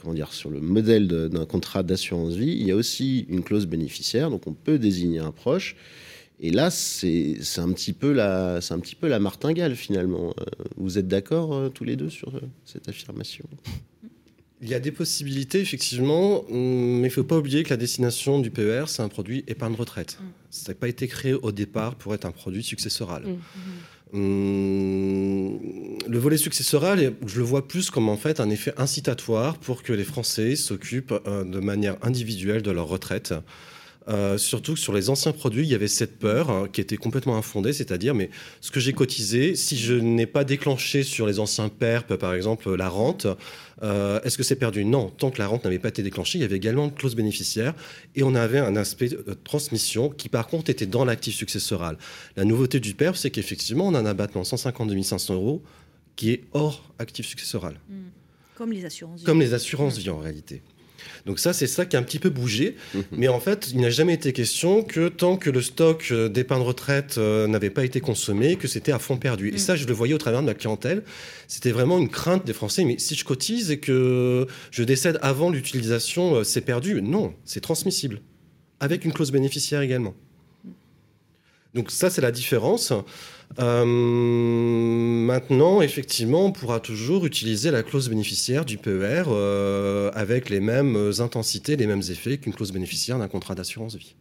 comment 0.00 0.14
dire, 0.14 0.32
sur 0.32 0.50
le 0.50 0.60
modèle 0.60 1.08
d'un 1.08 1.46
contrat 1.46 1.82
d'assurance 1.82 2.34
vie, 2.34 2.56
il 2.58 2.66
y 2.66 2.70
a 2.70 2.76
aussi 2.76 3.26
une 3.28 3.42
clause 3.42 3.66
bénéficiaire, 3.66 4.30
donc 4.30 4.46
on 4.46 4.52
peut 4.52 4.78
désigner 4.78 5.18
un 5.18 5.32
proche. 5.32 5.76
Et 6.44 6.50
là, 6.50 6.70
c'est 6.70 7.38
un, 7.58 7.72
petit 7.72 7.92
peu 7.92 8.12
la, 8.12 8.56
un 8.56 8.78
petit 8.80 8.96
peu 8.96 9.06
la 9.06 9.20
martingale 9.20 9.76
finalement. 9.76 10.34
Euh, 10.40 10.64
vous 10.76 10.98
êtes 10.98 11.06
d'accord 11.06 11.54
euh, 11.54 11.68
tous 11.68 11.84
les 11.84 11.94
deux 11.94 12.10
sur 12.10 12.34
euh, 12.34 12.40
cette 12.64 12.88
affirmation? 12.88 13.44
Il 14.60 14.68
y 14.68 14.74
a 14.74 14.80
des 14.80 14.90
possibilités, 14.90 15.60
effectivement, 15.60 16.44
mais 16.50 16.98
il 16.98 17.02
ne 17.02 17.08
faut 17.08 17.22
pas 17.22 17.38
oublier 17.38 17.62
que 17.62 17.70
la 17.70 17.76
destination 17.76 18.40
du 18.40 18.50
PER, 18.50 18.84
c'est 18.88 19.02
un 19.02 19.08
produit 19.08 19.44
épargne 19.46 19.74
retraite. 19.74 20.18
Mm. 20.20 20.24
Ça 20.50 20.72
n'a 20.72 20.74
pas 20.74 20.88
été 20.88 21.06
créé 21.06 21.34
au 21.34 21.52
départ 21.52 21.94
pour 21.94 22.12
être 22.12 22.26
un 22.26 22.32
produit 22.32 22.64
successoral. 22.64 23.24
Hum, 24.12 25.58
le 26.08 26.18
volet 26.18 26.36
successoral, 26.36 27.14
je 27.24 27.38
le 27.38 27.44
vois 27.44 27.66
plus 27.66 27.88
comme 27.90 28.08
en 28.08 28.16
fait 28.16 28.40
un 28.40 28.50
effet 28.50 28.74
incitatoire 28.76 29.58
pour 29.58 29.82
que 29.82 29.92
les 29.92 30.04
Français 30.04 30.54
s'occupent 30.56 31.14
de 31.24 31.60
manière 31.60 31.96
individuelle 32.02 32.62
de 32.62 32.70
leur 32.72 32.88
retraite. 32.88 33.32
Euh, 34.08 34.36
surtout 34.38 34.74
que 34.74 34.80
sur 34.80 34.92
les 34.92 35.10
anciens 35.10 35.32
produits, 35.32 35.64
il 35.64 35.70
y 35.70 35.74
avait 35.74 35.88
cette 35.88 36.18
peur 36.18 36.50
hein, 36.50 36.68
qui 36.72 36.80
était 36.80 36.96
complètement 36.96 37.36
infondée, 37.36 37.72
c'est-à-dire, 37.72 38.14
mais 38.14 38.30
ce 38.60 38.70
que 38.70 38.80
j'ai 38.80 38.92
cotisé, 38.92 39.54
si 39.54 39.76
je 39.76 39.94
n'ai 39.94 40.26
pas 40.26 40.44
déclenché 40.44 41.02
sur 41.02 41.26
les 41.26 41.38
anciens 41.38 41.68
PERP, 41.68 42.16
par 42.16 42.34
exemple, 42.34 42.74
la 42.74 42.88
rente, 42.88 43.26
euh, 43.82 44.20
est-ce 44.22 44.36
que 44.36 44.42
c'est 44.42 44.56
perdu? 44.56 44.84
Non, 44.84 45.08
tant 45.08 45.30
que 45.30 45.38
la 45.38 45.46
rente 45.46 45.64
n'avait 45.64 45.78
pas 45.78 45.88
été 45.88 46.02
déclenchée, 46.02 46.38
il 46.38 46.42
y 46.42 46.44
avait 46.44 46.56
également 46.56 46.84
une 46.84 46.94
clause 46.94 47.14
bénéficiaire 47.14 47.74
et 48.14 48.22
on 48.22 48.34
avait 48.34 48.58
un 48.58 48.76
aspect 48.76 49.08
de 49.08 49.36
transmission 49.44 50.10
qui, 50.10 50.28
par 50.28 50.46
contre, 50.46 50.70
était 50.70 50.86
dans 50.86 51.04
l'actif 51.04 51.34
successoral. 51.34 51.96
La 52.36 52.44
nouveauté 52.44 52.80
du 52.80 52.94
PERP, 52.94 53.16
c'est 53.16 53.30
qu'effectivement, 53.30 53.86
on 53.86 53.94
a 53.94 54.00
un 54.00 54.06
abattement 54.06 54.44
152 54.44 55.02
500 55.02 55.34
euros 55.34 55.62
qui 56.16 56.30
est 56.30 56.44
hors 56.52 56.92
actif 56.98 57.26
successoral. 57.26 57.80
Mmh. 57.88 57.94
Comme 58.54 58.72
les 58.72 58.84
assurances 58.84 59.20
vie. 59.20 59.26
Comme 59.26 59.40
les 59.40 59.54
assurances 59.54 59.98
vie, 59.98 60.10
en 60.10 60.18
réalité. 60.18 60.62
Donc 61.26 61.38
ça, 61.38 61.52
c'est 61.52 61.66
ça 61.66 61.86
qui 61.86 61.96
a 61.96 61.98
un 61.98 62.02
petit 62.02 62.18
peu 62.18 62.30
bougé. 62.30 62.76
Mhm. 62.94 63.02
Mais 63.12 63.28
en 63.28 63.40
fait, 63.40 63.70
il 63.72 63.80
n'a 63.80 63.90
jamais 63.90 64.14
été 64.14 64.32
question 64.32 64.82
que 64.82 65.08
tant 65.08 65.36
que 65.36 65.50
le 65.50 65.62
stock 65.62 66.08
euh, 66.10 66.28
d'épargne 66.28 66.62
retraite 66.62 67.16
euh, 67.18 67.46
n'avait 67.46 67.70
pas 67.70 67.84
été 67.84 68.00
consommé, 68.00 68.56
que 68.56 68.68
c'était 68.68 68.92
à 68.92 68.98
fond 68.98 69.16
perdu. 69.16 69.48
Et 69.48 69.52
mm. 69.52 69.58
ça, 69.58 69.76
je 69.76 69.86
le 69.86 69.92
voyais 69.92 70.14
au 70.14 70.18
travers 70.18 70.40
de 70.40 70.46
ma 70.46 70.54
clientèle. 70.54 71.02
C'était 71.48 71.70
vraiment 71.70 71.98
une 71.98 72.08
crainte 72.08 72.44
des 72.46 72.52
Français. 72.52 72.84
Mais 72.84 72.98
si 72.98 73.14
je 73.14 73.24
cotise 73.24 73.70
et 73.70 73.78
que 73.78 74.46
je 74.70 74.82
décède 74.82 75.18
avant 75.22 75.50
l'utilisation, 75.50 76.36
euh, 76.36 76.44
c'est 76.44 76.62
perdu. 76.62 77.00
Non, 77.02 77.34
c'est 77.44 77.60
transmissible. 77.60 78.20
Avec 78.80 79.04
une 79.04 79.12
clause 79.12 79.30
bénéficiaire 79.30 79.80
également. 79.80 80.14
Donc 81.74 81.90
ça, 81.90 82.10
c'est 82.10 82.20
la 82.20 82.32
différence. 82.32 82.92
Euh, 83.58 83.84
maintenant, 83.84 85.82
effectivement, 85.82 86.46
on 86.46 86.52
pourra 86.52 86.80
toujours 86.80 87.26
utiliser 87.26 87.70
la 87.70 87.82
clause 87.82 88.08
bénéficiaire 88.08 88.64
du 88.64 88.78
PER 88.78 89.24
euh, 89.28 90.10
avec 90.14 90.48
les 90.48 90.60
mêmes 90.60 91.12
intensités, 91.18 91.76
les 91.76 91.86
mêmes 91.86 92.02
effets 92.10 92.38
qu'une 92.38 92.54
clause 92.54 92.72
bénéficiaire 92.72 93.18
d'un 93.18 93.28
contrat 93.28 93.54
d'assurance 93.54 93.96
vie. 93.96 94.14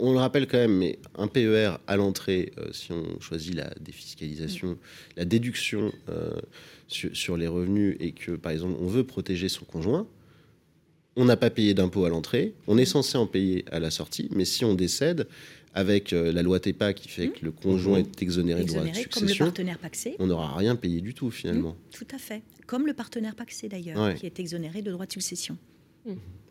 On, 0.00 0.12
le 0.12 0.18
rappelle 0.18 0.48
quand 0.48 0.58
même, 0.58 0.76
mais 0.76 0.98
un 1.16 1.28
PER 1.28 1.72
à 1.86 1.96
l'entrée, 1.96 2.52
euh, 2.58 2.72
si 2.72 2.90
on 2.90 3.20
choisit 3.20 3.54
la 3.54 3.70
défiscalisation, 3.80 4.78
la 5.16 5.24
déduction 5.24 5.92
sur, 6.88 7.14
sur, 7.14 7.36
les 7.36 7.46
revenus 7.46 7.96
et 8.00 8.12
que, 8.12 8.32
par 8.32 8.50
exemple, 8.50 8.76
on 8.80 8.86
veut 8.86 9.04
protéger 9.04 9.48
son 9.48 9.64
conjoint, 9.64 10.08
on 11.16 11.24
n'a 11.24 11.36
pas 11.36 11.50
payé 11.50 11.74
d'impôt 11.74 12.04
à 12.04 12.08
l'entrée, 12.08 12.54
on 12.66 12.78
est 12.78 12.84
censé 12.84 13.18
en 13.18 13.26
payer 13.26 13.64
à 13.70 13.78
la 13.78 13.90
sortie, 13.90 14.28
mais 14.34 14.44
si 14.44 14.64
on 14.64 14.74
décède, 14.74 15.28
avec 15.74 16.10
la 16.10 16.42
loi 16.42 16.58
TEPA 16.60 16.92
qui 16.92 17.08
fait 17.08 17.28
que 17.28 17.44
le 17.44 17.52
conjoint 17.52 17.98
est 17.98 18.22
exonéré, 18.22 18.64
de 18.64 18.68
droit 18.68 18.82
de 18.82 18.94
succession, 18.94 19.10
comme 19.10 19.28
le 19.28 19.36
partenaire 19.52 19.78
paxé. 19.78 20.16
on 20.18 20.26
n'aura 20.26 20.56
rien 20.56 20.76
payé 20.76 21.00
du 21.00 21.14
tout 21.14 21.30
finalement. 21.30 21.76
tout 21.92 22.06
à 22.14 22.18
fait. 22.18 22.42
Comme 22.66 22.86
le 22.86 22.94
partenaire 22.94 23.34
paxé 23.34 23.68
d'ailleurs, 23.68 24.14
qui 24.14 24.26
est 24.26 24.40
exonéré 24.40 24.82
de 24.82 24.90
droit 24.90 25.06
de 25.06 25.12
succession. 25.12 25.56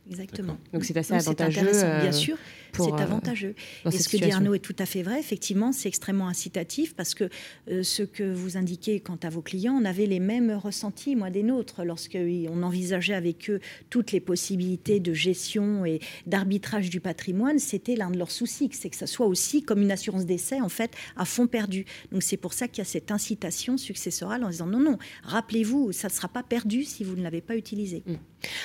Exactement. 0.10 0.57
Donc 0.74 0.84
c'est 0.86 0.97
assez 0.97 1.14
avantageux. 1.14 1.62
Bien 1.62 2.05
euh, 2.05 2.12
sûr, 2.12 2.38
c'est 2.74 2.91
euh, 2.91 2.95
avantageux. 2.95 3.53
Et 3.86 3.91
ce 3.91 4.10
que 4.10 4.18
dit 4.18 4.32
Arnaud 4.32 4.55
est 4.55 4.60
tout 4.60 4.76
à 4.80 4.86
fait 4.86 5.03
vrai? 5.03 5.20
Effectivement, 5.20 5.72
c'est 5.72 5.88
extrêmement 5.88 6.28
incitatif 6.28 6.95
parce 6.95 7.14
que 7.14 7.30
euh, 7.70 7.84
ce 7.84 8.01
que 8.03 8.24
vous 8.24 8.57
indiquez 8.57 8.99
quant 9.01 9.20
à 9.22 9.30
vos 9.30 9.41
clients, 9.41 9.78
on 9.80 9.86
avait 9.86 10.07
les 10.07 10.20
mêmes 10.20 10.51
ressentis, 10.51 11.16
moi, 11.16 11.30
des 11.30 11.43
nôtres, 11.43 11.84
lorsqu'on 11.84 12.64
envisageait 12.64 13.14
avec 13.14 13.49
eux 13.49 13.60
toutes 13.89 14.12
les 14.12 14.20
possibilités 14.20 14.99
de 14.99 15.14
gestion 15.14 15.86
et 15.86 15.99
d'arbitrage 16.26 16.89
du 16.89 16.99
patrimoine. 16.99 17.60
C'était 17.60 17.95
l'un 17.95 18.10
de 18.10 18.18
leurs 18.18 18.32
soucis, 18.32 18.70
c'est 18.74 18.89
que 18.89 18.97
ça 18.97 19.07
soit 19.07 19.28
aussi 19.28 19.62
comme 19.62 19.82
une 19.82 19.91
assurance 19.91 20.26
d'essai, 20.26 20.60
en 20.60 20.70
fait, 20.70 20.91
à 21.18 21.26
fond 21.26 21.45
perdu. 21.45 21.86
Donc 22.12 22.24
c'est 22.24 22.38
pour 22.38 22.53
ça 22.53 22.68
qu'il 22.68 22.80
y 22.80 22.82
a 22.82 22.86
cette 22.86 23.12
incitation 23.12 23.78
successorale 23.78 24.43
en 24.43 24.49
disant 24.49 24.66
non, 24.66 24.80
non, 24.80 24.97
rappelez-vous, 25.24 25.91
ça 25.91 26.07
ne 26.07 26.14
sera 26.14 26.28
pas 26.28 26.43
perdu 26.43 26.84
si 26.84 27.03
vous 27.03 27.16
ne 27.16 27.22
l'avez 27.22 27.41
pas 27.41 27.55
utilisé. 27.55 28.01
Mm. 28.07 28.16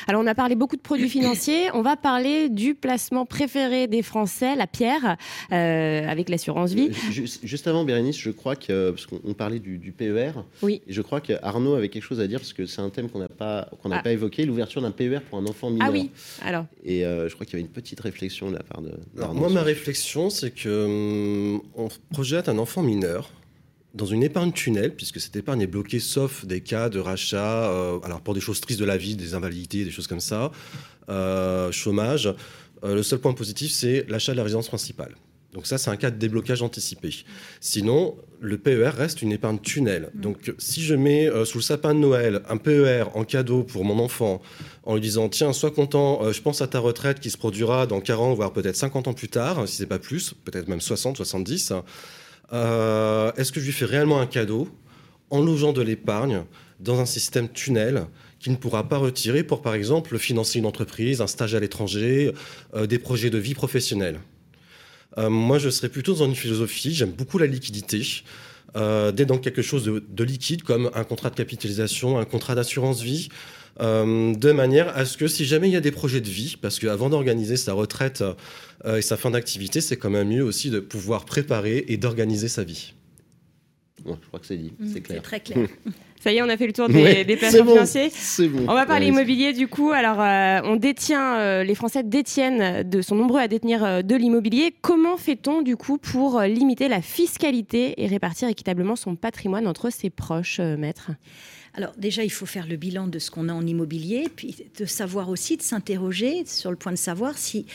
Alors 0.07 0.23
on 0.23 0.27
a 0.27 0.35
parlé 0.35 0.55
beaucoup 0.55 0.77
de 0.77 0.81
produits 0.81 1.09
financiers, 1.19 1.71
on 1.75 1.83
va 1.83 1.97
parler 1.97 2.49
du 2.49 2.75
placement 2.75 3.27
préféré 3.27 3.87
des 3.87 4.03
Français, 4.03 4.57
la 4.57 4.67
pierre, 4.67 5.17
euh, 5.53 6.09
avec 6.09 6.29
l'assurance 6.29 6.73
vie. 6.73 6.91
Euh, 6.91 7.27
juste, 7.43 7.67
avant, 7.67 7.85
Bérénice, 7.85 8.19
je 8.19 8.31
crois 8.31 8.57
que, 8.57 8.91
parce 8.91 9.07
qu'on 9.07 9.35
parlait 9.35 9.59
du, 9.59 9.93
PER, 9.97 10.33
oui. 10.63 10.83
et 10.87 10.93
je 10.93 11.03
crois 11.03 11.21
qu'Arnaud 11.21 11.75
avait 11.75 11.89
quelque 11.89 12.03
chose 12.03 12.21
à 12.21 12.27
dire, 12.27 12.41
parce 12.41 12.53
que 12.53 12.67
c'est 12.67 12.81
un 12.81 12.91
thème 12.91 13.09
qu'on 13.09 13.19
n'a 13.19 13.29
pas, 13.29 13.69
qu'on 13.83 13.89
n'a 13.89 13.99
ah. 13.99 14.03
pas 14.03 14.13
évoqué, 14.13 14.45
l'ouverture 14.45 14.83
d'un 14.83 14.91
PER 14.91 15.21
pour 15.29 15.39
un 15.39 15.47
enfant 15.47 15.71
mineur. 15.71 15.89
Ah 15.89 15.93
oui, 15.93 16.11
alors. 16.43 16.67
Et 16.85 17.05
euh, 17.05 17.29
je 17.29 17.35
crois 17.35 17.47
qu'il 17.47 17.55
y 17.55 17.57
avait 17.57 17.67
une 17.67 17.73
petite 17.73 18.01
réflexion 18.01 18.51
de 18.51 18.57
la 18.57 18.63
part 18.63 18.83
de. 18.83 18.93
moi, 19.33 19.49
ma 19.51 19.63
réflexion, 19.63 20.31
c'est 20.31 20.51
que 20.51 21.55
hum, 21.55 21.63
on 21.77 21.89
projette 22.13 22.49
un 22.49 22.59
enfant 22.59 22.83
mineur 22.83 23.31
dans 23.95 24.07
une 24.07 24.23
épargne 24.23 24.53
tunnel, 24.53 24.95
puisque 24.95 25.21
cette 25.21 25.37
épargne 25.37 25.63
est 25.63 25.69
bloquée 25.69 26.01
sauf 26.01 26.45
des 26.45 26.61
cas 26.61 26.89
de 26.89 26.99
rachat, 26.99 27.71
euh, 27.71 28.01
alors 28.03 28.21
pour 28.21 28.35
des 28.35 28.41
choses 28.41 28.61
tristes 28.61 28.81
de 28.81 28.85
la 28.85 28.97
vie, 28.97 29.15
des 29.15 29.35
invalidités, 29.35 29.85
des 29.85 29.91
choses 29.91 30.09
comme 30.09 30.21
ça, 30.21 30.51
euh, 31.09 31.71
chômage. 31.71 32.27
Euh, 32.83 32.97
le 32.97 33.03
seul 33.03 33.21
point 33.21 33.33
positif, 33.33 33.71
c'est 33.71 34.05
l'achat 34.09 34.33
de 34.33 34.37
la 34.37 34.43
résidence 34.43 34.69
principale. 34.69 35.15
Donc 35.53 35.69
ça, 35.69 35.79
c'est 35.79 35.91
un 35.91 35.97
cas 35.97 36.11
de 36.11 36.19
déblocage 36.19 36.63
anticipé. 36.63 37.15
Sinon, 37.61 38.17
le 38.41 38.59
PER 38.59 38.91
reste 38.97 39.23
une 39.23 39.31
épargne 39.31 39.61
tunnel. 39.61 40.11
Mm. 40.13 40.21
Donc 40.21 40.53
si 40.59 40.83
je 40.83 40.97
mets 40.97 41.31
sous 41.45 41.59
le 41.59 41.63
sapin 41.63 41.95
de 41.95 42.01
Noël 42.01 42.43
un 42.49 42.57
PER 42.57 43.05
en 43.15 43.23
cadeau 43.23 43.63
pour 43.63 43.85
mon 43.85 44.01
enfant, 44.01 44.43
en 44.83 44.95
lui 44.95 45.01
disant, 45.01 45.29
tiens, 45.29 45.53
sois 45.53 45.71
content, 45.71 46.33
je 46.33 46.43
pense 46.43 46.61
à 46.61 46.67
ta 46.67 46.81
retraite 46.81 47.21
qui 47.21 47.31
se 47.31 47.39
produira 47.39 47.87
dans 47.87 48.01
40, 48.01 48.35
voire 48.35 48.53
peut-être 48.53 48.75
50 48.75 49.07
ans 49.07 49.15
plus 49.15 49.29
tard, 49.29 49.69
si 49.69 49.77
c'est 49.77 49.87
pas 49.87 50.01
plus, 50.01 50.35
peut-être 50.45 50.67
même 50.67 50.81
60, 50.81 51.17
70, 51.17 51.73
euh, 52.53 53.33
est-ce 53.37 53.53
que 53.53 53.61
je 53.61 53.67
lui 53.67 53.73
fais 53.73 53.85
réellement 53.85 54.21
un 54.21 54.27
cadeau 54.27 54.69
en 55.31 55.41
logeant 55.41 55.73
de 55.73 55.83
l'épargne 55.83 56.45
dans 56.81 57.01
un 57.01 57.07
système 57.07 57.49
tunnel 57.49 58.07
qu'il 58.39 58.53
ne 58.53 58.57
pourra 58.57 58.89
pas 58.89 58.99
retirer 58.99 59.43
pour, 59.43 59.63
par 59.63 59.75
exemple, 59.75 60.19
financer 60.19 60.59
une 60.59 60.67
entreprise, 60.67 61.21
un 61.21 61.27
stage 61.27 61.55
à 61.55 61.61
l'étranger, 61.61 62.33
euh, 62.75 62.87
des 62.87 62.99
projets 62.99 63.31
de 63.31 63.39
vie 63.39 63.55
professionnelle? 63.55 64.21
Euh, 65.19 65.31
Moi, 65.31 65.59
je 65.59 65.71
serais 65.71 65.89
plutôt 65.89 66.15
dans 66.15 66.27
une 66.27 66.35
philosophie, 66.35 66.95
j'aime 66.95 67.13
beaucoup 67.13 67.39
la 67.39 67.47
liquidité. 67.47 68.03
d'être 68.75 69.27
dans 69.27 69.39
quelque 69.39 69.63
chose 69.63 69.85
de, 69.85 70.25
liquide 70.25 70.65
comme 70.65 70.91
un 70.95 71.05
contrat 71.05 71.31
de 71.31 71.37
capitalisation, 71.37 72.19
un 72.19 72.25
contrat 72.25 72.57
d'assurance 72.57 73.03
vie, 73.03 73.29
de 73.81 74.53
manière 74.53 74.97
à 74.97 75.05
ce 75.05 75.17
que 75.17 75.27
si 75.27 75.45
jamais 75.45 75.69
il 75.69 75.73
y 75.73 75.77
a 75.77 75.81
des 75.81 75.91
projets 75.91 76.21
de 76.21 76.29
vie, 76.29 76.57
parce 76.61 76.79
qu'avant 76.79 77.11
d'organiser 77.11 77.57
sa 77.57 77.73
retraite 77.73 78.23
euh, 78.85 78.97
et 78.97 79.03
sa 79.03 79.17
fin 79.17 79.31
d'activité, 79.31 79.81
c'est 79.81 79.97
quand 79.97 80.11
même 80.11 80.29
mieux 80.29 80.43
aussi 80.43 80.71
de 80.71 80.81
pouvoir 80.81 81.25
préparer 81.25 81.85
et 81.89 81.97
d'organiser 81.97 82.49
sa 82.49 82.65
vie. 82.65 82.95
je 84.07 84.13
crois 84.29 84.41
que 84.41 84.47
c'est 84.47 84.57
dit, 84.57 84.73
mmh, 84.79 84.87
c'est 84.93 85.01
clair. 85.01 85.23
très 85.23 85.41
clair. 85.41 85.67
Ça 86.21 86.33
y 86.33 86.39
est, 86.39 86.43
on 86.43 86.49
a 86.49 86.57
fait 86.57 86.67
le 86.67 86.73
tour 86.73 86.89
des, 86.91 87.25
des 87.25 87.37
placements 87.37 87.67
financiers. 87.67 88.11
Bon. 88.49 88.65
On 88.67 88.75
va 88.75 88.87
parler 88.87 89.09
immobilier 89.09 89.53
du 89.53 89.69
coup. 89.69 89.91
Alors, 89.91 90.23
euh, 90.23 90.61
on 90.65 90.77
détient, 90.77 91.37
euh, 91.37 91.65
les 91.65 91.75
Français 91.75 92.03
détiennent, 92.03 92.83
de, 92.89 93.03
sont 93.03 93.15
nombreux 93.15 93.41
à 93.41 93.49
détenir 93.49 94.03
de 94.03 94.17
l'immobilier. 94.17 94.75
Comment 94.81 95.19
fait-on 95.19 95.61
du 95.61 95.77
coup 95.77 95.99
pour 95.99 96.41
limiter 96.41 96.89
la 96.89 97.03
fiscalité 97.03 98.03
et 98.03 98.07
répartir 98.07 98.49
équitablement 98.49 98.97
son 98.97 99.17
patrimoine 99.17 99.67
entre 99.67 99.91
ses 99.91 100.09
proches, 100.09 100.61
maîtres? 100.61 101.11
Alors 101.75 101.93
déjà, 101.97 102.23
il 102.25 102.31
faut 102.31 102.47
faire 102.47 102.67
le 102.67 102.77
bilan 102.77 103.09
de 103.09 103.19
ce 103.19 103.31
qu'on 103.31 103.49
a 103.49 103.53
en 103.53 103.67
immobilier, 103.67 104.29
puis 104.35 104.57
de 104.79 104.85
savoir 104.85 105.29
aussi, 105.29 105.57
de 105.57 105.63
s'interroger 105.63 106.45
sur 106.47 106.71
le 106.71 106.77
point 106.77 106.93
de 106.93 106.97
savoir 106.97 107.37
si 107.37 107.67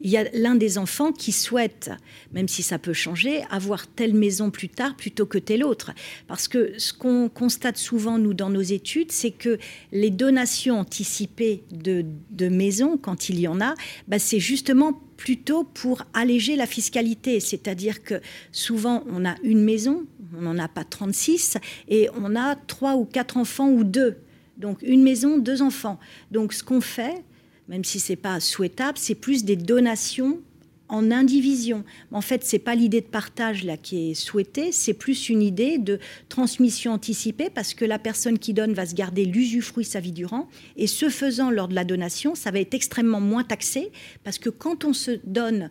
il 0.00 0.10
y 0.10 0.16
a 0.16 0.24
l'un 0.32 0.54
des 0.54 0.78
enfants 0.78 1.12
qui 1.12 1.32
souhaite, 1.32 1.90
même 2.32 2.48
si 2.48 2.62
ça 2.62 2.78
peut 2.78 2.92
changer, 2.92 3.42
avoir 3.50 3.86
telle 3.86 4.14
maison 4.14 4.50
plus 4.50 4.68
tard 4.68 4.96
plutôt 4.96 5.26
que 5.26 5.38
telle 5.38 5.64
autre. 5.64 5.92
Parce 6.28 6.46
que 6.46 6.72
ce 6.78 6.92
qu'on 6.92 7.28
constate 7.28 7.76
souvent, 7.76 8.18
nous, 8.18 8.34
dans 8.34 8.50
nos 8.50 8.62
études, 8.62 9.10
c'est 9.10 9.32
que 9.32 9.58
les 9.90 10.10
donations 10.10 10.78
anticipées 10.78 11.64
de, 11.72 12.04
maisons, 12.48 12.96
quand 12.96 13.28
il 13.28 13.40
y 13.40 13.48
en 13.48 13.60
a, 13.60 13.74
bah, 14.06 14.18
c'est 14.18 14.40
justement 14.40 14.92
plutôt 15.16 15.64
pour 15.64 16.04
alléger 16.14 16.54
la 16.54 16.66
fiscalité. 16.66 17.40
C'est-à-dire 17.40 18.04
que 18.04 18.20
souvent, 18.52 19.02
on 19.10 19.24
a 19.24 19.34
une 19.42 19.64
maison, 19.64 20.04
on 20.36 20.42
n'en 20.42 20.58
a 20.58 20.68
pas 20.68 20.84
36, 20.84 21.58
et 21.88 22.08
on 22.20 22.36
a 22.36 22.56
trois 22.56 22.96
ou 22.96 23.04
quatre 23.04 23.36
enfants 23.36 23.68
ou 23.68 23.84
deux. 23.84 24.16
Donc 24.56 24.82
une 24.82 25.02
maison, 25.02 25.38
deux 25.38 25.62
enfants. 25.62 25.98
Donc 26.30 26.52
ce 26.52 26.64
qu'on 26.64 26.80
fait, 26.80 27.24
même 27.68 27.84
si 27.84 28.00
c'est 28.00 28.16
pas 28.16 28.40
souhaitable, 28.40 28.98
c'est 28.98 29.14
plus 29.14 29.44
des 29.44 29.56
donations 29.56 30.40
en 30.88 31.10
indivision. 31.10 31.84
En 32.12 32.20
fait, 32.20 32.44
c'est 32.44 32.58
pas 32.58 32.74
l'idée 32.74 33.00
de 33.00 33.06
partage 33.06 33.64
là 33.64 33.76
qui 33.76 34.10
est 34.10 34.14
souhaitée, 34.14 34.72
c'est 34.72 34.94
plus 34.94 35.28
une 35.28 35.42
idée 35.42 35.78
de 35.78 35.98
transmission 36.28 36.92
anticipée 36.92 37.50
parce 37.50 37.74
que 37.74 37.84
la 37.84 37.98
personne 37.98 38.38
qui 38.38 38.54
donne 38.54 38.72
va 38.72 38.86
se 38.86 38.94
garder 38.94 39.24
l'usufruit 39.24 39.84
sa 39.84 40.00
vie 40.00 40.12
durant 40.12 40.48
et 40.76 40.86
ce 40.86 41.10
faisant 41.10 41.50
lors 41.50 41.68
de 41.68 41.74
la 41.74 41.84
donation, 41.84 42.34
ça 42.34 42.50
va 42.50 42.60
être 42.60 42.74
extrêmement 42.74 43.20
moins 43.20 43.44
taxé 43.44 43.92
parce 44.24 44.38
que 44.38 44.50
quand 44.50 44.84
on 44.84 44.92
se 44.92 45.20
donne 45.24 45.68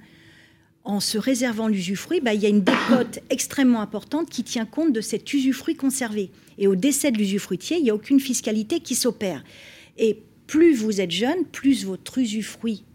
en 0.87 1.01
se 1.01 1.17
réservant 1.17 1.67
l'usufruit, 1.67 2.21
bah, 2.21 2.33
il 2.33 2.41
y 2.41 2.45
a 2.45 2.49
une 2.49 2.63
décote 2.63 3.19
extrêmement 3.29 3.81
importante 3.81 4.29
qui 4.29 4.43
tient 4.43 4.65
compte 4.65 4.93
de 4.93 5.01
cet 5.01 5.31
usufruit 5.33 5.75
conservé. 5.75 6.31
Et 6.57 6.65
au 6.67 6.75
décès 6.75 7.11
de 7.11 7.17
l'usufruitier, 7.17 7.77
il 7.77 7.83
n'y 7.83 7.89
a 7.89 7.95
aucune 7.95 8.21
fiscalité 8.21 8.79
qui 8.79 8.95
s'opère. 8.95 9.43
Et 9.97 10.23
plus 10.47 10.75
vous 10.75 11.01
êtes 11.01 11.11
jeune, 11.11 11.45
plus 11.51 11.85
votre 11.85 12.17
usufruit 12.17 12.85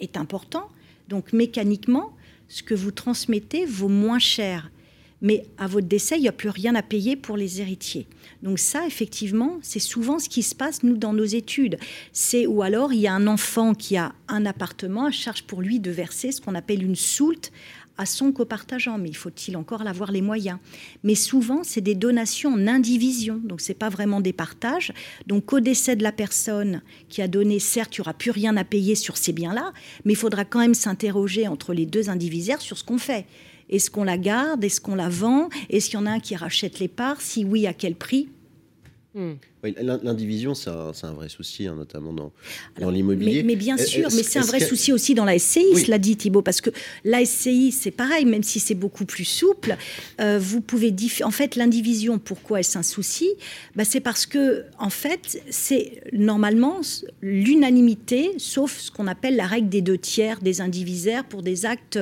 est 0.00 0.16
important. 0.16 0.68
Donc 1.08 1.32
mécaniquement, 1.32 2.16
ce 2.48 2.64
que 2.64 2.74
vous 2.74 2.90
transmettez 2.90 3.64
vaut 3.64 3.88
moins 3.88 4.18
cher. 4.18 4.72
Mais 5.22 5.44
à 5.58 5.66
votre 5.66 5.86
décès, 5.86 6.16
il 6.16 6.22
n'y 6.22 6.28
a 6.28 6.32
plus 6.32 6.50
rien 6.50 6.74
à 6.74 6.82
payer 6.82 7.16
pour 7.16 7.36
les 7.36 7.60
héritiers. 7.60 8.06
Donc 8.42 8.58
ça, 8.58 8.86
effectivement, 8.86 9.58
c'est 9.62 9.78
souvent 9.78 10.18
ce 10.18 10.28
qui 10.28 10.42
se 10.42 10.54
passe, 10.54 10.82
nous, 10.82 10.96
dans 10.96 11.12
nos 11.12 11.24
études. 11.24 11.78
C'est 12.12 12.46
ou 12.46 12.62
alors 12.62 12.92
il 12.92 13.00
y 13.00 13.06
a 13.06 13.14
un 13.14 13.26
enfant 13.26 13.74
qui 13.74 13.96
a 13.96 14.12
un 14.28 14.44
appartement, 14.44 15.10
charge 15.10 15.44
pour 15.44 15.62
lui 15.62 15.80
de 15.80 15.90
verser 15.90 16.32
ce 16.32 16.40
qu'on 16.40 16.54
appelle 16.54 16.82
une 16.82 16.96
soulte 16.96 17.50
à 17.98 18.04
son 18.04 18.32
copartageant, 18.32 18.98
mais 18.98 19.08
il 19.08 19.16
faut-il 19.16 19.56
encore 19.56 19.86
avoir 19.86 20.12
les 20.12 20.20
moyens? 20.20 20.58
Mais 21.02 21.14
souvent, 21.14 21.62
c'est 21.64 21.80
des 21.80 21.94
donations 21.94 22.52
en 22.52 22.66
indivision, 22.66 23.40
donc 23.42 23.60
c'est 23.60 23.74
pas 23.74 23.88
vraiment 23.88 24.20
des 24.20 24.32
partages. 24.32 24.92
Donc 25.26 25.52
au 25.52 25.60
décès 25.60 25.96
de 25.96 26.02
la 26.02 26.12
personne 26.12 26.82
qui 27.08 27.22
a 27.22 27.28
donné, 27.28 27.58
certes, 27.58 27.96
il 27.96 28.00
n'y 28.00 28.02
aura 28.02 28.14
plus 28.14 28.30
rien 28.30 28.56
à 28.56 28.64
payer 28.64 28.94
sur 28.94 29.16
ces 29.16 29.32
biens-là, 29.32 29.72
mais 30.04 30.12
il 30.12 30.16
faudra 30.16 30.44
quand 30.44 30.58
même 30.58 30.74
s'interroger 30.74 31.48
entre 31.48 31.72
les 31.72 31.86
deux 31.86 32.10
indivisaires 32.10 32.60
sur 32.60 32.76
ce 32.76 32.84
qu'on 32.84 32.98
fait. 32.98 33.26
Est-ce 33.68 33.90
qu'on 33.90 34.04
la 34.04 34.18
garde? 34.18 34.62
Est-ce 34.64 34.80
qu'on 34.80 34.94
la 34.94 35.08
vend? 35.08 35.48
Est-ce 35.70 35.90
qu'il 35.90 35.98
y 35.98 36.02
en 36.02 36.06
a 36.06 36.10
un 36.10 36.20
qui 36.20 36.36
rachète 36.36 36.78
les 36.78 36.88
parts? 36.88 37.20
Si 37.20 37.44
oui, 37.44 37.66
à 37.66 37.72
quel 37.72 37.94
prix? 37.94 38.28
L'indivision, 39.62 40.54
c'est 40.54 40.70
un, 40.70 41.12
vrai 41.12 41.28
souci, 41.28 41.66
hein, 41.66 41.74
notamment 41.76 42.12
dans, 42.12 42.32
dans 42.80 42.90
l'immobilier. 42.90 43.42
Mais, 43.42 43.56
bien 43.56 43.76
sûr, 43.76 44.08
mais 44.14 44.22
c'est 44.22 44.38
un 44.38 44.42
vrai 44.42 44.60
souci 44.60 44.92
aussi 44.92 45.14
dans 45.14 45.24
la 45.24 45.38
SCI, 45.38 45.76
cela 45.76 45.98
dit 45.98 46.16
Thibault, 46.16 46.42
parce 46.42 46.60
que 46.60 46.70
la 47.04 47.24
SCI, 47.24 47.72
c'est 47.72 47.90
pareil, 47.90 48.26
même 48.26 48.42
si 48.42 48.60
c'est 48.60 48.74
beaucoup 48.74 49.04
plus 49.04 49.24
souple, 49.24 49.76
euh, 50.20 50.38
vous 50.40 50.60
pouvez... 50.60 50.94
En 51.24 51.30
fait, 51.30 51.56
l'indivision, 51.56 52.18
pourquoi 52.18 52.60
est-ce 52.60 52.78
un 52.78 52.82
souci? 52.82 53.30
Bah, 53.74 53.84
C'est 53.84 54.00
parce 54.00 54.26
que, 54.26 54.64
en 54.78 54.90
fait, 54.90 55.42
c'est 55.50 56.02
normalement 56.12 56.80
l'unanimité, 57.22 58.32
sauf 58.38 58.78
ce 58.78 58.90
qu'on 58.90 59.06
appelle 59.06 59.36
la 59.36 59.46
règle 59.46 59.68
des 59.68 59.82
deux 59.82 59.98
tiers 59.98 60.40
des 60.40 60.60
indivisaires 60.60 61.24
pour 61.24 61.42
des 61.42 61.66
actes 61.66 61.98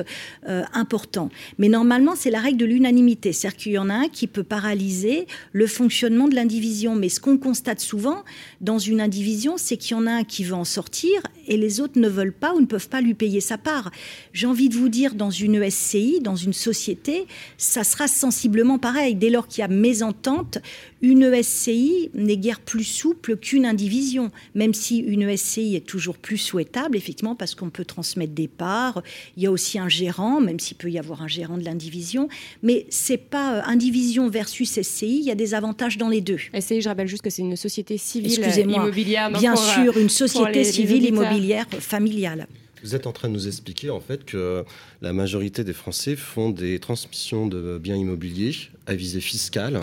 euh, 0.47 0.63
importants. 0.73 1.29
Mais 1.57 1.69
normalement, 1.69 2.15
c'est 2.15 2.31
la 2.31 2.41
règle 2.41 2.57
de 2.57 2.65
l'unanimité, 2.65 3.33
c'est-à-dire 3.33 3.57
qu'il 3.57 3.71
y 3.71 3.77
en 3.77 3.89
a 3.89 3.93
un 3.93 4.09
qui 4.09 4.27
peut 4.27 4.43
paralyser 4.43 5.27
le 5.51 5.67
fonctionnement 5.67 6.27
de 6.27 6.35
l'indivision. 6.35 6.95
Mais 6.95 7.09
ce 7.09 7.19
qu'on 7.19 7.37
constate 7.45 7.79
souvent 7.79 8.23
dans 8.59 8.79
une 8.79 8.99
indivision, 8.99 9.53
c'est 9.57 9.77
qu'il 9.77 9.95
y 9.95 9.99
en 9.99 10.07
a 10.07 10.11
un 10.11 10.23
qui 10.23 10.43
veut 10.43 10.55
en 10.55 10.63
sortir 10.63 11.21
et 11.45 11.57
les 11.57 11.79
autres 11.79 11.99
ne 11.99 12.09
veulent 12.09 12.33
pas 12.33 12.55
ou 12.55 12.59
ne 12.59 12.65
peuvent 12.65 12.89
pas 12.89 13.01
lui 13.01 13.13
payer 13.13 13.39
sa 13.39 13.59
part. 13.59 13.91
J'ai 14.33 14.47
envie 14.47 14.67
de 14.67 14.73
vous 14.73 14.89
dire, 14.89 15.13
dans 15.13 15.29
une 15.29 15.69
SCI, 15.69 16.21
dans 16.21 16.35
une 16.35 16.53
société, 16.53 17.27
ça 17.59 17.83
sera 17.83 18.07
sensiblement 18.07 18.79
pareil. 18.79 19.13
Dès 19.13 19.29
lors 19.29 19.47
qu'il 19.47 19.61
y 19.61 19.63
a 19.63 19.67
mésentente, 19.67 20.57
une 21.05 21.31
SCI 21.43 22.09
n'est 22.15 22.37
guère 22.37 22.59
plus 22.59 22.83
souple 22.83 23.37
qu'une 23.37 23.67
indivision, 23.67 24.31
même 24.55 24.73
si 24.73 24.97
une 24.97 25.37
SCI 25.37 25.75
est 25.75 25.85
toujours 25.85 26.17
plus 26.17 26.39
souhaitable, 26.39 26.97
effectivement, 26.97 27.35
parce 27.35 27.53
qu'on 27.53 27.69
peut 27.69 27.85
transmettre 27.85 28.33
des 28.33 28.47
parts. 28.47 29.03
Il 29.37 29.43
y 29.43 29.45
a 29.45 29.51
aussi 29.51 29.77
un 29.77 29.87
gérant, 29.87 30.41
même 30.41 30.59
s'il 30.59 30.77
peut 30.77 30.89
y 30.89 30.97
avoir 30.97 31.21
un 31.21 31.27
gérant 31.27 31.59
de 31.59 31.63
l'indivision. 31.63 32.27
Mais 32.63 32.87
c'est 32.89 33.17
pas 33.17 33.57
euh, 33.57 33.61
indivision 33.67 34.29
versus 34.29 34.81
SCI, 34.81 35.19
il 35.19 35.25
y 35.25 35.31
a 35.31 35.35
des 35.35 35.53
avantages 35.53 35.99
dans 35.99 36.09
les 36.09 36.21
deux. 36.21 36.39
SCI, 36.59 36.81
je 36.81 36.89
rappelle 36.89 37.07
juste 37.07 37.21
que 37.21 37.29
c'est 37.29 37.43
une 37.43 37.55
société 37.55 37.99
civile 37.99 38.39
immobilière. 38.57 39.29
Bien 39.29 39.53
euh, 39.53 39.55
sûr, 39.55 39.97
une 39.99 40.09
société 40.09 40.63
civile 40.63 41.05
immobilière 41.05 41.67
familiale. 41.69 42.47
Vous 42.85 42.93
êtes 42.93 43.07
en 43.07 43.11
train 43.11 43.29
de 43.29 43.33
nous 43.33 43.47
expliquer 43.47 43.89
en 43.89 43.99
fait 43.99 44.25
que 44.25 44.63
la 45.01 45.11
majorité 45.11 45.63
des 45.63 45.73
Français 45.73 46.15
font 46.15 46.51
des 46.51 46.77
transmissions 46.77 47.47
de 47.47 47.79
biens 47.79 47.95
immobiliers 47.95 48.55
à 48.85 48.93
visée 48.93 49.21
fiscale 49.21 49.81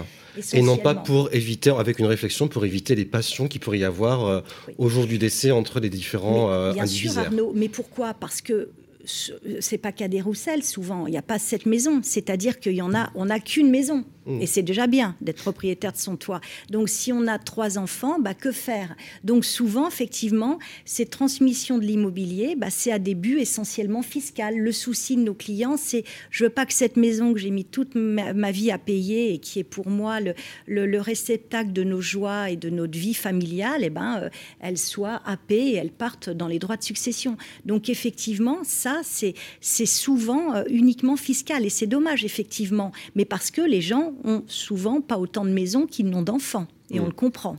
et 0.53 0.63
non 0.63 0.77
pas 0.77 0.95
pour 0.95 1.35
éviter, 1.35 1.71
avec 1.71 1.99
une 1.99 2.07
réflexion, 2.07 2.47
pour 2.47 2.65
éviter 2.65 2.95
les 2.95 3.05
passions 3.05 3.49
qui 3.49 3.59
pourrait 3.59 3.81
y 3.81 3.85
avoir 3.85 4.25
euh, 4.25 4.41
au 4.79 4.89
jour 4.89 5.07
du 5.07 5.19
décès 5.19 5.51
entre 5.51 5.81
les 5.81 5.91
différents 5.91 6.47
mais, 6.47 6.55
euh, 6.55 6.73
bien 6.75 6.87
Sûr, 6.87 7.19
Arnaud, 7.19 7.53
mais 7.57 7.69
pourquoi? 7.69 8.15
Parce 8.15 8.41
que 8.41 8.69
c'est 9.05 9.79
pas 9.79 9.91
qu'à 9.91 10.07
des 10.07 10.21
Roussel 10.21 10.63
souvent, 10.63 11.09
il 11.09 11.11
n'y 11.11 11.19
a 11.19 11.23
pas 11.23 11.41
cette 11.41 11.67
maison, 11.67 12.01
c'est-à-dire 12.05 12.61
qu'il 12.61 12.75
y 12.75 12.83
en 12.83 12.95
a, 12.95 13.11
on 13.17 13.27
n'a 13.27 13.41
qu'une 13.41 13.69
maison. 13.69 14.05
Mm. 14.27 14.41
Et 14.43 14.47
c'est 14.47 14.63
déjà 14.63 14.87
bien 14.87 15.17
d'être 15.21 15.43
propriétaire 15.43 15.93
de 15.93 15.99
son 15.99 16.17
toit. 16.17 16.41
Donc 16.71 16.89
si 16.89 17.13
on 17.13 17.27
a 17.27 17.39
trois 17.39 17.79
enfants, 17.79 18.19
bah, 18.21 18.35
que 18.35 18.53
faire? 18.53 18.95
Donc 19.25 19.45
souvent, 19.45 19.89
effectivement, 19.89 20.59
ces 20.85 21.07
transmissions 21.07 21.79
de 21.79 21.85
l'immobilier, 21.85 22.55
bah, 22.57 22.71
c'est 22.71 22.93
à 22.93 22.99
des 22.99 23.15
buts 23.15 23.39
essentiellement 23.39 24.03
fiscaux. 24.03 24.23
Le 24.57 24.73
souci 24.73 25.17
de 25.17 25.23
nos 25.23 25.35
clients, 25.35 25.77
c'est 25.77 26.05
je 26.31 26.45
veux 26.45 26.51
pas 26.51 26.65
que 26.65 26.73
cette 26.73 26.97
maison 26.97 27.33
que 27.33 27.39
j'ai 27.39 27.51
mis 27.51 27.65
toute 27.65 27.95
ma, 27.95 28.51
vie 28.53 28.71
à 28.71 28.79
payer 28.79 29.35
et 29.35 29.39
qui 29.39 29.59
est 29.59 29.65
pour 29.65 29.89
moi 29.89 30.21
le, 30.21 30.35
le, 30.67 31.01
réceptacle 31.01 31.73
de 31.73 31.83
nos 31.83 32.01
joies 32.01 32.51
et 32.51 32.57
de 32.57 32.71
notre 32.71 32.99
vie 32.99 33.15
familiale, 33.15 33.83
eh 33.83 33.91
ben, 33.91 34.23
euh, 34.23 34.29
elle 34.61 34.79
soit 34.79 35.21
happée 35.25 35.71
et 35.71 35.75
elle 35.75 35.91
parte 35.91 36.31
dans 36.31 36.47
les 36.47 36.59
droits 36.59 36.77
de 36.77 36.83
succession. 36.83 37.37
Donc 37.65 37.89
effectivement, 37.89 38.59
ça, 38.63 39.01
c'est 39.05 39.87
souvent 39.87 40.55
euh, 40.55 40.63
uniquement 40.69 41.17
fiscal. 41.17 41.65
Et 41.65 41.71
c'est 41.71 41.87
dommage, 41.87 42.25
effectivement. 42.25 42.93
Mais 43.15 43.25
parce 43.25 43.51
que 43.51 43.63
les 43.63 43.81
gens 43.81 44.12
ont 44.25 44.45
souvent 44.47 45.01
pas 45.01 45.19
autant 45.19 45.45
de 45.45 45.51
maisons 45.51 45.87
qu'ils 45.87 46.07
n'ont 46.07 46.23
d'enfants. 46.23 46.67
Et 46.91 47.01
on 47.01 47.05
mm. 47.05 47.09
le 47.09 47.13
comprend. 47.13 47.59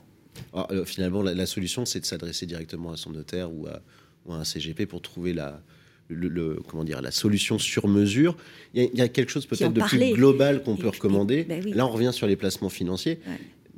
Euh, 0.55 0.85
finalement, 0.85 1.21
la, 1.21 1.45
solution, 1.45 1.85
c'est 1.85 1.99
de 1.99 2.05
s'adresser 2.05 2.45
directement 2.45 2.91
à 2.91 2.97
son 2.97 3.11
notaire 3.11 3.51
ou 3.51 3.67
à, 3.67 3.81
un 4.29 4.43
CGP 4.43 4.85
pour 4.85 5.01
trouver 5.01 5.33
la, 5.33 5.61
le, 6.09 6.59
comment 6.67 6.83
dire, 6.83 7.01
la 7.01 7.11
solution 7.11 7.59
sur 7.59 7.87
mesure. 7.87 8.37
Il 8.73 8.89
y 8.93 9.01
a, 9.01 9.07
quelque 9.07 9.29
chose 9.29 9.45
peut-être 9.45 9.73
de 9.73 9.81
plus 9.81 10.13
global 10.13 10.63
qu'on 10.63 10.75
peut 10.75 10.89
recommander. 10.89 11.43
Ben 11.43 11.63
Là, 11.73 11.85
on 11.85 11.89
revient 11.89 12.11
sur 12.13 12.27
les 12.27 12.35
placements 12.35 12.69
financiers. 12.69 13.19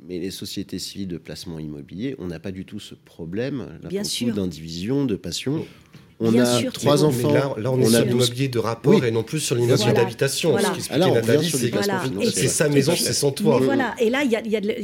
Mais 0.08 0.20
les 0.20 0.30
sociétés 0.30 0.78
civiles 0.78 1.08
de 1.08 1.18
placement 1.18 1.58
immobilier, 1.58 2.14
on 2.18 2.28
n'a 2.28 2.38
pas 2.38 2.52
du 2.52 2.64
tout 2.64 2.78
ce 2.78 2.94
problème 2.94 3.80
d'indivision, 3.82 5.04
de 5.04 5.16
passion. 5.16 5.66
On 6.18 6.38
a 6.38 6.62
trois 6.70 7.04
enfants. 7.04 7.56
Là, 7.58 7.70
on, 7.70 7.80
est 7.80 7.86
sur 7.86 8.04
l'immobilier 8.04 8.48
de 8.48 8.58
rapport 8.58 9.04
et 9.04 9.10
non 9.10 9.22
plus 9.22 9.40
sur 9.40 9.54
l'immobilier 9.54 9.92
d'habitation. 9.92 10.56
c'est 12.32 12.48
sa 12.48 12.68
maison, 12.68 12.94
c'est 12.96 13.12
son 13.12 13.32
toit. 13.32 13.60
voilà. 13.60 13.94
Et 13.98 14.08
là, 14.08 14.22
il 14.24 14.30
y 14.30 14.36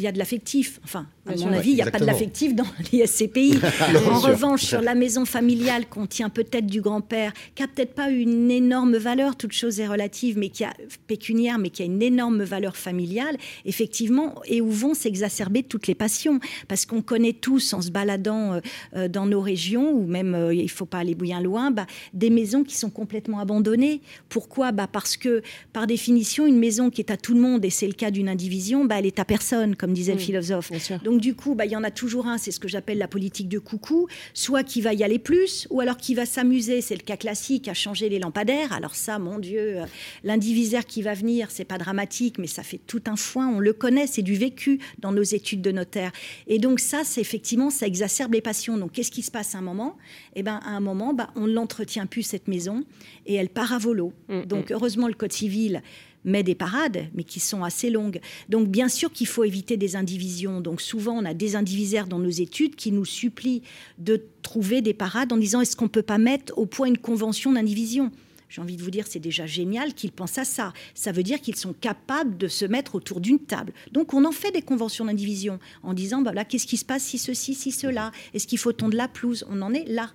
a, 0.07 0.12
de 0.12 0.18
l'affectif. 0.18 0.80
Enfin, 0.85 1.07
à 1.26 1.35
mon 1.37 1.53
avis, 1.53 1.70
il 1.70 1.76
n'y 1.76 1.83
a 1.83 1.91
pas 1.91 2.01
de 2.01 2.05
l'affectif 2.05 2.55
dans 2.55 2.66
les 2.93 3.07
SCPI. 3.07 3.59
en 4.11 4.18
revanche, 4.18 4.62
sur 4.64 4.83
la 4.83 4.95
maison 4.95 5.24
familiale 5.24 5.87
qu'on 5.89 6.07
tient 6.07 6.28
peut-être 6.28 6.66
du 6.66 6.80
grand-père, 6.80 7.33
qui 7.55 7.62
a 7.62 7.68
peut-être 7.68 7.95
pas 7.95 8.11
une 8.11 8.51
énorme 8.51 8.97
valeur, 8.97 9.37
toute 9.37 9.53
chose 9.53 9.80
est 9.80 9.87
relative, 9.87 10.37
mais 10.37 10.51
qui 10.51 10.64
a 10.64 10.72
pécuniaire, 11.07 11.59
mais 11.59 11.70
qui 11.70 11.83
a 11.83 11.87
une 11.87 12.03
énorme 12.03 12.43
valeur 12.43 12.76
familiale, 12.76 13.37
effectivement, 13.64 14.35
et 14.47 14.61
où 14.61 14.70
vont 14.70 14.95
s'exacerber 14.95 15.62
toutes 15.62 15.87
les 15.87 15.95
passions. 15.95 16.41
Parce 16.68 16.85
qu'on 16.85 17.03
connaît 17.03 17.33
tous, 17.33 17.72
en 17.72 17.80
se 17.80 17.91
baladant 17.91 18.55
euh, 18.55 18.61
euh, 18.97 19.09
dans 19.09 19.26
nos 19.26 19.41
régions, 19.41 19.93
ou 19.93 20.07
même, 20.07 20.35
euh, 20.35 20.55
il 20.55 20.64
ne 20.64 20.68
faut 20.68 20.87
pas 20.87 20.99
aller 20.99 21.14
bien 21.23 21.41
loin, 21.41 21.70
bah, 21.70 21.87
des 22.12 22.31
maisons 22.31 22.64
qui 22.64 22.77
sont 22.77 22.91
complètement 22.91 23.39
abandonnées. 23.39 24.01
Pourquoi? 24.29 24.73
Bah 24.73 24.89
Parce 24.91 25.16
que, 25.16 25.43
par 25.73 25.87
définition, 25.87 26.47
une 26.47 26.59
maison 26.59 26.91
qui 26.91 27.01
est 27.01 27.11
à 27.11 27.16
tout 27.16 27.35
le 27.35 27.41
monde, 27.41 27.64
et 27.64 27.70
c'est 27.70 27.87
le 27.87 27.93
cas 27.93 28.11
d'une 28.11 28.29
indivision, 28.29 28.85
bah, 28.85 28.97
elle 28.99 29.07
est 29.07 29.18
à 29.18 29.25
personne, 29.25 29.77
comme 29.77 29.93
disait 29.93 30.14
le 30.14 30.18
philosophe. 30.18 30.70
Donc, 31.03 31.20
du 31.20 31.35
coup, 31.35 31.55
bah, 31.55 31.66
il 31.66 31.73
y 31.73 31.77
en 31.77 31.85
a 31.85 31.91
toujours 31.91 32.27
un, 32.27 32.39
c'est 32.39 32.51
ce 32.51 32.61
que 32.61 32.68
j'appelle 32.68 32.99
la 32.99 33.09
politique 33.09 33.49
de 33.49 33.59
coucou, 33.59 34.09
soit 34.35 34.62
qui 34.62 34.81
va 34.81 34.95
y 34.95 35.03
aller 35.03 35.18
plus, 35.18 35.66
ou 35.70 35.81
alors 35.81 35.97
qui 35.97 36.14
va 36.14 36.27
s'amuser, 36.27 36.81
c'est 36.81 36.95
le 36.95 37.03
cas 37.03 37.16
classique, 37.16 37.68
à 37.68 37.75
changer 37.75 38.09
les 38.09 38.18
lampadaires. 38.18 38.73
Alors 38.73 38.95
ça, 38.95 39.18
mon 39.18 39.39
Dieu, 39.39 39.79
euh, 39.79 39.85
l'indivisaire 40.25 40.87
qui 40.87 41.03
va 41.03 41.14
venir, 41.14 41.51
c'est 41.51 41.64
pas 41.64 41.79
dramatique, 41.79 42.39
mais 42.39 42.47
ça 42.47 42.62
fait 42.62 42.81
tout 42.87 43.03
un 43.07 43.16
foin, 43.16 43.49
on 43.49 43.59
le 43.59 43.73
connaît, 43.73 44.07
c'est 44.07 44.23
du 44.23 44.35
vécu 44.35 44.81
dans 44.99 45.12
nos 45.12 45.23
études 45.23 45.62
de 45.62 45.73
notaire. 45.73 46.12
Et 46.47 46.59
donc 46.59 46.81
ça, 46.81 47.03
c'est 47.05 47.20
effectivement, 47.20 47.70
ça 47.70 47.87
exacerbe 47.87 48.35
les 48.35 48.41
passions. 48.41 48.77
Donc 48.77 48.93
qu'est-ce 48.93 49.11
qui 49.11 49.23
se 49.23 49.31
passe 49.31 49.55
à 49.55 49.59
un 49.59 49.62
moment? 49.62 49.97
Eh 50.35 50.43
bien, 50.43 50.61
à 50.64 50.70
un 50.70 50.81
moment, 50.81 51.12
bah, 51.15 51.31
on 51.37 51.47
ne 51.47 51.53
l'entretient 51.53 52.07
plus, 52.07 52.23
cette 52.23 52.49
maison, 52.49 52.85
et 53.27 53.35
elle 53.35 53.49
part 53.49 53.73
à 53.73 53.79
volo. 53.79 54.13
Mm, 54.29 54.39
mm. 54.39 54.47
Donc, 54.47 54.71
heureusement, 54.71 55.09
le 55.09 55.15
Code 55.15 55.33
civil 55.33 55.83
met 56.25 56.43
des 56.43 56.55
parades, 56.55 57.09
mais 57.15 57.25
qui 57.25 57.41
sont 57.41 57.65
assez 57.65 57.91
longues. 57.91 58.21
Donc, 58.49 58.69
bien 58.69 58.89
sûr 58.89 59.13
qu'il 59.13 59.27
faut 59.27 59.45
éviter 59.45 59.77
des 59.77 59.97
indivisions. 59.97 60.61
Donc, 60.61 60.81
souvent, 60.81 61.15
on 61.15 61.25
a 61.25 61.35
des 61.35 61.57
indivisaires 61.57 62.07
dans 62.07 62.19
nos 62.19 62.31
études 62.31 62.77
qui 62.77 62.93
nous 62.93 63.05
supplient 63.05 63.63
de 63.99 64.23
trouver 64.43 64.83
des 64.83 64.95
parades 64.95 65.33
en 65.33 65.37
disant 65.37 65.61
est-ce 65.61 65.77
qu'on 65.77 65.87
ne 65.87 65.91
peut 65.91 66.03
pas 66.03 66.19
mettre 66.19 66.57
au 66.57 66.67
point 66.67 66.87
une 66.87 66.99
convention 66.99 67.53
d'indivision? 67.53 68.11
J'ai 68.49 68.61
envie 68.61 68.77
de 68.77 68.83
vous 68.83 68.91
dire, 68.91 69.07
c'est 69.09 69.19
déjà 69.19 69.47
génial 69.47 69.95
qu'ils 69.95 70.13
pensent 70.13 70.37
à 70.37 70.45
ça. 70.45 70.75
Ça 70.95 71.11
veut 71.11 71.23
dire 71.23 71.41
qu'ils 71.41 71.57
sont 71.57 71.73
capables 71.73 72.37
de 72.37 72.49
se 72.49 72.67
mettre 72.67 72.95
autour 72.95 73.23
d'une 73.23 73.39
table. 73.39 73.73
Donc, 73.93 74.13
on 74.13 74.27
en 74.27 74.33
fait 74.33 74.51
des 74.51 74.61
conventions 74.61 75.07
d'indivision 75.07 75.59
en 75.83 75.95
disant, 75.95 76.21
bah 76.21 76.33
là, 76.33 76.45
qu'est-ce 76.45 76.67
qui 76.67 76.77
se 76.77 76.85
passe 76.85 77.03
si 77.03 77.17
ceci, 77.17 77.55
si 77.55 77.73
cela? 77.73 78.13
Est-ce 78.35 78.47
qu'il 78.47 78.59
faut 78.59 78.73
tondre 78.73 78.95
la 78.95 79.09
pelouse? 79.09 79.47
On 79.49 79.63
en 79.63 79.73
est 79.73 79.89
là. 79.89 80.11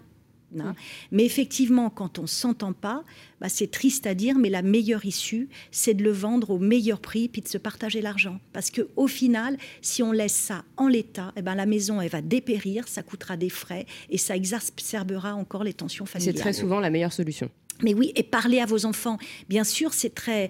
Hein. 0.60 0.76
Mais 1.12 1.26
effectivement, 1.26 1.90
quand 1.90 2.20
on 2.20 2.24
ne 2.24 2.28
s'entend 2.28 2.74
pas, 2.74 3.04
bah, 3.42 3.50
c'est 3.50 3.70
triste 3.70 4.08
à 4.08 4.14
dire, 4.14 4.38
mais 4.38 4.50
la 4.50 4.62
meilleure 4.62 5.06
issue, 5.06 5.50
c'est 5.72 5.94
de 5.94 6.04
le 6.04 6.12
vendre 6.12 6.52
au 6.52 6.60
meilleur 6.60 7.00
prix 7.00 7.28
puis 7.28 7.42
de 7.42 7.48
se 7.48 7.58
partager 7.58 8.02
l'argent. 8.02 8.40
Parce 8.54 8.72
que 8.72 8.88
au 8.96 9.08
final, 9.08 9.58
si 9.82 10.02
on 10.04 10.12
laisse 10.12 10.34
ça 10.34 10.64
en 10.78 10.88
l'état, 10.88 11.34
eh 11.36 11.42
ben, 11.42 11.56
la 11.56 11.66
maison, 11.66 12.02
elle 12.02 12.10
va 12.10 12.22
dépérir, 12.22 12.88
ça 12.88 13.04
coûtera 13.04 13.38
des 13.38 13.50
frais 13.50 13.86
et 14.10 14.18
ça 14.18 14.36
exacerbera 14.36 15.36
encore 15.36 15.64
les 15.64 15.74
tensions 15.74 16.06
familiales. 16.06 16.36
C'est 16.36 16.42
très 16.42 16.54
souvent 16.54 16.80
la 16.80 16.90
meilleure 16.90 17.14
solution. 17.14 17.50
Mais 17.84 17.94
oui, 17.94 18.12
et 18.16 18.24
parler 18.24 18.60
à 18.60 18.66
vos 18.66 18.86
enfants, 18.86 19.18
bien 19.50 19.64
sûr, 19.64 19.94
c'est 19.94 20.14
très, 20.16 20.50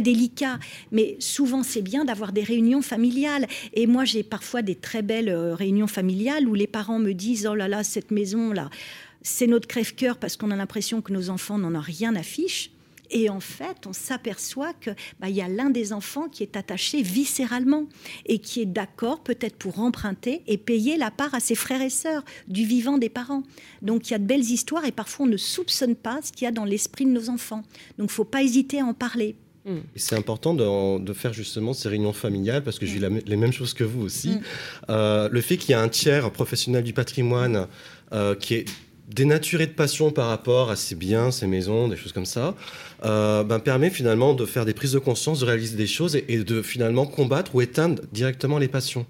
délicat, 0.00 0.58
mais 0.92 1.16
souvent 1.18 1.62
c'est 1.62 1.82
bien 1.82 2.04
d'avoir 2.04 2.32
des 2.32 2.44
réunions 2.44 2.82
familiales. 2.82 3.46
Et 3.72 3.86
moi, 3.86 4.04
j'ai 4.04 4.22
parfois 4.22 4.62
des 4.62 4.76
très 4.76 5.02
belles 5.02 5.28
euh, 5.28 5.54
réunions 5.54 5.86
familiales 5.86 6.46
où 6.46 6.54
les 6.54 6.66
parents 6.66 6.98
me 6.98 7.12
disent 7.12 7.48
Oh 7.50 7.54
là 7.54 7.66
là, 7.66 7.82
cette 7.82 8.10
maison-là, 8.10 8.70
c'est 9.22 9.46
notre 9.46 9.66
crève-cœur 9.66 10.18
parce 10.18 10.36
qu'on 10.36 10.50
a 10.50 10.56
l'impression 10.56 11.00
que 11.00 11.12
nos 11.12 11.30
enfants 11.30 11.58
n'en 11.58 11.74
ont 11.74 11.80
rien 11.80 12.14
à 12.14 12.22
fiche. 12.22 12.70
Et 13.10 13.28
en 13.30 13.40
fait, 13.40 13.86
on 13.86 13.92
s'aperçoit 13.92 14.72
que 14.72 14.90
bah, 15.20 15.28
y 15.28 15.40
a 15.40 15.48
l'un 15.48 15.70
des 15.70 15.92
enfants 15.92 16.28
qui 16.28 16.42
est 16.42 16.56
attaché 16.56 17.02
viscéralement 17.02 17.86
et 18.26 18.38
qui 18.38 18.62
est 18.62 18.66
d'accord 18.66 19.22
peut-être 19.22 19.56
pour 19.56 19.80
emprunter 19.80 20.42
et 20.46 20.58
payer 20.58 20.96
la 20.96 21.10
part 21.10 21.34
à 21.34 21.40
ses 21.40 21.54
frères 21.54 21.82
et 21.82 21.90
sœurs 21.90 22.24
du 22.48 22.64
vivant 22.64 22.98
des 22.98 23.08
parents. 23.08 23.42
Donc 23.82 24.08
il 24.08 24.12
y 24.12 24.14
a 24.14 24.18
de 24.18 24.26
belles 24.26 24.40
histoires 24.40 24.84
et 24.84 24.92
parfois 24.92 25.26
on 25.26 25.28
ne 25.28 25.36
soupçonne 25.36 25.96
pas 25.96 26.20
ce 26.22 26.32
qu'il 26.32 26.44
y 26.44 26.48
a 26.48 26.52
dans 26.52 26.64
l'esprit 26.64 27.04
de 27.04 27.10
nos 27.10 27.28
enfants. 27.28 27.62
Donc 27.98 28.10
il 28.10 28.14
faut 28.14 28.24
pas 28.24 28.42
hésiter 28.42 28.80
à 28.80 28.84
en 28.84 28.94
parler. 28.94 29.36
C'est 29.96 30.16
important 30.16 30.52
de, 30.52 31.12
faire 31.14 31.32
justement 31.32 31.72
ces 31.72 31.88
réunions 31.88 32.12
familiales 32.12 32.62
parce 32.62 32.78
que 32.78 32.84
j'ai 32.84 33.00
mm. 33.00 33.20
les 33.26 33.36
mêmes 33.36 33.52
choses 33.52 33.72
que 33.72 33.84
vous 33.84 34.02
aussi. 34.02 34.30
Mm. 34.30 34.40
Euh, 34.90 35.28
le 35.30 35.40
fait 35.40 35.56
qu'il 35.56 35.70
y 35.70 35.74
a 35.74 35.80
un 35.80 35.88
tiers 35.88 36.30
professionnel 36.30 36.84
du 36.84 36.92
patrimoine 36.92 37.66
euh, 38.12 38.34
qui 38.34 38.54
est 38.54 38.66
dénaturé 39.08 39.66
de 39.66 39.72
passion 39.72 40.10
par 40.10 40.28
rapport 40.28 40.70
à 40.70 40.76
ses 40.76 40.94
biens, 40.94 41.30
ses 41.30 41.46
maisons, 41.46 41.88
des 41.88 41.96
choses 41.96 42.12
comme 42.12 42.26
ça, 42.26 42.54
euh, 43.04 43.44
ben, 43.44 43.58
permet 43.58 43.90
finalement 43.90 44.34
de 44.34 44.46
faire 44.46 44.64
des 44.64 44.72
prises 44.72 44.92
de 44.92 44.98
conscience, 44.98 45.40
de 45.40 45.44
réaliser 45.44 45.76
des 45.76 45.86
choses 45.86 46.16
et, 46.16 46.38
de 46.38 46.62
finalement 46.62 47.06
combattre 47.06 47.54
ou 47.54 47.60
éteindre 47.60 48.02
directement 48.12 48.58
les 48.58 48.68
passions. 48.68 49.06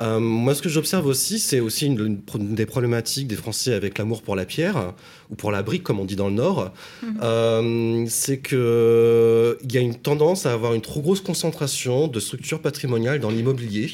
Euh, 0.00 0.18
moi, 0.20 0.54
ce 0.54 0.62
que 0.62 0.68
j'observe 0.68 1.06
aussi, 1.06 1.38
c'est 1.38 1.60
aussi 1.60 1.86
une, 1.86 2.20
des 2.38 2.66
problématiques 2.66 3.26
des 3.26 3.36
Français 3.36 3.74
avec 3.74 3.98
l'amour 3.98 4.22
pour 4.22 4.36
la 4.36 4.44
pierre 4.44 4.94
ou 5.30 5.34
pour 5.34 5.50
la 5.50 5.62
brique, 5.62 5.82
comme 5.82 6.00
on 6.00 6.04
dit 6.04 6.16
dans 6.16 6.28
le 6.28 6.34
Nord. 6.34 6.72
Mmh. 7.02 7.06
Euh, 7.22 8.04
c'est 8.08 8.40
qu'il 8.40 9.72
y 9.72 9.78
a 9.78 9.80
une 9.80 9.96
tendance 9.96 10.46
à 10.46 10.52
avoir 10.52 10.74
une 10.74 10.80
trop 10.80 11.00
grosse 11.00 11.20
concentration 11.20 12.06
de 12.08 12.20
structures 12.20 12.60
patrimoniales 12.60 13.20
dans 13.20 13.30
l'immobilier 13.30 13.90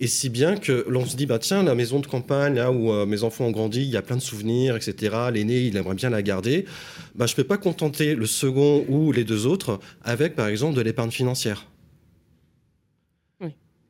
et 0.00 0.06
si 0.06 0.30
bien 0.30 0.56
que 0.56 0.86
l'on 0.88 1.04
se 1.04 1.14
dit, 1.14 1.26
bah, 1.26 1.38
tiens, 1.38 1.62
la 1.62 1.74
maison 1.74 2.00
de 2.00 2.06
campagne, 2.06 2.54
là 2.54 2.72
où 2.72 2.90
euh, 2.90 3.04
mes 3.04 3.22
enfants 3.22 3.44
ont 3.44 3.50
grandi, 3.50 3.82
il 3.82 3.90
y 3.90 3.98
a 3.98 4.02
plein 4.02 4.16
de 4.16 4.22
souvenirs, 4.22 4.74
etc. 4.74 5.14
L'aîné, 5.32 5.60
il 5.60 5.76
aimerait 5.76 5.94
bien 5.94 6.08
la 6.08 6.22
garder. 6.22 6.64
Bah, 7.14 7.26
je 7.26 7.32
ne 7.32 7.36
peux 7.36 7.44
pas 7.44 7.58
contenter 7.58 8.14
le 8.14 8.24
second 8.24 8.86
ou 8.88 9.12
les 9.12 9.24
deux 9.24 9.46
autres 9.46 9.78
avec, 10.02 10.34
par 10.34 10.48
exemple, 10.48 10.74
de 10.74 10.80
l'épargne 10.80 11.10
financière. 11.10 11.66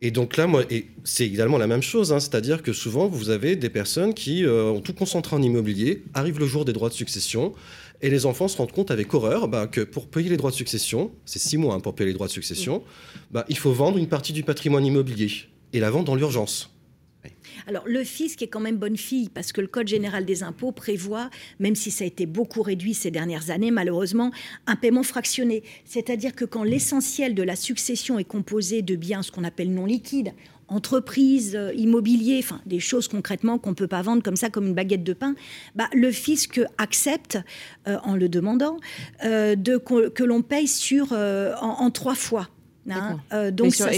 Et 0.02 0.10
donc 0.10 0.38
là, 0.38 0.46
moi, 0.46 0.64
et 0.70 0.86
c'est 1.04 1.26
également 1.26 1.58
la 1.58 1.66
même 1.66 1.82
chose, 1.82 2.10
hein, 2.12 2.20
c'est-à-dire 2.20 2.62
que 2.62 2.72
souvent, 2.72 3.06
vous 3.06 3.28
avez 3.28 3.54
des 3.54 3.68
personnes 3.68 4.14
qui 4.14 4.46
euh, 4.46 4.64
ont 4.64 4.80
tout 4.80 4.94
concentré 4.94 5.36
en 5.36 5.42
immobilier, 5.42 6.02
arrive 6.14 6.38
le 6.38 6.46
jour 6.46 6.64
des 6.64 6.72
droits 6.72 6.88
de 6.88 6.94
succession, 6.94 7.52
et 8.00 8.08
les 8.08 8.24
enfants 8.24 8.48
se 8.48 8.56
rendent 8.56 8.72
compte 8.72 8.90
avec 8.90 9.12
horreur 9.12 9.46
bah, 9.46 9.66
que 9.66 9.82
pour 9.82 10.08
payer 10.08 10.30
les 10.30 10.38
droits 10.38 10.50
de 10.50 10.56
succession, 10.56 11.12
c'est 11.26 11.38
six 11.38 11.58
mois 11.58 11.74
hein, 11.74 11.80
pour 11.80 11.94
payer 11.94 12.08
les 12.08 12.14
droits 12.14 12.28
de 12.28 12.32
succession, 12.32 12.82
bah, 13.30 13.44
il 13.50 13.58
faut 13.58 13.72
vendre 13.72 13.98
une 13.98 14.08
partie 14.08 14.32
du 14.32 14.42
patrimoine 14.42 14.86
immobilier, 14.86 15.30
et 15.72 15.80
la 15.80 15.90
vendre 15.90 16.06
dans 16.06 16.14
l'urgence. 16.14 16.70
Alors 17.66 17.84
le 17.86 18.04
fisc 18.04 18.42
est 18.42 18.48
quand 18.48 18.60
même 18.60 18.76
bonne 18.76 18.96
fille 18.96 19.28
parce 19.28 19.52
que 19.52 19.60
le 19.60 19.66
Code 19.66 19.88
général 19.88 20.24
des 20.24 20.42
impôts 20.42 20.72
prévoit, 20.72 21.30
même 21.58 21.74
si 21.74 21.90
ça 21.90 22.04
a 22.04 22.06
été 22.06 22.26
beaucoup 22.26 22.62
réduit 22.62 22.94
ces 22.94 23.10
dernières 23.10 23.50
années, 23.50 23.70
malheureusement, 23.70 24.30
un 24.66 24.76
paiement 24.76 25.02
fractionné. 25.02 25.62
C'est-à-dire 25.84 26.34
que 26.34 26.44
quand 26.44 26.62
l'essentiel 26.62 27.34
de 27.34 27.42
la 27.42 27.56
succession 27.56 28.18
est 28.18 28.24
composé 28.24 28.82
de 28.82 28.96
biens, 28.96 29.22
ce 29.22 29.30
qu'on 29.30 29.44
appelle 29.44 29.72
non 29.72 29.86
liquides, 29.86 30.32
entreprises, 30.68 31.56
euh, 31.56 31.72
immobilier, 31.74 32.38
enfin 32.38 32.60
des 32.64 32.80
choses 32.80 33.08
concrètement 33.08 33.58
qu'on 33.58 33.70
ne 33.70 33.74
peut 33.74 33.88
pas 33.88 34.02
vendre 34.02 34.22
comme 34.22 34.36
ça, 34.36 34.50
comme 34.50 34.68
une 34.68 34.74
baguette 34.74 35.04
de 35.04 35.12
pain, 35.12 35.34
bah, 35.74 35.88
le 35.92 36.10
fisc 36.12 36.60
accepte, 36.78 37.38
euh, 37.88 37.98
en 38.04 38.14
le 38.14 38.28
demandant, 38.28 38.78
euh, 39.24 39.56
que 39.56 40.24
l'on 40.24 40.42
paye 40.42 40.68
sur, 40.68 41.12
en 41.12 41.90
trois 41.90 42.14
fois. 42.14 42.48
Hein, 42.88 43.20
euh, 43.32 43.50
donc 43.50 43.74
sur, 43.74 43.92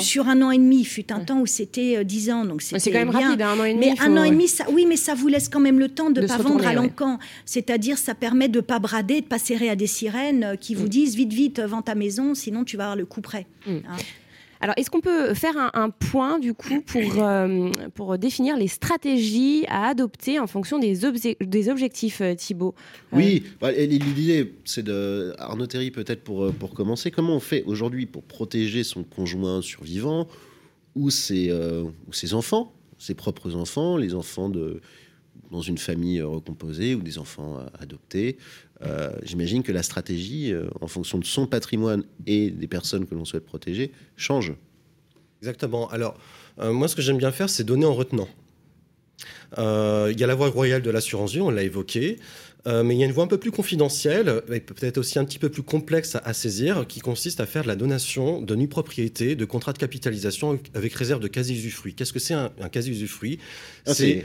sur, 0.00 0.28
un 0.28 0.42
an 0.42 0.50
et 0.50 0.58
demi, 0.58 0.80
il 0.80 0.84
fut 0.84 1.12
un 1.12 1.20
temps 1.20 1.40
où 1.40 1.46
c'était 1.46 2.04
10 2.04 2.30
euh, 2.30 2.32
ans, 2.32 2.44
donc 2.44 2.62
c'est 2.62 2.78
quand 2.90 2.98
même 2.98 3.10
rapide, 3.10 3.42
hein, 3.42 3.54
un 3.56 3.60
an 3.60 3.64
et 3.64 3.74
demi. 3.74 3.86
Mais 3.86 4.00
un 4.00 4.16
an 4.16 4.24
et 4.24 4.30
demi, 4.30 4.48
ça, 4.48 4.64
oui, 4.70 4.86
mais 4.88 4.96
ça 4.96 5.14
vous 5.14 5.28
laisse 5.28 5.48
quand 5.48 5.60
même 5.60 5.78
le 5.78 5.88
temps 5.88 6.10
de 6.10 6.20
ne 6.20 6.26
pas 6.26 6.38
vendre 6.38 6.66
à 6.66 6.72
l'encan. 6.72 7.18
C'est-à-dire, 7.44 7.98
ça 7.98 8.14
permet 8.14 8.48
de 8.48 8.60
pas 8.60 8.78
brader, 8.78 9.20
de 9.20 9.26
pas 9.26 9.38
serrer 9.38 9.68
à 9.68 9.76
des 9.76 9.86
sirènes 9.86 10.44
euh, 10.44 10.56
qui 10.56 10.74
vous 10.74 10.86
mm. 10.86 10.90
disent 10.90 11.16
vite, 11.16 11.32
vite, 11.32 11.60
vends 11.60 11.82
ta 11.82 11.94
maison, 11.94 12.34
sinon 12.34 12.64
tu 12.64 12.76
vas 12.76 12.84
avoir 12.84 12.96
le 12.96 13.04
coup 13.04 13.20
près. 13.20 13.46
Mm. 13.66 13.76
Hein. 13.88 13.96
Alors, 14.60 14.74
est-ce 14.76 14.90
qu'on 14.90 15.00
peut 15.00 15.34
faire 15.34 15.54
un, 15.74 15.90
point, 15.90 16.38
du 16.38 16.54
coup, 16.54 16.80
pour, 16.80 17.22
euh, 17.22 17.70
pour 17.94 18.18
définir 18.18 18.56
les 18.56 18.68
stratégies 18.68 19.64
à 19.68 19.88
adopter 19.88 20.40
en 20.40 20.46
fonction 20.46 20.78
des, 20.78 21.00
des 21.40 21.68
objectifs, 21.68 22.20
euh, 22.20 22.34
Thibault 22.34 22.74
euh, 23.12 23.16
Oui, 23.16 23.44
bah, 23.60 23.72
l'idée, 23.72 24.54
c'est 24.64 24.82
de. 24.82 25.32
Arnaud 25.38 25.66
Théry, 25.66 25.90
peut-être 25.90 26.24
pour, 26.24 26.52
pour 26.52 26.74
commencer, 26.74 27.10
comment 27.10 27.36
on 27.36 27.40
fait 27.40 27.62
aujourd'hui 27.64 28.06
pour 28.06 28.24
protéger 28.24 28.82
son 28.82 29.04
conjoint 29.04 29.62
survivant 29.62 30.26
ou 30.94 31.10
ses, 31.10 31.52
ou 31.52 32.12
ses 32.12 32.34
enfants, 32.34 32.72
ses 32.98 33.14
propres 33.14 33.54
enfants, 33.54 33.96
les 33.96 34.14
enfants 34.14 34.48
de 34.48 34.80
dans 35.50 35.60
une 35.60 35.78
famille 35.78 36.20
recomposée 36.22 36.94
ou 36.94 37.00
des 37.00 37.18
enfants 37.18 37.64
adoptés. 37.78 38.36
J'imagine 39.22 39.62
que 39.62 39.72
la 39.72 39.82
stratégie, 39.82 40.52
en 40.80 40.86
fonction 40.86 41.18
de 41.18 41.24
son 41.24 41.46
patrimoine 41.46 42.04
et 42.26 42.50
des 42.50 42.68
personnes 42.68 43.06
que 43.06 43.14
l'on 43.14 43.24
souhaite 43.24 43.44
protéger, 43.44 43.92
change. 44.16 44.54
Exactement. 45.40 45.88
Alors, 45.90 46.16
euh, 46.58 46.72
moi, 46.72 46.88
ce 46.88 46.96
que 46.96 47.02
j'aime 47.02 47.18
bien 47.18 47.32
faire, 47.32 47.48
c'est 47.48 47.64
donner 47.64 47.86
en 47.86 47.94
retenant. 47.94 48.28
Euh, 49.58 50.10
il 50.12 50.20
y 50.20 50.24
a 50.24 50.26
la 50.26 50.34
voie 50.34 50.48
royale 50.48 50.82
de 50.82 50.90
l'assurance 50.90 51.32
vie, 51.32 51.40
on 51.40 51.50
l'a 51.50 51.62
évoqué. 51.62 52.18
Euh, 52.68 52.82
mais 52.82 52.94
il 52.94 52.98
y 52.98 53.02
a 53.02 53.06
une 53.06 53.12
voie 53.12 53.24
un 53.24 53.28
peu 53.28 53.38
plus 53.38 53.50
confidentielle, 53.50 54.42
et 54.52 54.60
peut-être 54.60 54.98
aussi 54.98 55.18
un 55.18 55.24
petit 55.24 55.38
peu 55.38 55.48
plus 55.48 55.62
complexe 55.62 56.16
à, 56.22 56.32
saisir, 56.34 56.86
qui 56.86 57.00
consiste 57.00 57.40
à 57.40 57.46
faire 57.46 57.62
de 57.62 57.68
la 57.68 57.76
donation 57.76 58.42
de 58.42 58.54
nue 58.54 58.68
propriété, 58.68 59.36
de 59.36 59.44
contrats 59.44 59.72
de 59.72 59.78
capitalisation 59.78 60.58
avec 60.74 60.92
réserve 60.92 61.20
de 61.20 61.28
quasi-usufruit. 61.28 61.94
Qu'est-ce 61.94 62.12
que 62.12 62.18
c'est 62.18 62.34
un, 62.34 62.50
quasi-usufruit 62.70 63.38
ah, 63.86 63.94
C'est 63.94 64.24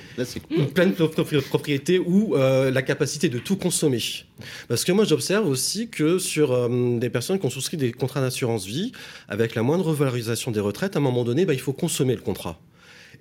une 0.52 0.68
pleine 0.68 0.94
propriété 0.94 2.00
ou 2.00 2.36
euh, 2.36 2.70
la 2.70 2.82
capacité 2.82 3.30
de 3.30 3.40
tout 3.40 3.56
consommer. 3.56 4.02
Parce 4.68 4.84
que 4.84 4.92
moi, 4.92 5.06
j'observe 5.06 5.48
aussi 5.48 5.88
que 5.88 6.20
sur 6.20 6.52
euh, 6.52 6.98
des 7.00 7.10
personnes 7.10 7.40
qui 7.40 7.46
ont 7.46 7.52
souscrit 7.52 7.78
des 7.78 7.94
contrats 7.94 8.22
d'assurance 8.22 8.66
vie, 8.66 8.92
avec 9.30 9.56
la 9.56 9.64
moindre 9.64 9.86
revalorisation 9.86 10.52
des 10.52 10.60
retraites, 10.60 10.96
à 10.96 11.00
un 11.00 11.02
moment 11.02 11.24
donné, 11.24 11.46
bah, 11.46 11.54
il 11.54 11.62
faut 11.62 11.74
consommer 11.74 12.16
le 12.16 12.22
contrat. 12.22 12.60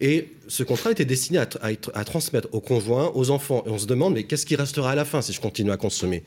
Et 0.03 0.33
ce 0.49 0.65
contrat 0.65 0.91
était 0.91 1.05
destiné 1.05 1.39
à, 1.39 2.05
transmettre 2.05 2.49
aux 2.51 2.61
conjoints, 2.61 3.13
aux 3.15 3.31
enfants. 3.31 3.63
Et 3.67 3.71
on 3.71 3.79
se 3.79 3.87
demande, 3.87 4.15
mais 4.15 4.25
qu'est-ce 4.25 4.45
qui 4.45 4.57
restera 4.57 4.91
à 4.91 4.95
la 4.97 5.05
fin 5.05 5.23
si 5.23 5.33
je 5.33 5.41
continue 5.41 5.71
à 5.71 5.77
consommer? 5.77 6.25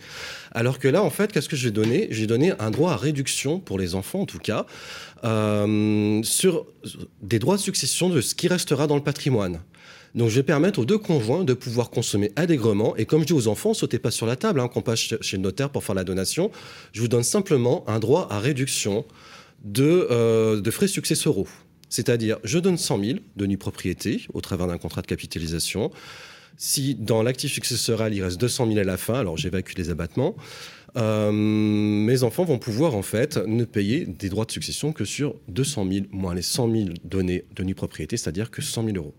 Alors 0.53 0.79
que 0.79 0.87
là, 0.87 1.03
en 1.03 1.09
fait, 1.09 1.33
qu'est-ce 1.33 1.49
que 1.49 1.57
j'ai 1.57 1.71
donné? 1.71 2.07
J'ai 2.09 2.25
donné 2.25 2.53
un 2.57 2.71
droit 2.71 2.93
à 2.93 2.95
réduction, 2.95 3.59
pour 3.59 3.77
les 3.77 3.93
enfants 3.93 4.21
en 4.21 4.25
tout 4.25 4.39
cas, 4.39 4.65
euh, 5.25 6.23
sur 6.23 6.65
des 7.21 7.37
droits 7.37 7.57
de 7.57 7.61
succession 7.61 8.09
de 8.09 8.21
ce 8.21 8.33
qui 8.33 8.47
restera 8.47 8.87
dans 8.87 8.95
le 8.95 9.03
patrimoine. 9.03 9.59
Donc 10.15 10.29
je 10.29 10.35
vais 10.35 10.43
permettre 10.43 10.79
aux 10.79 10.85
deux 10.85 10.97
conjoints 10.97 11.43
de 11.43 11.53
pouvoir 11.53 11.89
consommer 11.89 12.31
allègrement. 12.37 12.95
Et 12.95 13.05
comme 13.05 13.21
je 13.21 13.27
dis 13.27 13.33
aux 13.33 13.49
enfants, 13.49 13.73
sautez 13.73 13.99
pas 13.99 14.11
sur 14.11 14.25
la 14.25 14.37
table 14.37 14.61
hein, 14.61 14.69
quand 14.69 14.79
on 14.79 14.83
passe 14.83 14.99
chez 15.19 15.35
le 15.35 15.43
notaire 15.43 15.69
pour 15.69 15.83
faire 15.83 15.95
la 15.95 16.05
donation. 16.05 16.49
Je 16.93 17.01
vous 17.01 17.09
donne 17.09 17.23
simplement 17.23 17.83
un 17.89 17.99
droit 17.99 18.29
à 18.31 18.39
réduction 18.39 19.03
de, 19.65 20.07
euh, 20.09 20.61
de 20.61 20.71
frais 20.71 20.87
successoraux. 20.87 21.47
C'est-à-dire, 21.89 22.37
je 22.43 22.59
donne 22.59 22.77
100 22.77 23.03
000 23.03 23.19
de 23.35 23.45
nue 23.45 23.57
propriété 23.57 24.25
au 24.33 24.41
travers 24.41 24.67
d'un 24.67 24.77
contrat 24.77 25.01
de 25.01 25.07
capitalisation. 25.07 25.91
Si 26.57 26.95
dans 26.95 27.21
l'actif 27.21 27.51
successoral, 27.51 28.13
il 28.13 28.23
reste 28.23 28.39
200 28.39 28.67
000 28.67 28.79
à 28.79 28.83
la 28.83 28.97
fin, 28.97 29.15
alors 29.15 29.37
j'évacue 29.37 29.73
les 29.77 29.89
abattements, 29.89 30.35
euh, 30.97 31.31
mes 31.31 32.23
enfants 32.23 32.45
vont 32.45 32.59
pouvoir 32.59 32.95
en 32.95 33.01
fait 33.01 33.37
ne 33.37 33.65
payer 33.65 34.05
des 34.05 34.29
droits 34.29 34.45
de 34.45 34.51
succession 34.51 34.93
que 34.93 35.03
sur 35.03 35.35
200 35.49 35.87
000 35.91 36.05
moins 36.11 36.33
les 36.33 36.41
100 36.41 36.71
000 36.71 36.85
donnés 37.03 37.45
de 37.53 37.63
nue 37.63 37.75
propriété, 37.75 38.15
c'est-à-dire 38.15 38.49
que 38.49 38.61
100 38.61 38.85
000 38.85 38.97
euros. 38.97 39.13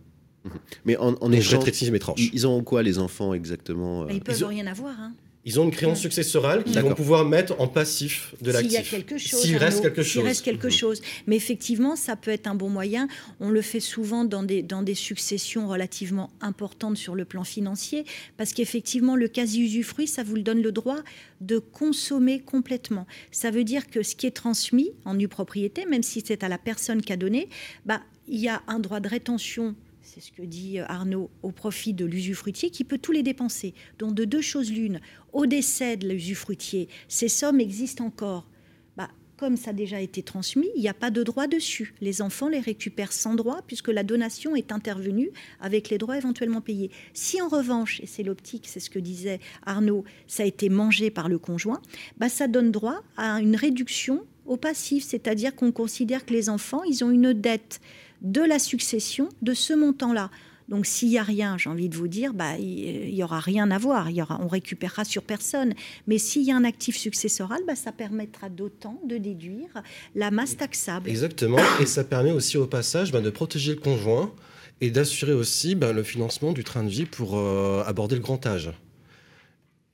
Mais 0.85 0.97
en, 0.97 1.15
en 1.21 1.33
échange, 1.33 1.91
mes 1.91 1.99
tranches. 1.99 2.31
Ils 2.33 2.47
ont 2.47 2.63
quoi 2.63 2.83
les 2.83 2.99
enfants 2.99 3.35
exactement 3.35 4.09
Ils 4.09 4.21
peuvent 4.21 4.45
rien 4.45 4.67
avoir. 4.67 4.99
Hein. 4.99 5.13
Ils 5.47 5.61
ont 5.61 5.65
une 5.65 5.71
créance 5.71 6.01
successorale 6.01 6.65
qu'ils 6.65 6.81
vont 6.81 6.95
pouvoir 6.95 7.25
mettre 7.25 7.55
en 7.61 7.69
passif 7.69 8.35
de 8.43 8.51
l'actif. 8.51 8.73
S'il 8.73 8.75
y 8.75 8.79
a 8.79 8.83
quelque 8.83 9.17
chose. 9.17 9.41
S'il 9.41 9.57
reste 9.57 9.81
quelque 9.81 10.03
chose. 10.03 10.13
S'il 10.13 10.23
reste 10.23 10.45
quelque 10.45 10.69
chose. 10.69 11.03
Mais 11.29 11.37
effectivement, 11.37 11.95
ça 11.95 12.17
peut 12.17 12.33
être 12.33 12.49
un 12.49 12.57
bon 12.57 12.69
moyen. 12.69 13.07
On 13.39 13.51
le 13.51 13.63
fait 13.63 13.79
souvent 13.79 14.25
dans 14.25 14.43
des, 14.43 14.63
dans 14.63 14.83
des 14.83 14.97
successions 14.97 15.69
relativement 15.69 16.31
importantes 16.41 16.97
sur 16.97 17.15
le 17.15 17.25
plan 17.25 17.45
financier, 17.45 18.05
parce 18.37 18.53
qu'effectivement, 18.53 19.15
le 19.15 19.29
quasi-usufruit, 19.29 20.09
ça 20.09 20.25
vous 20.25 20.37
donne 20.39 20.63
le 20.63 20.73
droit 20.73 20.99
de 21.41 21.59
consommer 21.59 22.41
complètement. 22.41 23.07
Ça 23.31 23.53
veut 23.53 23.63
dire 23.63 23.89
que 23.89 24.03
ce 24.03 24.17
qui 24.17 24.27
est 24.27 24.33
transmis 24.33 24.91
en 25.05 25.15
nue 25.15 25.29
propriété, 25.29 25.87
même 25.87 26.03
si 26.03 26.25
c'est 26.27 26.43
à 26.43 26.49
la 26.49 26.59
personne 26.59 27.03
qui 27.03 27.13
a 27.13 27.17
donné, 27.17 27.49
bah, 27.85 28.03
il 28.27 28.41
y 28.41 28.49
a 28.49 28.63
un 28.67 28.81
droit 28.81 28.99
de 28.99 29.09
rétention 29.09 29.77
c'est 30.17 30.29
ce 30.29 30.33
que 30.33 30.43
dit 30.43 30.81
euh, 30.81 30.85
Arnaud, 30.89 31.29
au 31.43 31.51
profit 31.51 31.93
de 31.93 32.07
l'usufruitier 32.07 32.71
qui 32.71 32.85
peut 32.85 32.97
tous 32.97 33.13
les 33.13 33.23
dépenser. 33.23 33.75
Donc 33.99 34.15
de 34.15 34.25
deux 34.25 34.41
choses 34.41 34.73
l'une, 34.73 34.99
au 35.35 35.45
décès 35.45 35.99
de 35.99 36.09
l'usufruitier, 36.09 36.89
ces 37.07 37.29
sommes 37.29 37.61
existent 37.61 38.07
encore. 38.07 38.49
Bah, 38.97 39.11
comme 39.37 39.59
ça 39.59 39.71
a 39.71 39.75
déjà 39.75 40.01
été 40.01 40.23
transmis, 40.23 40.69
il 40.75 40.81
n'y 40.81 40.89
a 40.89 40.95
pas 40.95 41.11
de 41.11 41.23
droit 41.23 41.47
dessus. 41.47 41.95
Les 42.01 42.23
enfants 42.23 42.49
les 42.49 42.61
récupèrent 42.61 43.13
sans 43.13 43.35
droit 43.35 43.61
puisque 43.67 43.89
la 43.89 44.05
donation 44.05 44.57
est 44.57 44.73
intervenue 44.73 45.29
avec 45.61 45.91
les 45.91 45.99
droits 45.99 46.17
éventuellement 46.17 46.63
payés. 46.63 46.91
Si 47.13 47.43
en 47.43 47.49
revanche, 47.49 48.01
et 48.01 48.07
c'est 48.07 48.23
l'optique, 48.23 48.69
c'est 48.69 48.81
ce 48.81 48.89
que 48.89 48.99
disait 48.99 49.39
Arnaud, 49.67 50.05
ça 50.27 50.45
a 50.45 50.47
été 50.47 50.71
mangé 50.71 51.11
par 51.11 51.29
le 51.29 51.39
conjoint, 51.39 51.83
bah, 52.17 52.31
ça 52.31 52.49
donne 52.49 52.71
droit 52.71 53.03
à 53.19 53.43
une 53.43 53.55
réduction 53.55 54.25
au 54.47 54.57
passif, 54.57 55.05
c'est-à-dire 55.05 55.55
qu'on 55.55 55.73
considère 55.73 56.25
que 56.25 56.33
les 56.33 56.49
enfants, 56.49 56.85
ils 56.85 57.05
ont 57.05 57.11
une 57.11 57.35
dette 57.35 57.81
de 58.23 58.41
la 58.41 58.59
succession 58.59 59.29
de 59.43 59.55
ce 59.55 59.73
montant-là. 59.73 60.31
Donc 60.69 60.85
s'il 60.87 61.09
n'y 61.09 61.19
a 61.19 61.23
rien, 61.23 61.57
j'ai 61.59 61.71
envie 61.71 61.89
de 61.89 61.97
vous 61.97 62.09
dire, 62.09 62.35
bah, 62.35 62.59
il 62.59 63.15
n'y 63.15 63.23
aura 63.23 63.39
rien 63.39 63.71
à 63.71 63.79
voir, 63.79 64.11
il 64.11 64.17
y 64.17 64.23
aura, 64.23 64.41
on 64.43 64.49
récupérera 64.49 65.05
sur 65.05 65.23
personne. 65.23 65.75
Mais 66.07 66.19
s'il 66.19 66.43
y 66.43 66.51
a 66.51 66.57
un 66.57 66.65
actif 66.65 66.97
successoral, 66.97 67.61
bah, 67.67 67.77
ça 67.77 67.93
permettra 67.93 68.49
d'autant 68.49 69.01
de 69.07 69.17
déduire 69.17 69.83
la 70.15 70.31
masse 70.31 70.57
taxable. 70.57 71.09
Exactement, 71.09 71.59
et 71.81 71.87
ça 71.87 72.03
permet 72.03 72.33
aussi 72.33 72.59
au 72.59 72.67
passage 72.67 73.13
bah, 73.13 73.21
de 73.21 73.31
protéger 73.31 73.75
le 73.75 73.81
conjoint 73.81 74.33
et 74.81 74.91
d'assurer 74.91 75.33
aussi 75.33 75.75
bah, 75.75 75.93
le 75.93 76.03
financement 76.03 76.53
du 76.53 76.65
train 76.65 76.83
de 76.83 76.91
vie 76.91 77.07
pour 77.07 77.39
euh, 77.39 77.83
aborder 77.87 78.17
le 78.17 78.23
grand 78.23 78.45
âge 78.45 78.73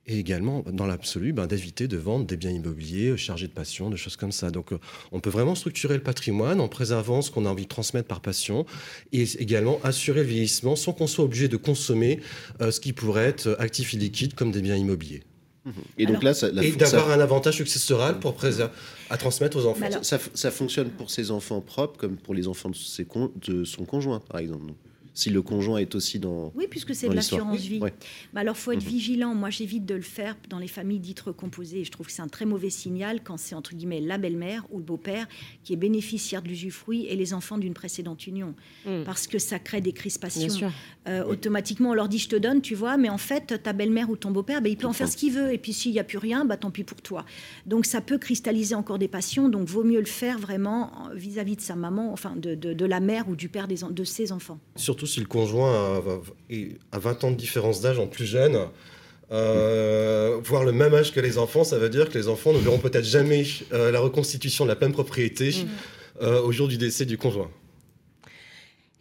et 0.07 0.19
également, 0.19 0.65
dans 0.73 0.87
l'absolu, 0.87 1.33
ben, 1.33 1.47
d'éviter 1.47 1.87
de 1.87 1.97
vendre 1.97 2.27
des 2.27 2.37
biens 2.37 2.51
immobiliers 2.51 3.11
euh, 3.11 3.17
chargés 3.17 3.47
de 3.47 3.53
passion, 3.53 3.89
de 3.89 3.97
choses 3.97 4.17
comme 4.17 4.33
ça. 4.33 4.51
Donc, 4.51 4.73
euh, 4.73 4.79
on 5.13 5.21
peut 5.21 5.31
vraiment 5.31 5.55
structurer 5.55 5.95
le 5.95 6.03
patrimoine 6.03 6.61
en 6.61 6.67
préservant 6.67 7.23
ce 7.23 7.31
qu'on 7.31 7.47
a 7.47 7.49
envie 7.49 7.65
de 7.65 7.69
transmettre 7.69 8.09
par 8.09 8.21
passion 8.21 8.67
et 9.13 9.23
également 9.39 9.79
assurer 9.85 10.23
le 10.23 10.27
vieillissement 10.27 10.75
sans 10.75 10.93
qu'on 10.93 11.07
soit 11.07 11.25
obligé 11.25 11.47
de 11.47 11.57
consommer 11.57 12.21
euh, 12.61 12.73
ce 12.73 12.81
qui 12.81 12.93
pourrait 12.93 13.27
être 13.27 13.57
actif 13.61 13.95
et 13.95 13.97
liquide 13.97 14.35
comme 14.35 14.51
des 14.51 14.61
biens 14.61 14.77
immobiliers. 14.77 15.23
Mmh. 15.65 15.71
Et 15.99 16.07
donc 16.07 16.25
là, 16.25 16.33
et 16.61 16.73
d'avoir 16.73 17.13
un 17.13 17.21
avantage 17.21 17.59
successoral 17.59 18.19
pour 18.19 18.37
à 19.09 19.17
transmettre 19.17 19.57
aux 19.57 19.67
enfants. 19.67 19.87
ça, 20.03 20.51
fonctionne 20.51 20.91
pour 20.91 21.13
ses 21.13 21.31
enfants 21.31 21.61
propres 21.61 21.97
comme 21.97 22.17
pour 22.17 22.35
les 22.35 22.49
enfants 22.49 22.71
de, 22.71 22.75
ses 22.75 23.07
de 23.47 23.63
son 23.63 23.85
conjoint, 23.85 24.19
par 24.19 24.41
exemple. 24.41 24.73
Si 25.15 25.31
le 25.31 25.43
conjoint 25.43 25.79
est 25.79 25.95
aussi 25.95 26.19
dans. 26.19 26.53
Oui, 26.55 26.67
puisque 26.69 26.95
c'est 26.95 27.09
de 27.09 27.15
l'assurance 27.15 27.61
vie. 27.61 27.79
Bah, 27.79 27.91
alors, 28.37 28.57
il 28.57 28.61
faut 28.61 28.73
être 28.73 28.83
mhm. 28.83 28.89
vigilant. 28.89 29.35
Moi, 29.35 29.51
j'évite 29.51 29.85
de 29.85 29.95
le 29.95 30.03
faire 30.03 30.37
dans 30.49 30.59
les 30.59 30.69
familles 30.69 31.01
dites 31.01 31.21
recomposées. 31.21 31.85
Je 31.85 31.91
trouve 31.91 32.07
que 32.07 32.13
c'est 32.13 32.23
un 32.23 32.29
très 32.29 32.45
mauvais 32.45 32.71
signal 32.71 33.23
quand 33.23 33.37
c'est 33.37 33.55
entre 33.55 33.75
guillemets 33.75 34.01
la 34.01 34.19
belle-mère 34.19 34.65
ou 34.71 34.79
le 34.79 34.85
beau-père 34.85 35.27
qui 35.65 35.73
est 35.73 35.77
bénéficiaire 35.77 36.43
de 36.43 36.49
l'usufruit 36.49 37.07
et 37.07 37.17
les 37.17 37.35
enfants 37.35 37.59
d'une 37.59 37.75
précédente 37.75 38.27
union. 38.27 38.55
Mm. 38.87 39.05
Parce 39.05 39.27
que 39.27 39.39
ça 39.39 39.59
crée 39.59 39.81
des 39.81 39.93
crispations. 39.93 40.71
Euh, 41.09 41.25
automatiquement, 41.25 41.91
on 41.91 41.95
leur 41.95 42.09
dit 42.09 42.19
je 42.19 42.29
te 42.29 42.37
donne, 42.37 42.61
tu 42.63 42.75
vois, 42.75 42.97
mais 42.97 43.09
en 43.09 43.19
fait, 43.19 43.63
ta 43.63 43.73
belle-mère 43.73 44.09
ou 44.09 44.17
ton 44.17 44.31
beau-père, 44.31 44.63
bah, 44.63 44.69
il 44.69 44.77
peut 44.77 44.87
en 44.87 44.93
faire 44.93 45.09
ce 45.09 45.17
qu'il 45.17 45.33
veut. 45.33 45.53
Et 45.53 45.59
puis, 45.59 45.73
s'il 45.73 45.93
n'y 45.93 45.99
a 45.99 46.05
plus 46.05 46.19
rien, 46.19 46.45
bah, 46.45 46.57
tant 46.57 46.71
pis 46.71 46.85
pour 46.85 47.03
toi. 47.03 47.25
Donc, 47.67 47.87
ça 47.87 48.01
peut 48.01 48.19
cristalliser 48.19 48.75
encore 48.75 48.99
des 48.99 49.09
passions. 49.09 49.49
Donc, 49.49 49.69
vaut 49.69 49.85
mieux 49.85 50.01
le 50.01 50.07
faire 50.07 50.39
vraiment 50.39 50.93
vis-à-vis 51.15 51.57
de 51.57 51.61
sa 51.61 51.75
maman, 51.75 52.13
enfin, 52.13 52.35
de, 52.37 52.55
de, 52.55 52.87
la 52.87 53.01
mère 53.01 53.29
ou 53.29 53.37
du 53.37 53.49
père 53.49 53.69
des, 53.69 53.81
de 53.91 54.05
ses 54.05 54.33
enfants. 54.33 54.59
Surtout 54.77 55.02
si 55.07 55.21
le 55.21 55.27
conjoint 55.27 56.03
a, 56.93 56.99
20 56.99 57.25
ans 57.25 57.31
de 57.31 57.37
différence 57.37 57.81
d'âge 57.81 57.99
en 57.99 58.07
plus 58.07 58.27
jeune. 58.27 58.59
Euh, 59.33 60.41
voir 60.45 60.63
le 60.63 60.73
même 60.73 60.93
âge 60.93 61.13
que 61.13 61.21
les 61.21 61.39
enfants, 61.39 61.65
ça 61.65 61.79
veut 61.79 61.89
dire 61.89 62.11
que 62.11 62.19
les 62.19 62.29
enfants 62.29 62.53
ne 62.53 62.59
verront 62.59 62.79
peut-être 62.79 63.07
jamais 63.07 63.47
euh, 63.73 63.91
la 63.91 63.99
reconstitution 63.99 64.65
de 64.65 64.69
la 64.69 64.77
pleine 64.77 64.93
propriété 64.93 65.51
mm. 65.51 66.23
euh, 66.23 66.43
au 66.43 66.53
jour 66.53 66.69
du 66.69 66.77
décès 66.77 67.07
du 67.07 67.17
conjoint. 67.17 67.51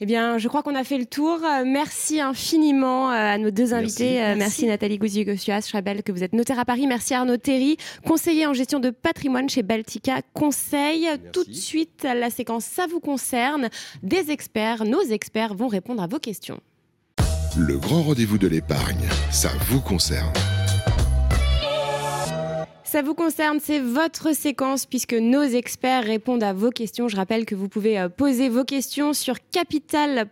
Eh 0.04 0.08
bien, 0.08 0.40
je 0.40 0.48
crois 0.48 0.64
qu'on 0.64 0.74
a 0.74 0.84
fait 0.84 0.98
le 0.98 1.06
tour. 1.06 1.40
Merci 1.64 2.20
infiniment 2.20 3.10
à 3.10 3.38
nos 3.38 3.52
deux 3.52 3.76
invités. 3.76 4.16
Merci, 4.36 4.66
Nathalie 4.66 4.98
Gouzier-Gossuas. 4.98 5.68
Je 5.68 5.74
rappelle 5.74 6.02
que 6.02 6.12
vous 6.12 6.24
êtes 6.24 6.34
notaire 6.34 6.58
à 6.58 6.66
Paris. 6.66 6.88
Merci 6.88 7.14
Arnaud 7.14 7.38
Terry, 7.38 7.78
conseiller 8.04 8.48
en 8.48 8.54
gestion 8.54 8.80
de 8.80 8.90
patrimoine 8.90 9.48
chez 9.48 9.62
Baltica 9.62 10.24
Conseil. 10.34 11.08
Tout 11.32 11.44
de 11.44 11.54
suite, 11.54 12.02
la 12.04 12.32
séquence 12.32 12.66
Ça 12.66 12.88
vous 12.88 13.00
concerne. 13.00 13.70
Des 14.02 14.32
experts, 14.32 14.86
nos 14.86 15.04
experts 15.04 15.54
vont 15.54 15.68
répondre 15.68 16.02
à 16.02 16.08
vos 16.08 16.20
questions. 16.20 16.60
Le 17.56 17.78
grand 17.78 18.02
rendez-vous 18.02 18.40
de 18.40 18.48
l'épargne, 18.48 19.08
ça 19.30 19.50
vous 19.68 19.82
concerne. 19.82 20.34
Ça 22.92 23.02
vous 23.02 23.14
concerne, 23.14 23.62
c'est 23.62 23.80
votre 23.80 24.36
séquence 24.36 24.86
puisque 24.86 25.14
nos 25.14 25.44
experts 25.44 26.04
répondent 26.04 26.44
à 26.44 26.52
vos 26.52 26.72
questions. 26.72 27.08
Je 27.08 27.16
rappelle 27.16 27.46
que 27.46 27.56
vous 27.56 27.70
pouvez 27.70 27.98
euh, 27.98 28.10
poser 28.10 28.50
vos 28.50 28.66
questions 28.66 29.14
sur 29.14 29.36
capital.fr. 29.50 30.28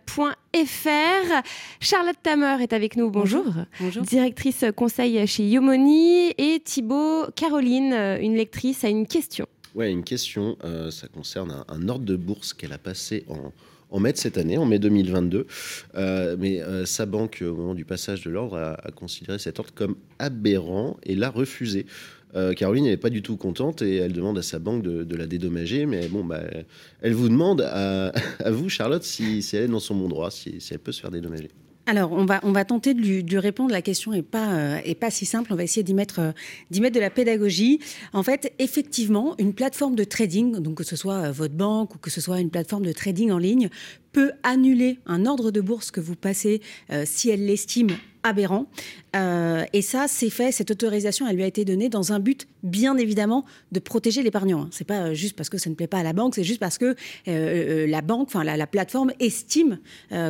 Charlotte 1.80 2.16
Tamer 2.22 2.56
est 2.60 2.74
avec 2.74 2.96
nous, 2.96 3.10
bonjour. 3.10 3.46
bonjour. 3.80 4.02
Directrice 4.02 4.66
conseil 4.76 5.26
chez 5.26 5.48
Yomoni 5.48 6.34
et 6.36 6.60
Thibaut 6.62 7.24
Caroline, 7.34 7.94
euh, 7.94 8.18
une 8.20 8.36
lectrice, 8.36 8.84
a 8.84 8.90
une 8.90 9.06
question. 9.06 9.46
Oui, 9.74 9.90
une 9.90 10.04
question, 10.04 10.58
euh, 10.62 10.90
ça 10.90 11.08
concerne 11.08 11.64
un 11.66 11.88
ordre 11.88 12.04
de 12.04 12.16
bourse 12.16 12.52
qu'elle 12.52 12.74
a 12.74 12.78
passé 12.78 13.24
en, 13.30 13.54
en 13.90 14.00
mai 14.00 14.12
de 14.12 14.18
cette 14.18 14.38
année, 14.38 14.58
en 14.58 14.66
mai 14.66 14.78
2022. 14.78 15.46
Euh, 15.94 16.36
mais 16.38 16.60
euh, 16.60 16.84
sa 16.86 17.06
banque, 17.06 17.42
au 17.46 17.54
moment 17.54 17.74
du 17.74 17.84
passage 17.84 18.22
de 18.22 18.30
l'ordre, 18.30 18.56
a, 18.56 18.90
considéré 18.92 19.38
cet 19.38 19.58
ordre 19.58 19.72
comme 19.74 19.96
aberrant 20.18 20.96
et 21.02 21.14
l'a 21.14 21.30
refusé. 21.30 21.86
Euh, 22.36 22.54
Caroline 22.54 22.84
n'est 22.84 22.96
pas 22.96 23.10
du 23.10 23.22
tout 23.22 23.36
contente 23.36 23.82
et 23.82 23.96
elle 23.96 24.12
demande 24.12 24.38
à 24.38 24.42
sa 24.42 24.58
banque 24.58 24.82
de, 24.82 25.16
la 25.16 25.26
dédommager. 25.26 25.86
Mais 25.86 26.08
bon, 26.08 26.24
bah, 26.24 26.42
elle 27.00 27.14
vous 27.14 27.28
demande 27.28 27.62
à, 27.62 28.12
vous, 28.50 28.68
Charlotte, 28.68 29.02
si, 29.02 29.46
elle 29.52 29.62
est 29.62 29.68
dans 29.68 29.80
son 29.80 29.94
bon 29.94 30.08
droit, 30.08 30.30
si 30.30 30.60
elle 30.70 30.78
peut 30.78 30.92
se 30.92 31.00
faire 31.00 31.10
dédommager. 31.10 31.50
Alors, 31.90 32.12
on 32.12 32.24
va, 32.24 32.38
on 32.44 32.52
va 32.52 32.64
tenter 32.64 32.94
de 32.94 33.00
lui, 33.00 33.38
répondre. 33.38 33.72
La 33.72 33.82
question 33.82 34.12
n'est 34.12 34.22
pas, 34.22 34.52
euh, 34.52 34.94
pas 35.00 35.10
si 35.10 35.26
simple. 35.26 35.52
On 35.52 35.56
va 35.56 35.64
essayer 35.64 35.82
d'y 35.82 35.92
mettre, 35.92 36.20
euh, 36.20 36.80
mettre 36.80 36.94
de 36.94 37.00
la 37.00 37.10
pédagogie. 37.10 37.80
En 38.12 38.22
fait, 38.22 38.52
effectivement, 38.60 39.34
une 39.38 39.54
plateforme 39.54 39.96
de 39.96 40.04
trading, 40.04 40.58
donc 40.60 40.76
que 40.76 40.84
ce 40.84 40.94
soit 40.94 41.32
votre 41.32 41.54
banque 41.54 41.96
ou 41.96 41.98
que 41.98 42.10
ce 42.10 42.20
soit 42.20 42.38
une 42.38 42.50
plateforme 42.50 42.86
de 42.86 42.92
trading 42.92 43.32
en 43.32 43.38
ligne, 43.38 43.70
peut 44.12 44.32
annuler 44.42 44.98
un 45.06 45.26
ordre 45.26 45.50
de 45.50 45.60
bourse 45.60 45.90
que 45.90 46.00
vous 46.00 46.16
passez 46.16 46.60
si 47.04 47.30
elle 47.30 47.46
l'estime 47.46 47.90
aberrant. 48.22 48.66
Euh, 49.16 49.64
et 49.72 49.82
ça, 49.82 50.06
c'est 50.08 50.30
fait, 50.30 50.52
cette 50.52 50.70
autorisation, 50.70 51.26
elle 51.26 51.36
lui 51.36 51.42
a 51.42 51.46
été 51.46 51.64
donnée 51.64 51.88
dans 51.88 52.12
un 52.12 52.20
but, 52.20 52.46
bien 52.62 52.96
évidemment, 52.96 53.44
de 53.72 53.80
protéger 53.80 54.22
l'épargnant. 54.22 54.68
C'est 54.70 54.84
pas 54.84 55.00
euh, 55.00 55.14
juste 55.14 55.36
parce 55.36 55.48
que 55.48 55.58
ça 55.58 55.68
ne 55.68 55.74
plaît 55.74 55.88
pas 55.88 55.98
à 55.98 56.02
la 56.02 56.12
banque, 56.12 56.36
c'est 56.36 56.44
juste 56.44 56.60
parce 56.60 56.78
que 56.78 56.94
euh, 57.26 57.86
la 57.88 58.02
banque, 58.02 58.28
enfin 58.28 58.44
la, 58.44 58.66
plateforme 58.66 59.12
estime 59.18 59.78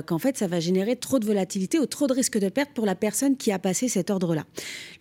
qu'en 0.07 0.19
fait, 0.19 0.39
ça 0.39 0.47
va 0.47 0.61
générer 0.61 0.97
trop 0.97 1.19
de 1.19 1.27
volatilité 1.27 1.79
ou 1.79 1.85
trop 1.85 2.07
de 2.07 2.15
risque 2.15 2.39
de 2.39 2.49
perte 2.49 2.71
pour 2.73 2.87
la 2.87 2.95
personne 2.95 3.37
qui 3.37 3.53
a 3.53 3.59
passé 3.59 3.89
cet 3.89 4.09
ordre-là. 4.09 4.45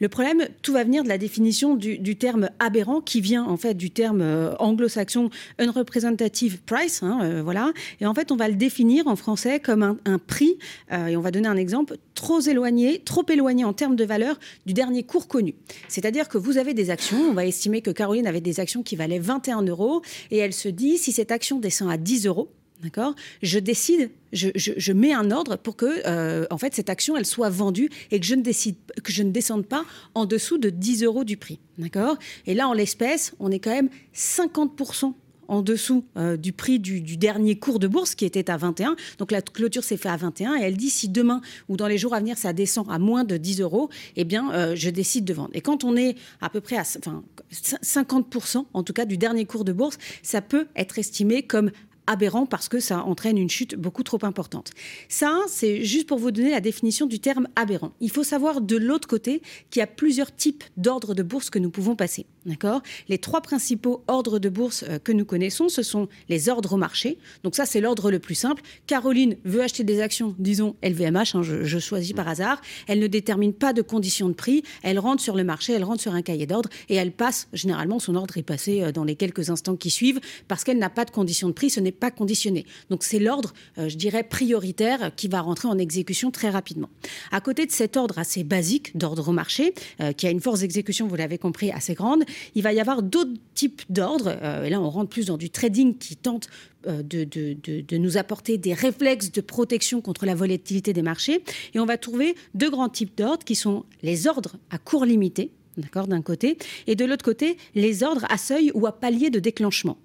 Le 0.01 0.09
problème, 0.09 0.45
tout 0.61 0.73
va 0.73 0.83
venir 0.83 1.03
de 1.03 1.07
la 1.07 1.17
définition 1.17 1.75
du, 1.75 2.15
terme 2.17 2.49
aberrant, 2.59 2.99
qui 2.99 3.21
vient 3.21 3.45
en 3.45 3.55
fait 3.55 3.75
du 3.75 3.91
terme 3.91 4.55
anglo-saxon 4.59 5.29
unrepresentative 5.57 6.59
price, 6.65 7.01
hein, 7.01 7.41
voilà. 7.43 7.71
Et 8.01 8.05
en 8.05 8.13
fait, 8.13 8.31
on 8.31 8.35
va 8.35 8.49
le 8.49 8.55
définir 8.55 8.68
en 9.05 9.15
français 9.15 9.59
comme 9.59 9.83
un, 9.83 9.97
un 10.05 10.17
prix, 10.17 10.57
et 10.91 11.15
on 11.15 11.21
va 11.21 11.31
donner 11.31 11.47
un 11.47 11.57
exemple 11.57 11.97
trop 12.15 12.41
éloigné, 12.41 13.01
trop 13.03 13.25
éloigné 13.29 13.63
en 13.63 13.73
termes 13.73 13.95
de 13.95 14.03
valeur 14.03 14.39
du 14.65 14.73
dernier 14.73 15.03
cours 15.03 15.27
connu. 15.27 15.55
C'est-à-dire 15.87 16.27
que 16.27 16.37
vous 16.37 16.57
avez 16.57 16.73
des 16.73 16.89
actions, 16.89 17.17
on 17.29 17.33
va 17.33 17.45
estimer 17.45 17.81
que 17.81 17.91
Caroline 17.91 18.27
avait 18.27 18.41
des 18.41 18.59
actions 18.59 18.83
qui 18.83 18.95
valaient 18.95 19.19
21 19.19 19.61
euros, 19.63 20.01
et 20.31 20.37
elle 20.37 20.53
se 20.53 20.69
dit, 20.69 20.97
si 20.97 21.11
cette 21.11 21.31
action 21.31 21.59
descend 21.59 21.89
à 21.89 21.97
10 21.97 22.27
euros, 22.27 22.49
D'accord 22.81 23.13
Je 23.41 23.59
décide, 23.59 24.09
je, 24.31 24.93
mets 24.93 25.11
un 25.11 25.31
ordre 25.31 25.57
pour 25.57 25.75
que, 25.75 26.01
euh, 26.05 26.45
en 26.49 26.57
fait, 26.57 26.73
cette 26.73 26.89
action, 26.89 27.17
elle 27.17 27.25
soit 27.25 27.49
vendue 27.49 27.89
et 28.09 28.21
que 28.21 28.25
je 28.25 28.35
ne 28.35 28.41
décide, 28.41 28.75
que 29.03 29.11
je 29.11 29.21
ne 29.21 29.31
descende 29.31 29.65
pas 29.65 29.83
en 30.15 30.25
dessous 30.25 30.57
de 30.57 30.69
10 30.69 31.03
euros 31.03 31.25
du 31.25 31.35
prix. 31.35 31.59
D'accord 31.77 32.17
Et 32.47 32.53
là, 32.53 32.69
en 32.69 32.73
l'espèce, 32.73 33.33
on 33.39 33.51
est 33.51 33.59
quand 33.59 33.73
même 33.73 33.89
50% 34.15 35.13
en 35.49 35.61
dessous 35.61 36.05
euh, 36.15 36.37
du 36.37 36.53
prix 36.53 36.79
du, 36.79 37.01
dernier 37.17 37.57
cours 37.57 37.79
de 37.79 37.87
bourse 37.87 38.15
qui 38.15 38.23
était 38.23 38.49
à 38.49 38.57
21. 38.57 38.95
Donc 39.17 39.31
la 39.31 39.41
clôture 39.41 39.83
s'est 39.83 39.97
faite 39.97 40.11
à 40.11 40.17
21 40.17 40.55
et 40.55 40.61
elle 40.61 40.77
dit 40.77 40.89
si 40.89 41.09
demain 41.09 41.41
ou 41.67 41.75
dans 41.75 41.87
les 41.87 41.97
jours 41.97 42.13
à 42.13 42.19
venir 42.19 42.37
ça 42.37 42.53
descend 42.53 42.85
à 42.89 42.99
moins 42.99 43.23
de 43.23 43.35
10 43.35 43.61
euros, 43.61 43.89
eh 44.15 44.23
bien 44.23 44.53
euh, 44.53 44.75
je 44.75 44.89
décide 44.89 45.25
de 45.25 45.33
vendre. 45.33 45.49
Et 45.53 45.61
quand 45.61 45.83
on 45.83 45.97
est 45.97 46.15
à 46.39 46.49
peu 46.49 46.61
près 46.61 46.77
à 46.77 46.81
enfin, 46.81 47.23
50% 47.51 48.65
en 48.73 48.83
tout 48.83 48.93
cas 48.93 49.05
du 49.05 49.17
dernier 49.17 49.45
cours 49.45 49.65
de 49.65 49.73
bourse, 49.73 49.97
ça 50.23 50.41
peut 50.41 50.67
être 50.75 50.99
estimé 50.99 51.43
comme 51.43 51.71
aberrant 52.09 52.47
parce 52.47 52.67
que 52.69 52.79
ça 52.79 53.03
entraîne 53.03 53.37
une 53.37 53.49
chute 53.49 53.75
beaucoup 53.75 54.03
trop 54.03 54.17
importante. 54.23 54.71
Ça, 55.09 55.39
c'est 55.47 55.85
juste 55.85 56.07
pour 56.07 56.17
vous 56.17 56.31
donner 56.31 56.49
la 56.49 56.59
définition 56.59 57.05
du 57.05 57.19
terme 57.19 57.47
aberrant. 57.55 57.91
Il 58.01 58.09
faut 58.09 58.23
savoir 58.23 58.61
de 58.61 58.77
l'autre 58.77 59.07
côté 59.07 59.43
qu'il 59.69 59.79
y 59.79 59.83
a 59.83 59.87
plusieurs 59.87 60.35
types 60.35 60.63
d'ordres 60.75 61.13
de 61.13 61.21
bourse 61.21 61.51
que 61.51 61.59
nous 61.59 61.69
pouvons 61.69 61.95
passer. 61.95 62.25
D'accord? 62.45 62.81
Les 63.09 63.17
trois 63.17 63.41
principaux 63.41 64.01
ordres 64.07 64.39
de 64.39 64.47
bourse 64.47 64.85
euh, 64.87 64.97
que 64.97 65.11
nous 65.11 65.25
connaissons, 65.25 65.67
ce 65.67 65.83
sont 65.83 66.07
les 66.29 66.47
ordres 66.47 66.73
au 66.73 66.77
marché. 66.77 67.17
Donc 67.43 67.55
ça, 67.55 67.65
c'est 67.65 67.81
l'ordre 67.81 68.11
le 68.11 68.19
plus 68.19 68.35
simple. 68.35 68.61
Caroline 68.87 69.35
veut 69.43 69.61
acheter 69.61 69.83
des 69.83 69.99
actions, 69.99 70.35
disons 70.39 70.75
LVMH, 70.81 71.35
hein, 71.35 71.41
je, 71.43 71.79
choisis 71.79 72.13
par 72.13 72.29
hasard. 72.29 72.61
Elle 72.87 72.99
ne 72.99 73.07
détermine 73.07 73.53
pas 73.53 73.73
de 73.73 73.81
conditions 73.81 74.29
de 74.29 74.33
prix. 74.33 74.63
Elle 74.83 74.99
rentre 74.99 75.21
sur 75.21 75.35
le 75.35 75.43
marché, 75.43 75.73
elle 75.73 75.83
rentre 75.83 76.01
sur 76.01 76.13
un 76.13 76.21
cahier 76.21 76.45
d'ordre 76.45 76.69
et 76.87 76.95
elle 76.95 77.11
passe, 77.11 77.49
généralement, 77.51 77.99
son 77.99 78.15
ordre 78.15 78.37
est 78.37 78.43
passé 78.43 78.83
euh, 78.83 78.91
dans 78.93 79.03
les 79.03 79.15
quelques 79.15 79.49
instants 79.49 79.75
qui 79.75 79.89
suivent 79.89 80.21
parce 80.47 80.63
qu'elle 80.63 80.77
n'a 80.77 80.89
pas 80.89 81.03
de 81.03 81.11
conditions 81.11 81.49
de 81.49 81.53
prix, 81.53 81.69
ce 81.69 81.81
n'est 81.81 81.91
pas 81.91 82.09
conditionné. 82.09 82.65
Donc 82.89 83.03
c'est 83.03 83.19
l'ordre, 83.19 83.53
euh, 83.77 83.89
je 83.89 83.97
dirais, 83.97 84.23
prioritaire 84.23 85.11
qui 85.17 85.27
va 85.27 85.41
rentrer 85.41 85.67
en 85.67 85.77
exécution 85.77 86.31
très 86.31 86.49
rapidement. 86.49 86.89
À 87.31 87.41
côté 87.41 87.65
de 87.65 87.71
cet 87.71 87.97
ordre 87.97 88.17
assez 88.17 88.45
basique 88.45 88.97
d'ordre 88.97 89.27
au 89.27 89.31
marché, 89.33 89.73
qui 90.17 90.27
a 90.27 90.29
une 90.29 90.39
force 90.39 90.61
d'exécution, 90.61 91.07
vous 91.07 91.15
l'avez 91.15 91.37
compris, 91.37 91.71
assez 91.71 91.93
grande, 91.93 92.23
il 92.55 92.63
va 92.63 92.73
y 92.73 92.79
avoir 92.79 93.03
d'autres 93.03 93.33
types 93.53 93.81
d'ordres. 93.89 94.37
Euh, 94.41 94.63
et 94.63 94.69
là, 94.69 94.81
on 94.81 94.89
rentre 94.89 95.09
plus 95.09 95.27
dans 95.27 95.37
du 95.37 95.49
trading 95.49 95.97
qui 95.97 96.15
tente 96.15 96.49
euh, 96.87 97.03
de, 97.03 97.97
nous 97.97 98.17
apporter 98.17 98.57
des 98.57 98.73
réflexes 98.73 99.31
de 99.31 99.41
protection 99.41 100.01
contre 100.01 100.25
la 100.25 100.35
volatilité 100.35 100.93
des 100.93 101.01
marchés. 101.01 101.43
Et 101.73 101.79
on 101.79 101.85
va 101.85 101.97
trouver 101.97 102.35
deux 102.53 102.69
grands 102.69 102.89
types 102.89 103.17
d'ordres 103.17 103.43
qui 103.43 103.55
sont 103.55 103.85
les 104.01 104.27
ordres 104.27 104.55
à 104.69 104.77
court 104.77 105.05
limité, 105.05 105.51
d'accord, 105.77 106.07
d'un 106.07 106.21
côté, 106.21 106.57
et 106.87 106.95
de 106.95 107.05
l'autre 107.05 107.25
côté, 107.25 107.57
les 107.75 108.03
ordres 108.03 108.25
à 108.29 108.37
seuil 108.37 108.71
ou 108.73 108.87
à 108.87 108.99
palier 108.99 109.29
de 109.29 109.39
déclenchement. 109.39 109.97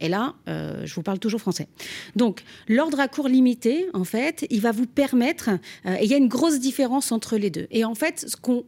Et 0.00 0.08
là, 0.08 0.34
euh, 0.48 0.84
je 0.84 0.94
vous 0.94 1.02
parle 1.02 1.18
toujours 1.18 1.40
français. 1.40 1.68
Donc, 2.16 2.42
l'ordre 2.68 3.00
à 3.00 3.08
court 3.08 3.28
limité, 3.28 3.86
en 3.94 4.04
fait, 4.04 4.44
il 4.50 4.60
va 4.60 4.72
vous 4.72 4.86
permettre, 4.86 5.50
et 5.86 6.02
il 6.04 6.10
y 6.10 6.14
a 6.14 6.16
une 6.16 6.28
grosse 6.28 6.58
différence 6.58 7.12
entre 7.12 7.36
les 7.36 7.48
deux. 7.48 7.68
Et 7.70 7.84
en 7.84 7.94
fait, 7.94 8.24
ce 8.28 8.36
qu'on 8.36 8.64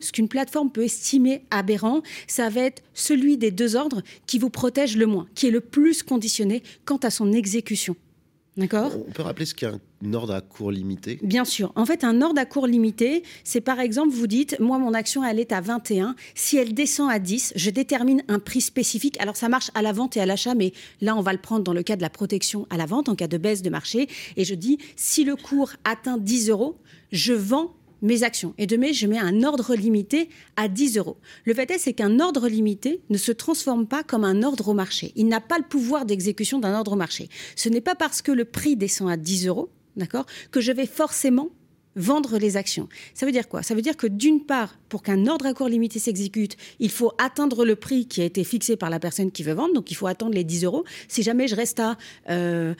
ce 0.00 0.12
qu'une 0.12 0.28
plateforme 0.28 0.70
peut 0.70 0.84
estimer 0.84 1.44
aberrant, 1.50 2.02
ça 2.26 2.48
va 2.48 2.62
être 2.62 2.82
celui 2.94 3.36
des 3.36 3.50
deux 3.50 3.76
ordres 3.76 4.02
qui 4.26 4.38
vous 4.38 4.50
protège 4.50 4.96
le 4.96 5.06
moins, 5.06 5.26
qui 5.34 5.46
est 5.46 5.50
le 5.50 5.60
plus 5.60 6.02
conditionné 6.02 6.62
quant 6.84 6.98
à 6.98 7.10
son 7.10 7.32
exécution. 7.32 7.96
D'accord? 8.58 8.92
On 9.08 9.10
peut 9.10 9.22
rappeler 9.22 9.46
ce 9.46 9.54
qu'est 9.54 9.66
un 9.66 10.12
ordre 10.12 10.34
à 10.34 10.42
court 10.42 10.70
limité? 10.70 11.18
Bien 11.22 11.46
sûr. 11.46 11.72
En 11.74 11.86
fait, 11.86 12.04
un 12.04 12.20
ordre 12.20 12.38
à 12.38 12.44
court 12.44 12.66
limité, 12.66 13.22
c'est 13.44 13.62
par 13.62 13.80
exemple, 13.80 14.14
vous 14.14 14.26
dites, 14.26 14.60
moi, 14.60 14.78
mon 14.78 14.92
action, 14.92 15.24
elle 15.24 15.40
est 15.40 15.52
à 15.52 15.62
21. 15.62 16.14
Si 16.34 16.58
elle 16.58 16.74
descend 16.74 17.10
à 17.10 17.18
10, 17.18 17.54
je 17.56 17.70
détermine 17.70 18.22
un 18.28 18.38
prix 18.38 18.60
spécifique. 18.60 19.18
Alors, 19.20 19.36
ça 19.36 19.48
marche 19.48 19.70
à 19.74 19.80
la 19.80 19.92
vente 19.92 20.18
et 20.18 20.20
à 20.20 20.26
l'achat, 20.26 20.54
mais 20.54 20.74
là, 21.00 21.16
on 21.16 21.22
va 21.22 21.32
le 21.32 21.38
prendre 21.38 21.64
dans 21.64 21.72
le 21.72 21.82
cas 21.82 21.96
de 21.96 22.02
la 22.02 22.10
protection 22.10 22.66
à 22.68 22.76
la 22.76 22.84
vente, 22.84 23.08
en 23.08 23.14
cas 23.14 23.26
de 23.26 23.38
baisse 23.38 23.62
de 23.62 23.70
marché. 23.70 24.06
Et 24.36 24.44
je 24.44 24.54
dis, 24.54 24.76
si 24.96 25.24
le 25.24 25.34
cours 25.34 25.70
atteint 25.84 26.18
10 26.18 26.50
euros, 26.50 26.76
je 27.10 27.32
vends 27.32 27.72
mes 28.02 28.22
actions. 28.22 28.54
Et 28.58 28.66
demain, 28.66 28.92
je 28.92 29.06
mets 29.06 29.18
un 29.18 29.42
ordre 29.42 29.74
limité 29.74 30.28
à 30.56 30.68
10 30.68 30.98
euros. 30.98 31.16
Le 31.44 31.54
fait 31.54 31.70
est, 31.70 31.78
c'est 31.78 31.94
qu'un 31.94 32.20
ordre 32.20 32.48
limité 32.48 33.00
ne 33.08 33.18
se 33.18 33.32
transforme 33.32 33.86
pas 33.86 34.02
comme 34.02 34.24
un 34.24 34.42
ordre 34.42 34.68
au 34.68 34.74
marché. 34.74 35.12
Il 35.16 35.28
n'a 35.28 35.40
pas 35.40 35.58
le 35.58 35.64
pouvoir 35.64 36.04
d'exécution 36.04 36.58
d'un 36.58 36.74
ordre 36.74 36.92
au 36.92 36.96
marché. 36.96 37.28
Ce 37.56 37.68
n'est 37.68 37.80
pas 37.80 37.94
parce 37.94 38.20
que 38.20 38.32
le 38.32 38.44
prix 38.44 38.76
descend 38.76 39.10
à 39.10 39.16
10 39.16 39.46
euros 39.46 39.70
d'accord, 39.96 40.26
que 40.50 40.60
je 40.60 40.72
vais 40.72 40.86
forcément 40.86 41.50
vendre 41.96 42.38
les 42.38 42.56
actions. 42.56 42.88
Ça 43.14 43.26
veut 43.26 43.32
dire 43.32 43.48
quoi? 43.48 43.62
Ça 43.62 43.74
veut 43.74 43.82
dire 43.82 43.96
que 43.96 44.06
d'une 44.06 44.44
part, 44.44 44.78
pour 44.88 45.02
qu'un 45.02 45.26
ordre 45.26 45.46
à 45.46 45.54
court 45.54 45.68
limité 45.68 45.98
s'exécute, 45.98 46.56
il 46.80 46.90
faut 46.90 47.12
atteindre 47.18 47.64
le 47.64 47.76
prix 47.76 48.06
qui 48.06 48.22
a 48.22 48.24
été 48.24 48.44
fixé 48.44 48.76
par 48.76 48.90
la 48.90 48.98
personne 48.98 49.30
qui 49.30 49.42
veut 49.42 49.54
vendre, 49.54 49.74
donc 49.74 49.90
il 49.90 49.94
faut 49.94 50.06
attendre 50.06 50.34
les 50.34 50.44
10 50.44 50.64
euros. 50.64 50.84
Si 51.08 51.22
jamais 51.22 51.48
je 51.48 51.56
reste 51.56 51.80
à 51.80 51.96
11, 52.28 52.30
euh, 52.30 52.74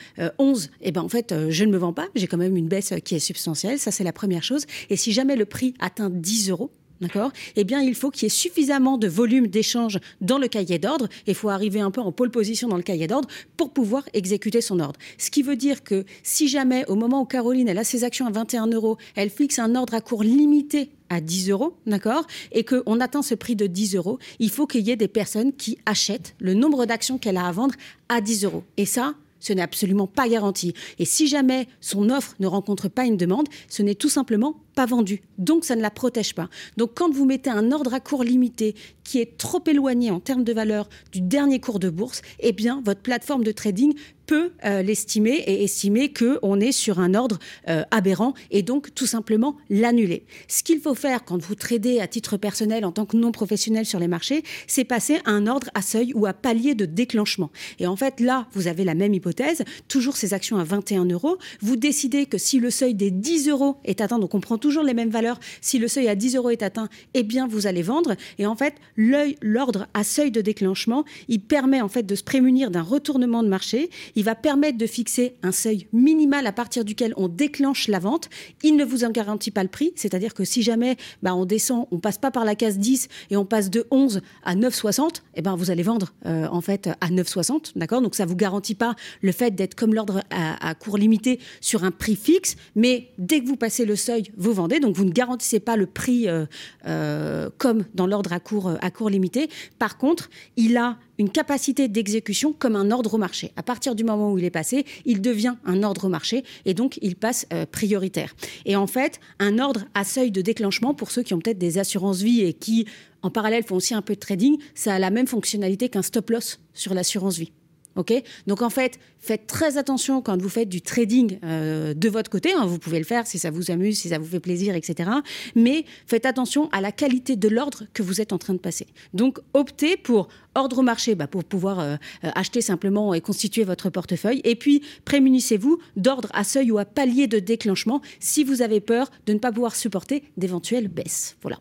eh 0.81 0.91
ben 0.91 1.01
en 1.01 1.09
fait, 1.09 1.31
euh, 1.31 1.47
je 1.49 1.63
ne 1.65 1.71
me 1.71 1.77
vends 1.77 1.93
pas, 1.93 2.07
j'ai 2.15 2.27
quand 2.27 2.37
même 2.37 2.57
une 2.57 2.67
baisse 2.67 2.93
qui 3.03 3.15
est 3.15 3.19
substantielle, 3.19 3.79
ça 3.79 3.91
c'est 3.91 4.03
la 4.03 4.13
première 4.13 4.43
chose. 4.43 4.65
Et 4.89 4.97
si 4.97 5.11
jamais 5.11 5.35
le 5.35 5.45
prix 5.45 5.73
atteint 5.79 6.09
10 6.09 6.49
euros, 6.49 6.71
D'accord? 7.01 7.31
Eh 7.55 7.63
bien, 7.63 7.81
il 7.81 7.95
faut 7.95 8.11
qu'il 8.11 8.23
y 8.23 8.25
ait 8.27 8.29
suffisamment 8.29 8.97
de 8.97 9.07
volume 9.07 9.47
d'échange 9.47 9.99
dans 10.21 10.37
le 10.37 10.47
cahier 10.47 10.79
d'ordre. 10.79 11.09
Il 11.27 11.35
faut 11.35 11.49
arriver 11.49 11.81
un 11.81 11.91
peu 11.91 12.01
en 12.01 12.11
pole 12.11 12.31
position 12.31 12.67
dans 12.67 12.77
le 12.77 12.83
cahier 12.83 13.07
d'ordre 13.07 13.27
pour 13.57 13.71
pouvoir 13.71 14.03
exécuter 14.13 14.61
son 14.61 14.79
ordre. 14.79 14.99
Ce 15.17 15.29
qui 15.29 15.43
veut 15.43 15.55
dire 15.55 15.83
que 15.83 16.05
si 16.21 16.47
jamais, 16.47 16.85
au 16.87 16.95
moment 16.95 17.21
où 17.21 17.25
Caroline 17.25 17.67
elle 17.67 17.77
a 17.77 17.83
ses 17.83 18.03
actions 18.03 18.25
à 18.25 18.31
21 18.31 18.67
euros, 18.67 18.97
elle 19.15 19.29
fixe 19.29 19.59
un 19.59 19.75
ordre 19.75 19.93
à 19.93 20.01
court 20.01 20.23
limité 20.23 20.91
à 21.09 21.19
10 21.19 21.49
euros, 21.49 21.75
d'accord? 21.85 22.25
Et 22.51 22.63
qu'on 22.63 22.99
atteint 22.99 23.21
ce 23.21 23.35
prix 23.35 23.55
de 23.55 23.67
10 23.67 23.95
euros, 23.95 24.19
il 24.39 24.49
faut 24.49 24.65
qu'il 24.65 24.87
y 24.87 24.91
ait 24.91 24.95
des 24.95 25.07
personnes 25.07 25.53
qui 25.53 25.77
achètent 25.85 26.35
le 26.39 26.53
nombre 26.53 26.85
d'actions 26.85 27.17
qu'elle 27.17 27.37
a 27.37 27.47
à 27.47 27.51
vendre 27.51 27.75
à 28.09 28.21
10 28.21 28.45
euros. 28.45 28.63
Et 28.77 28.85
ça, 28.85 29.15
ce 29.43 29.51
n'est 29.51 29.61
absolument 29.61 30.07
pas 30.07 30.29
garanti. 30.29 30.73
Et 30.99 31.05
si 31.05 31.27
jamais 31.27 31.67
son 31.81 32.09
offre 32.09 32.35
ne 32.39 32.47
rencontre 32.47 32.87
pas 32.87 33.05
une 33.05 33.17
demande, 33.17 33.49
ce 33.67 33.83
n'est 33.83 33.95
tout 33.95 34.09
simplement 34.09 34.55
pas 34.73 34.85
vendu. 34.85 35.21
Donc 35.37 35.65
ça 35.65 35.75
ne 35.75 35.81
la 35.81 35.91
protège 35.91 36.35
pas. 36.35 36.49
Donc 36.77 36.91
quand 36.95 37.11
vous 37.11 37.25
mettez 37.25 37.49
un 37.49 37.71
ordre 37.71 37.93
à 37.93 37.99
court 37.99 38.23
limité 38.23 38.75
qui 39.03 39.19
est 39.19 39.37
trop 39.37 39.61
éloigné 39.67 40.11
en 40.11 40.19
termes 40.19 40.43
de 40.43 40.53
valeur 40.53 40.89
du 41.11 41.21
dernier 41.21 41.59
cours 41.59 41.79
de 41.79 41.89
bourse, 41.89 42.21
eh 42.39 42.51
bien 42.51 42.81
votre 42.85 43.01
plateforme 43.01 43.43
de 43.43 43.51
trading 43.51 43.93
peut 44.25 44.51
euh, 44.63 44.81
l'estimer 44.81 45.43
et 45.47 45.63
estimer 45.63 46.13
qu'on 46.13 46.59
est 46.59 46.71
sur 46.71 46.99
un 46.99 47.13
ordre 47.13 47.39
euh, 47.67 47.83
aberrant 47.91 48.33
et 48.51 48.61
donc 48.61 48.93
tout 48.95 49.05
simplement 49.05 49.57
l'annuler. 49.69 50.25
Ce 50.47 50.63
qu'il 50.63 50.79
faut 50.79 50.95
faire 50.95 51.25
quand 51.25 51.41
vous 51.41 51.55
tradez 51.55 51.99
à 51.99 52.07
titre 52.07 52.37
personnel 52.37 52.85
en 52.85 52.91
tant 52.91 53.05
que 53.05 53.17
non 53.17 53.31
professionnel 53.31 53.85
sur 53.85 53.99
les 53.99 54.07
marchés, 54.07 54.43
c'est 54.67 54.85
passer 54.85 55.19
à 55.25 55.31
un 55.31 55.47
ordre 55.47 55.69
à 55.73 55.81
seuil 55.81 56.13
ou 56.15 56.25
à 56.25 56.33
palier 56.33 56.75
de 56.75 56.85
déclenchement. 56.85 57.51
Et 57.79 57.87
en 57.87 57.95
fait 57.95 58.19
là, 58.19 58.47
vous 58.53 58.67
avez 58.67 58.83
la 58.83 58.95
même 58.95 59.13
hypothèse, 59.13 59.63
toujours 59.87 60.15
ces 60.15 60.33
actions 60.33 60.57
à 60.57 60.63
21 60.63 61.05
euros. 61.05 61.37
Vous 61.61 61.75
décidez 61.75 62.25
que 62.25 62.37
si 62.37 62.59
le 62.59 62.69
seuil 62.69 62.93
des 62.93 63.11
10 63.11 63.49
euros 63.49 63.77
est 63.83 64.01
atteint, 64.01 64.19
donc 64.19 64.33
on 64.35 64.39
prend 64.39 64.57
toujours 64.63 64.83
les 64.83 64.93
mêmes 64.93 65.09
valeurs. 65.09 65.41
Si 65.59 65.77
le 65.77 65.89
seuil 65.89 66.07
à 66.07 66.15
10 66.15 66.37
euros 66.37 66.49
est 66.49 66.63
atteint, 66.63 66.87
eh 67.13 67.23
bien, 67.23 67.47
vous 67.47 67.67
allez 67.67 67.81
vendre. 67.81 68.15
Et 68.39 68.45
en 68.45 68.55
fait, 68.55 68.75
l'ordre 68.95 69.87
à 69.93 70.05
seuil 70.05 70.31
de 70.31 70.39
déclenchement, 70.39 71.03
il 71.27 71.41
permet 71.41 71.81
en 71.81 71.89
fait 71.89 72.03
de 72.03 72.15
se 72.15 72.23
prémunir 72.23 72.71
d'un 72.71 72.81
retournement 72.81 73.43
de 73.43 73.49
marché. 73.49 73.89
Il 74.15 74.23
va 74.23 74.35
permettre 74.35 74.77
de 74.77 74.87
fixer 74.87 75.35
un 75.43 75.51
seuil 75.51 75.87
minimal 75.91 76.47
à 76.47 76.53
partir 76.53 76.85
duquel 76.85 77.13
on 77.17 77.27
déclenche 77.27 77.89
la 77.89 77.99
vente. 77.99 78.29
Il 78.63 78.77
ne 78.77 78.85
vous 78.85 79.03
en 79.03 79.09
garantit 79.09 79.51
pas 79.51 79.63
le 79.63 79.69
prix, 79.69 79.91
c'est-à-dire 79.97 80.33
que 80.33 80.45
si 80.45 80.61
jamais 80.61 80.95
bah, 81.21 81.35
on 81.35 81.43
descend, 81.43 81.87
on 81.91 81.99
passe 81.99 82.17
pas 82.17 82.31
par 82.31 82.45
la 82.45 82.55
case 82.55 82.77
10 82.77 83.09
et 83.31 83.35
on 83.35 83.45
passe 83.45 83.69
de 83.69 83.85
11 83.91 84.21
à 84.45 84.55
9,60, 84.55 85.23
eh 85.35 85.41
ben 85.41 85.57
vous 85.57 85.71
allez 85.71 85.83
vendre 85.83 86.13
euh, 86.25 86.47
en 86.49 86.61
fait 86.61 86.89
à 87.01 87.09
9,60, 87.09 87.73
d'accord? 87.75 88.01
Donc 88.01 88.15
ça 88.15 88.25
vous 88.25 88.37
garantit 88.37 88.75
pas 88.75 88.95
le 89.21 89.33
fait 89.33 89.51
d'être 89.51 89.75
comme 89.75 89.93
l'ordre 89.93 90.23
à, 90.29 90.69
à 90.69 90.73
court 90.73 90.97
limité 90.97 91.41
sur 91.59 91.83
un 91.83 91.91
prix 91.91 92.15
fixe, 92.15 92.55
mais 92.75 93.09
dès 93.17 93.41
que 93.41 93.47
vous 93.47 93.57
passez 93.57 93.83
le 93.83 93.97
seuil, 93.97 94.23
vous 94.37 94.52
donc 94.53 94.95
vous 94.95 95.05
ne 95.05 95.11
garantissez 95.11 95.59
pas 95.59 95.75
le 95.75 95.85
prix 95.85 96.27
euh, 96.27 96.45
euh, 96.87 97.49
comme 97.57 97.85
dans 97.93 98.07
l'ordre 98.07 98.33
à 98.33 98.39
court, 98.39 98.73
à 98.81 98.91
court 98.91 99.09
limité. 99.09 99.49
Par 99.79 99.97
contre, 99.97 100.29
il 100.55 100.77
a 100.77 100.97
une 101.19 101.29
capacité 101.29 101.87
d'exécution 101.87 102.53
comme 102.53 102.75
un 102.75 102.91
ordre 102.91 103.13
au 103.13 103.17
marché. 103.17 103.51
À 103.55 103.63
partir 103.63 103.95
du 103.95 104.03
moment 104.03 104.31
où 104.31 104.37
il 104.37 104.45
est 104.45 104.51
passé, 104.51 104.85
il 105.05 105.21
devient 105.21 105.55
un 105.65 105.83
ordre 105.83 106.05
au 106.05 106.09
marché 106.09 106.43
et 106.65 106.73
donc 106.73 106.97
il 107.01 107.15
passe 107.15 107.45
euh, 107.53 107.65
prioritaire. 107.65 108.35
Et 108.65 108.75
en 108.75 108.87
fait, 108.87 109.19
un 109.39 109.59
ordre 109.59 109.85
à 109.93 110.03
seuil 110.03 110.31
de 110.31 110.41
déclenchement, 110.41 110.93
pour 110.93 111.11
ceux 111.11 111.23
qui 111.23 111.33
ont 111.33 111.39
peut-être 111.39 111.59
des 111.59 111.77
assurances 111.77 112.21
vie 112.21 112.41
et 112.41 112.53
qui, 112.53 112.85
en 113.21 113.29
parallèle, 113.29 113.63
font 113.63 113.75
aussi 113.75 113.93
un 113.93 114.01
peu 114.01 114.15
de 114.15 114.19
trading, 114.19 114.57
ça 114.75 114.93
a 114.93 114.99
la 114.99 115.09
même 115.09 115.27
fonctionnalité 115.27 115.89
qu'un 115.89 116.01
stop 116.01 116.29
loss 116.29 116.59
sur 116.73 116.93
l'assurance 116.93 117.37
vie. 117.37 117.51
Ok? 117.95 118.13
Donc 118.47 118.61
en 118.61 118.69
fait, 118.69 118.99
faites 119.19 119.47
très 119.47 119.77
attention 119.77 120.21
quand 120.21 120.41
vous 120.41 120.49
faites 120.49 120.69
du 120.69 120.81
trading 120.81 121.39
euh, 121.43 121.93
de 121.93 122.09
votre 122.09 122.29
côté. 122.29 122.53
Hein. 122.53 122.65
vous 122.65 122.79
pouvez 122.79 122.99
le 122.99 123.05
faire 123.05 123.27
si 123.27 123.39
ça 123.39 123.51
vous 123.51 123.71
amuse, 123.71 123.99
si 123.99 124.09
ça 124.09 124.17
vous 124.17 124.25
fait 124.25 124.39
plaisir, 124.39 124.75
etc. 124.75 125.09
Mais 125.55 125.85
faites 126.07 126.25
attention 126.25 126.69
à 126.71 126.81
la 126.81 126.91
qualité 126.91 127.35
de 127.35 127.47
l'ordre 127.47 127.83
que 127.93 128.03
vous 128.03 128.21
êtes 128.21 128.33
en 128.33 128.37
train 128.37 128.53
de 128.53 128.59
passer. 128.59 128.87
Donc 129.13 129.39
optez 129.53 129.97
pour 129.97 130.27
ordre 130.55 130.79
au 130.79 130.81
marché 130.81 131.15
bah, 131.15 131.27
pour 131.27 131.43
pouvoir 131.43 131.79
euh, 131.79 131.95
euh, 132.23 132.31
acheter 132.35 132.61
simplement 132.61 133.13
et 133.13 133.21
constituer 133.21 133.63
votre 133.63 133.89
portefeuille. 133.89 134.41
Et 134.43 134.55
puis 134.55 134.81
prémunissez-vous 135.05 135.79
d'ordre 135.95 136.29
à 136.33 136.43
seuil 136.43 136.71
ou 136.71 136.77
à 136.77 136.85
palier 136.85 137.27
de 137.27 137.39
déclenchement 137.39 138.01
si 138.19 138.43
vous 138.43 138.61
avez 138.61 138.79
peur 138.79 139.09
de 139.25 139.33
ne 139.33 139.39
pas 139.39 139.51
pouvoir 139.51 139.75
supporter 139.75 140.23
d'éventuelles 140.37 140.87
baisses. 140.87 141.37
Voilà. 141.41 141.59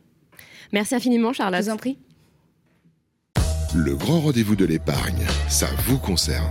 Merci 0.73 0.95
infiniment, 0.95 1.33
Charlotte. 1.33 1.61
Je 1.61 1.67
vous 1.67 1.73
en 1.73 1.77
prie. 1.77 1.99
Le 3.75 3.97
grand 3.97 4.21
rendez-vous 4.21 4.55
de 4.55 4.67
l'épargne, 4.67 5.27
ça 5.49 5.67
vous 5.87 5.97
concerne. 5.97 6.51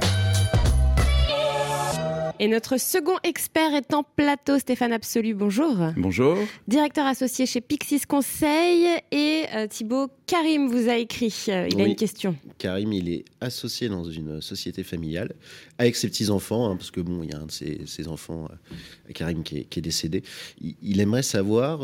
Et 2.40 2.48
notre 2.48 2.78
second 2.78 3.18
expert 3.22 3.76
est 3.76 3.94
en 3.94 4.02
plateau, 4.02 4.58
Stéphane 4.58 4.92
Absolu. 4.92 5.36
Bonjour. 5.36 5.78
Bonjour. 5.98 6.36
Directeur 6.68 7.06
associé 7.06 7.46
chez 7.46 7.62
Pixis 7.62 8.08
Conseil. 8.08 8.88
Et 9.12 9.44
euh, 9.54 9.68
Thibaut 9.68 10.08
Karim 10.26 10.68
vous 10.68 10.90
a 10.90 10.98
écrit. 10.98 11.46
Euh, 11.50 11.68
il 11.72 11.80
a 11.80 11.86
une 11.86 11.96
question. 11.96 12.36
Karim, 12.58 12.92
il 12.92 13.08
est 13.08 13.26
associé 13.40 13.88
dans 13.88 14.06
une 14.06 14.42
société 14.42 14.82
familiale 14.82 15.36
avec 15.78 15.96
ses 15.98 16.08
petits-enfants, 16.08 16.72
hein, 16.72 16.76
parce 16.76 16.90
que 16.90 17.02
bon, 17.02 17.22
il 17.22 17.30
y 17.30 17.34
a 17.34 17.40
un 17.40 17.46
de 17.46 17.52
ses, 17.52 18.08
enfants, 18.08 18.48
euh, 18.50 19.12
Karim, 19.14 19.44
qui 19.44 19.60
est, 19.60 19.80
décédé. 19.80 20.24
Il, 20.60 21.00
aimerait 21.00 21.22
savoir, 21.22 21.82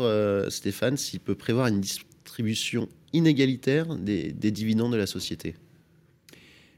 Stéphane, 0.50 0.96
s'il 0.96 1.20
peut 1.20 1.36
prévoir 1.36 1.68
une 1.68 1.80
distribution 1.80 2.88
inégalitaire 3.12 3.96
des, 3.96 4.32
dividendes 4.32 4.92
de 4.92 4.96
la 4.96 5.06
société 5.06 5.54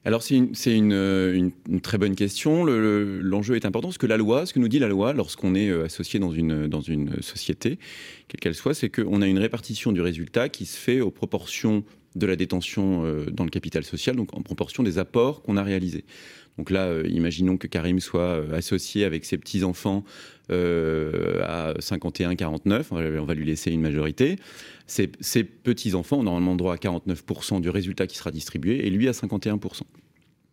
alors 0.07 0.23
c'est 0.23 0.39
une, 0.65 1.53
très 1.83 1.99
bonne 1.99 2.17
question. 2.17 2.65
L'enjeu 2.65 3.57
est 3.57 3.67
important 3.67 3.89
parce 3.89 3.99
que 3.99 4.07
la 4.07 4.17
loi, 4.17 4.47
ce 4.47 4.55
que 4.55 4.59
nous 4.59 4.69
dit 4.69 4.79
la 4.79 4.89
loi 4.89 5.13
lorsqu'on 5.13 5.55
est 5.55 5.69
euh, 5.69 5.85
associé 5.85 6.19
dans 6.19 6.33
une, 6.33 6.69
dans 6.69 6.81
une 6.81 7.21
société, 7.21 7.79
quelle 8.27 8.41
qu'elle 8.41 8.55
soit, 8.55 8.73
c'est 8.73 8.89
qu'on 8.89 9.21
a 9.21 9.27
une 9.27 9.39
répartition 9.39 9.93
du 9.93 10.01
résultat 10.01 10.49
qui 10.49 10.65
se 10.65 10.79
fait 10.79 11.03
aux 11.03 11.11
proportions 11.11 11.85
de 12.17 12.27
la 12.27 12.37
détention 12.37 13.05
euh, 13.05 13.27
dans 13.31 13.45
le 13.45 13.51
capital 13.51 13.85
social, 13.85 14.17
donc 14.17 14.35
en 14.35 14.43
proportion 14.43 14.83
des 14.83 14.99
apports 14.99 15.43
qu'on 15.43 15.57
a 15.57 15.63
réalisés. 15.63 16.05
Donc 16.61 16.69
là, 16.69 16.89
euh, 16.89 17.09
imaginons 17.09 17.57
que 17.57 17.67
Karim 17.67 18.01
soit 18.01 18.45
associé 18.53 19.07
avec 19.07 19.25
ses 19.25 19.39
petits-enfants 19.39 20.05
à 20.51 21.75
51-49, 21.79 22.87
on 22.91 23.25
va 23.25 23.35
lui 23.35 23.47
laisser 23.47 23.71
une 23.71 23.81
majorité 23.81 24.37
ces, 24.91 25.45
petits-enfants 25.45 26.19
ont 26.19 26.23
normalement 26.25 26.57
droit 26.57 26.75
à 26.75 26.77
49% 26.77 27.61
du 27.61 27.71
résultat 27.71 28.07
qui 28.07 28.17
sera 28.17 28.31
distribué 28.31 28.87
et 28.87 28.91
lui 28.91 29.09
à 29.09 29.13
51%. 29.13 29.83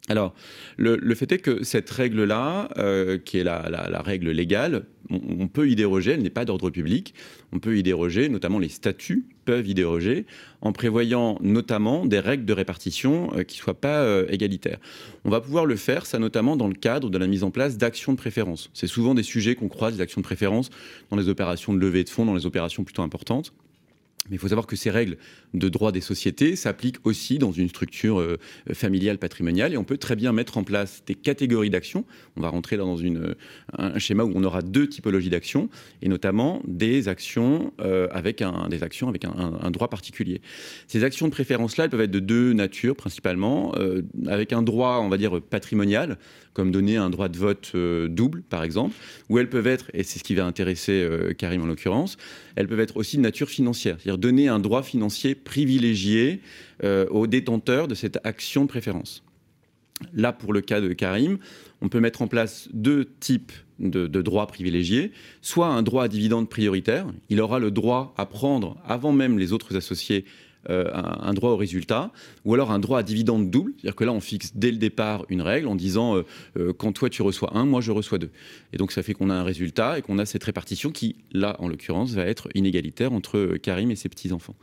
Alors, 0.09 0.33
le, 0.77 1.15
fait 1.15 1.31
est 1.33 1.39
que 1.39 1.63
cette 1.63 1.89
règle-là, 1.89 2.69
euh, 2.77 3.17
qui 3.17 3.39
est 3.39 3.43
la, 3.43 4.01
règle 4.05 4.31
légale, 4.31 4.85
on, 5.09 5.47
peut 5.47 5.69
y 5.69 5.75
déroger, 5.75 6.11
elle 6.11 6.21
n'est 6.21 6.29
pas 6.29 6.45
d'ordre 6.45 6.69
public, 6.69 7.13
on 7.51 7.59
peut 7.59 7.77
y 7.77 7.83
déroger, 7.83 8.29
notamment 8.29 8.59
les 8.59 8.69
statuts 8.69 9.25
peuvent 9.43 9.67
y 9.67 9.73
déroger, 9.73 10.25
en 10.61 10.71
prévoyant 10.71 11.37
notamment 11.41 12.05
des 12.05 12.19
règles 12.19 12.45
de 12.45 12.53
répartition 12.53 13.31
euh, 13.35 13.43
qui 13.43 13.57
ne 13.57 13.63
soient 13.63 13.79
pas 13.79 14.01
euh, 14.01 14.25
égalitaires. 14.29 14.79
On 15.25 15.29
va 15.29 15.41
pouvoir 15.41 15.65
le 15.65 15.75
faire, 15.75 16.05
ça 16.05 16.19
notamment 16.19 16.55
dans 16.55 16.67
le 16.67 16.73
cadre 16.73 17.09
de 17.09 17.17
la 17.17 17.27
mise 17.27 17.43
en 17.43 17.51
place 17.51 17.77
d'actions 17.77 18.13
de 18.13 18.17
préférence. 18.17 18.69
C'est 18.73 18.87
souvent 18.87 19.13
des 19.13 19.23
sujets 19.23 19.55
qu'on 19.55 19.69
croise, 19.69 19.95
des 19.97 20.01
actions 20.01 20.21
de 20.21 20.25
préférence, 20.25 20.69
dans 21.09 21.17
les 21.17 21.27
opérations 21.27 21.73
de 21.73 21.79
levée 21.79 22.05
de 22.05 22.09
fonds, 22.09 22.25
dans 22.25 22.35
les 22.35 22.45
opérations 22.45 22.85
plutôt 22.85 23.01
importantes. 23.01 23.53
Mais 24.29 24.35
il 24.35 24.39
faut 24.39 24.47
savoir 24.47 24.67
que 24.67 24.75
ces 24.75 24.89
règles 24.89 25.17
de 25.53 25.69
droit 25.69 25.91
des 25.91 26.01
sociétés 26.01 26.55
s'appliquent 26.55 27.05
aussi 27.05 27.37
dans 27.37 27.51
une 27.51 27.69
structure 27.69 28.19
euh, 28.19 28.37
familiale 28.73 29.17
patrimoniale 29.17 29.73
et 29.73 29.77
on 29.77 29.83
peut 29.83 29.97
très 29.97 30.15
bien 30.15 30.33
mettre 30.33 30.57
en 30.57 30.63
place 30.63 31.03
des 31.05 31.15
catégories 31.15 31.69
d'actions. 31.69 32.05
On 32.35 32.41
va 32.41 32.49
rentrer 32.49 32.77
dans 32.77 32.97
un 33.77 33.99
schéma 33.99 34.23
où 34.23 34.31
on 34.35 34.43
aura 34.43 34.61
deux 34.61 34.87
typologies 34.87 35.29
d'actions 35.29 35.69
et 36.01 36.09
notamment 36.09 36.61
des 36.65 37.07
actions 37.07 37.73
euh, 37.79 38.07
avec 38.11 38.41
un, 38.41 38.69
droit 39.71 39.89
particulier. 39.89 40.41
Ces 40.87 41.03
actions 41.03 41.27
de 41.27 41.31
préférence-là, 41.31 41.85
elles 41.85 41.89
peuvent 41.89 42.01
être 42.01 42.11
de 42.11 42.19
deux 42.19 42.53
natures 42.53 42.95
principalement, 42.95 43.73
euh, 43.75 44.01
avec 44.27 44.53
un 44.53 44.61
droit, 44.61 44.99
on 45.01 45.09
va 45.09 45.17
dire 45.17 45.41
patrimonial, 45.41 46.17
comme 46.53 46.71
donner 46.71 46.97
un 46.97 47.09
droit 47.09 47.29
de 47.29 47.37
vote 47.37 47.75
double 47.75 48.41
par 48.41 48.63
exemple, 48.63 48.95
ou 49.29 49.37
elles 49.37 49.49
peuvent 49.49 49.67
être, 49.67 49.91
et 49.93 50.03
c'est 50.03 50.19
ce 50.19 50.23
qui 50.23 50.35
va 50.35 50.45
intéresser 50.45 51.07
Karim 51.37 51.61
en 51.61 51.67
l'occurrence, 51.67 52.17
elles 52.57 52.67
peuvent 52.67 52.79
être 52.79 52.97
aussi 52.97 53.17
de 53.17 53.21
nature 53.21 53.49
financière, 53.49 53.97
c'est-à-dire 53.99 54.17
donner 54.17 54.47
un 54.47 54.57
droit 54.57 54.81
financier 54.81 55.35
privilégié 55.35 56.41
euh, 56.83 57.05
aux 57.11 57.27
détenteurs 57.27 57.87
de 57.87 57.93
cette 57.93 58.19
action 58.23 58.63
de 58.63 58.67
préférence. 58.67 59.23
Là, 60.15 60.33
pour 60.33 60.53
le 60.53 60.61
cas 60.61 60.81
de 60.81 60.91
Karim, 60.93 61.37
on 61.81 61.89
peut 61.89 61.99
mettre 61.99 62.23
en 62.23 62.27
place 62.27 62.67
deux 62.73 63.05
types 63.19 63.51
de, 63.77 64.07
droits 64.07 64.47
privilégiés, 64.47 65.11
soit 65.43 65.67
un 65.67 65.83
droit 65.83 66.05
à 66.05 66.07
dividende 66.07 66.49
prioritaire, 66.49 67.05
il 67.29 67.41
aura 67.41 67.59
le 67.59 67.69
droit 67.69 68.15
à 68.17 68.25
prendre, 68.25 68.77
avant 68.87 69.11
même 69.11 69.37
les 69.37 69.53
autres 69.53 69.77
associés, 69.77 70.25
un, 70.69 71.33
droit 71.33 71.51
au 71.51 71.57
résultat, 71.57 72.11
ou 72.45 72.53
alors 72.53 72.71
un 72.71 72.79
droit 72.79 72.99
à 72.99 73.03
dividende 73.03 73.49
double, 73.49 73.73
c'est-à-dire 73.77 73.95
que 73.95 74.03
là 74.03 74.11
on 74.11 74.19
fixe 74.19 74.51
dès 74.55 74.71
le 74.71 74.77
départ 74.77 75.25
une 75.29 75.41
règle 75.41 75.67
en 75.67 75.75
disant 75.75 76.21
quand 76.77 76.91
toi 76.91 77.09
tu 77.09 77.21
reçois 77.21 77.55
un, 77.55 77.65
moi 77.65 77.81
je 77.81 77.91
reçois 77.91 78.17
deux. 78.17 78.29
Et 78.73 78.77
donc 78.77 78.91
ça 78.91 79.03
fait 79.03 79.13
qu'on 79.13 79.29
a 79.29 79.33
un 79.33 79.43
résultat 79.43 79.99
et 79.99 80.01
qu'on 80.01 80.17
a 80.17 80.25
cette 80.25 80.43
répartition 80.43 80.91
qui, 80.91 81.15
là 81.31 81.55
en 81.59 81.67
l'occurrence, 81.67 82.11
va 82.11 82.25
être 82.25 82.49
inégalitaire 82.53 83.13
entre 83.13 83.57
Karim 83.61 83.91
et 83.91 83.95
ses 83.95 84.09
petits-enfants. 84.09 84.55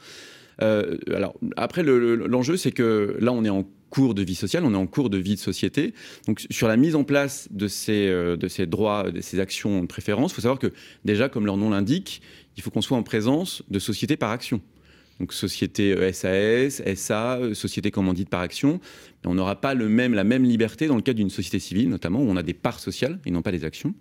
alors 0.58 1.34
après, 1.56 1.82
l'enjeu 1.82 2.56
c'est 2.56 2.72
que 2.72 3.16
là 3.20 3.32
on 3.32 3.44
est 3.44 3.50
en 3.50 3.66
cours 3.94 4.14
de 4.14 4.22
vie 4.22 4.34
sociale, 4.34 4.64
on 4.64 4.74
est 4.74 4.76
en 4.76 4.88
cours 4.88 5.08
de 5.08 5.18
vie 5.18 5.36
de 5.36 5.40
société. 5.40 5.94
Donc 6.26 6.44
sur 6.50 6.66
la 6.66 6.76
mise 6.76 6.96
en 6.96 7.04
place 7.04 7.46
de 7.52 7.68
ces, 7.68 8.08
euh, 8.08 8.36
de 8.36 8.48
ces 8.48 8.66
droits, 8.66 9.12
de 9.12 9.20
ces 9.20 9.38
actions 9.38 9.82
de 9.82 9.86
préférence, 9.86 10.32
il 10.32 10.34
faut 10.34 10.42
savoir 10.42 10.58
que 10.58 10.72
déjà, 11.04 11.28
comme 11.28 11.46
leur 11.46 11.56
nom 11.56 11.70
l'indique, 11.70 12.20
il 12.56 12.62
faut 12.62 12.70
qu'on 12.70 12.82
soit 12.82 12.98
en 12.98 13.04
présence 13.04 13.62
de 13.70 13.78
sociétés 13.78 14.16
par 14.16 14.32
action. 14.32 14.60
Donc 15.20 15.32
société 15.32 15.94
SAS, 16.12 16.82
SA, 16.96 17.38
société 17.54 17.90
commandite 17.90 18.28
par 18.28 18.40
action. 18.40 18.80
On 19.24 19.34
n'aura 19.34 19.60
pas 19.60 19.74
le 19.74 19.88
même, 19.88 20.14
la 20.14 20.24
même 20.24 20.44
liberté 20.44 20.86
dans 20.86 20.96
le 20.96 21.02
cadre 21.02 21.18
d'une 21.18 21.30
société 21.30 21.58
civile, 21.58 21.88
notamment 21.88 22.20
où 22.20 22.28
on 22.28 22.36
a 22.36 22.42
des 22.42 22.54
parts 22.54 22.80
sociales 22.80 23.18
et 23.24 23.30
non 23.30 23.42
pas 23.42 23.52
des 23.52 23.64
actions 23.64 23.94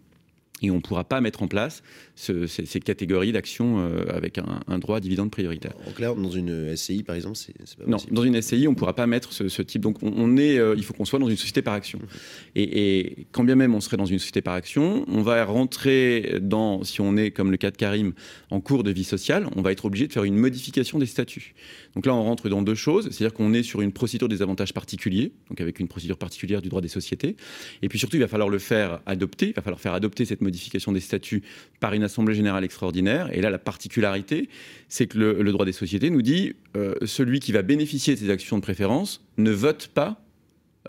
et 0.64 0.72
on 0.72 0.76
ne 0.76 0.82
pourra 0.82 1.04
pas 1.04 1.22
mettre 1.22 1.44
en 1.44 1.48
place 1.48 1.84
ces, 2.16 2.80
catégories 2.80 3.34
d'actions 3.34 3.80
euh, 3.80 4.06
avec 4.10 4.40
un, 4.40 4.80
droit 4.80 4.98
à 4.98 5.00
dividende 5.00 5.30
prioritaire. 5.30 5.74
En 5.88 5.92
clair, 5.92 6.16
dans 6.16 6.30
une 6.32 6.76
SCI, 6.76 7.04
par 7.04 7.16
exemple, 7.16 7.36
c'est 7.36 7.54
pas 7.78 7.86
Non, 7.86 7.98
dans 8.12 8.24
une 8.24 8.42
SCI, 8.42 8.68
on 8.68 8.72
ne 8.72 8.76
pourra 8.76 8.96
pas 8.96 9.06
mettre 9.06 9.34
ce, 9.34 9.62
type. 9.62 9.82
Donc, 9.82 9.98
on, 10.02 10.38
est, 10.38 10.58
euh, 10.58 10.76
il 10.78 10.84
faut 10.84 10.94
qu'on 10.94 11.06
soit 11.06 11.20
dans 11.20 11.28
une 11.28 11.38
société 11.38 11.62
par 11.62 11.74
action. 11.74 12.00
Mmh. 12.00 12.08
Et, 12.56 13.28
quand 13.32 13.44
bien 13.44 13.56
même 13.56 13.76
on 13.76 13.82
serait 13.82 13.98
dans 13.98 14.06
une 14.06 14.20
société 14.20 14.42
par 14.42 14.54
action, 14.54 15.06
on 15.08 15.22
va 15.22 15.44
rentrer 15.44 16.40
dans, 16.42 16.84
si 16.84 17.02
on 17.02 17.18
est 17.18 17.32
comme 17.32 17.52
le 17.52 17.58
cas 17.58 17.72
de 17.72 17.78
Karim, 17.78 18.14
en 18.50 18.62
cours 18.62 18.84
de 18.84 18.92
vie 18.92 19.04
sociale, 19.04 19.48
on 19.56 19.62
va 19.62 19.72
être 19.72 19.86
obligé 19.86 20.08
de 20.08 20.14
faire 20.14 20.24
une 20.24 20.38
modification 20.38 21.00
des 21.00 21.06
statuts. 21.06 21.54
Donc 21.96 22.06
là, 22.06 22.16
on 22.16 22.24
rentre 22.24 22.48
dans 22.48 22.62
deux 22.62 22.76
choses, 22.76 23.10
c'est-à-dire 23.12 23.34
qu'on 23.34 23.54
est 23.54 23.64
sur 23.64 23.82
une 23.82 23.92
procédure 23.92 24.30
des 24.30 24.42
avantages 24.42 24.74
particuliers, 24.74 25.34
donc 25.50 25.60
avec 25.60 25.80
une 25.80 25.88
procédure 25.88 26.18
particulière 26.18 26.62
du 26.62 26.70
droit 26.70 26.82
des 26.82 26.88
sociétés, 26.88 27.36
et 27.82 27.90
puis 27.90 28.00
surtout, 28.00 28.16
il 28.16 28.22
va 28.22 28.28
falloir 28.28 28.50
le 28.50 28.60
faire 28.60 29.02
adopter, 29.06 29.50
il 29.50 29.54
va 29.54 29.62
falloir 29.62 29.82
faire 29.82 29.94
adopter 29.94 30.26
cette 30.26 30.42
modification 30.42 30.53
des 30.92 31.00
statuts 31.00 31.44
par 31.80 31.94
une 31.94 32.04
assemblée 32.04 32.36
générale 32.36 32.64
extraordinaire. 32.64 33.30
Et 33.34 33.42
là, 33.42 33.50
la 33.50 33.60
particularité, 33.60 34.50
c'est 34.90 35.08
que 35.08 35.18
le, 35.18 35.52
droit 35.52 35.66
des 35.66 35.74
sociétés 35.74 36.10
nous 36.10 36.22
dit 36.22 36.56
euh, 36.76 36.96
celui 37.06 37.40
qui 37.40 37.52
va 37.52 37.62
bénéficier 37.62 38.16
de 38.16 38.20
ces 38.20 38.30
actions 38.30 38.58
de 38.58 38.62
préférence 38.62 39.22
ne 39.38 39.52
vote 39.52 39.88
pas 39.88 40.22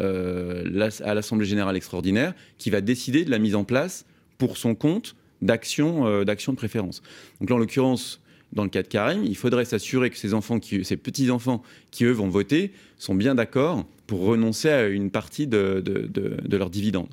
euh, 0.00 0.88
à 1.04 1.14
l'assemblée 1.14 1.46
générale 1.46 1.76
extraordinaire, 1.76 2.34
qui 2.58 2.70
va 2.70 2.80
décider 2.80 3.24
de 3.24 3.30
la 3.30 3.38
mise 3.38 3.54
en 3.54 3.64
place 3.64 4.06
pour 4.38 4.56
son 4.56 4.74
compte 4.74 5.14
d'actions 5.40 6.06
euh, 6.06 6.24
de 6.24 6.52
préférence. 6.56 7.02
Donc 7.40 7.50
là, 7.50 7.56
en 7.56 7.58
l'occurrence, 7.58 8.20
dans 8.52 8.64
le 8.64 8.70
cas 8.70 8.82
de 8.82 8.88
Karim, 8.88 9.24
il 9.24 9.36
faudrait 9.36 9.64
s'assurer 9.64 10.10
que 10.10 10.16
ces 10.16 10.34
enfants, 10.34 10.58
qui, 10.58 10.84
ces 10.84 10.96
petits-enfants 10.96 11.62
qui, 11.90 12.04
eux, 12.04 12.12
vont 12.12 12.28
voter, 12.28 12.72
sont 12.98 13.14
bien 13.14 13.34
d'accord 13.34 13.84
pour 14.06 14.20
renoncer 14.20 14.68
à 14.68 14.86
une 14.88 15.10
partie 15.10 15.46
de, 15.46 15.82
de, 15.84 16.56
leurs 16.56 16.70
dividendes. 16.70 17.08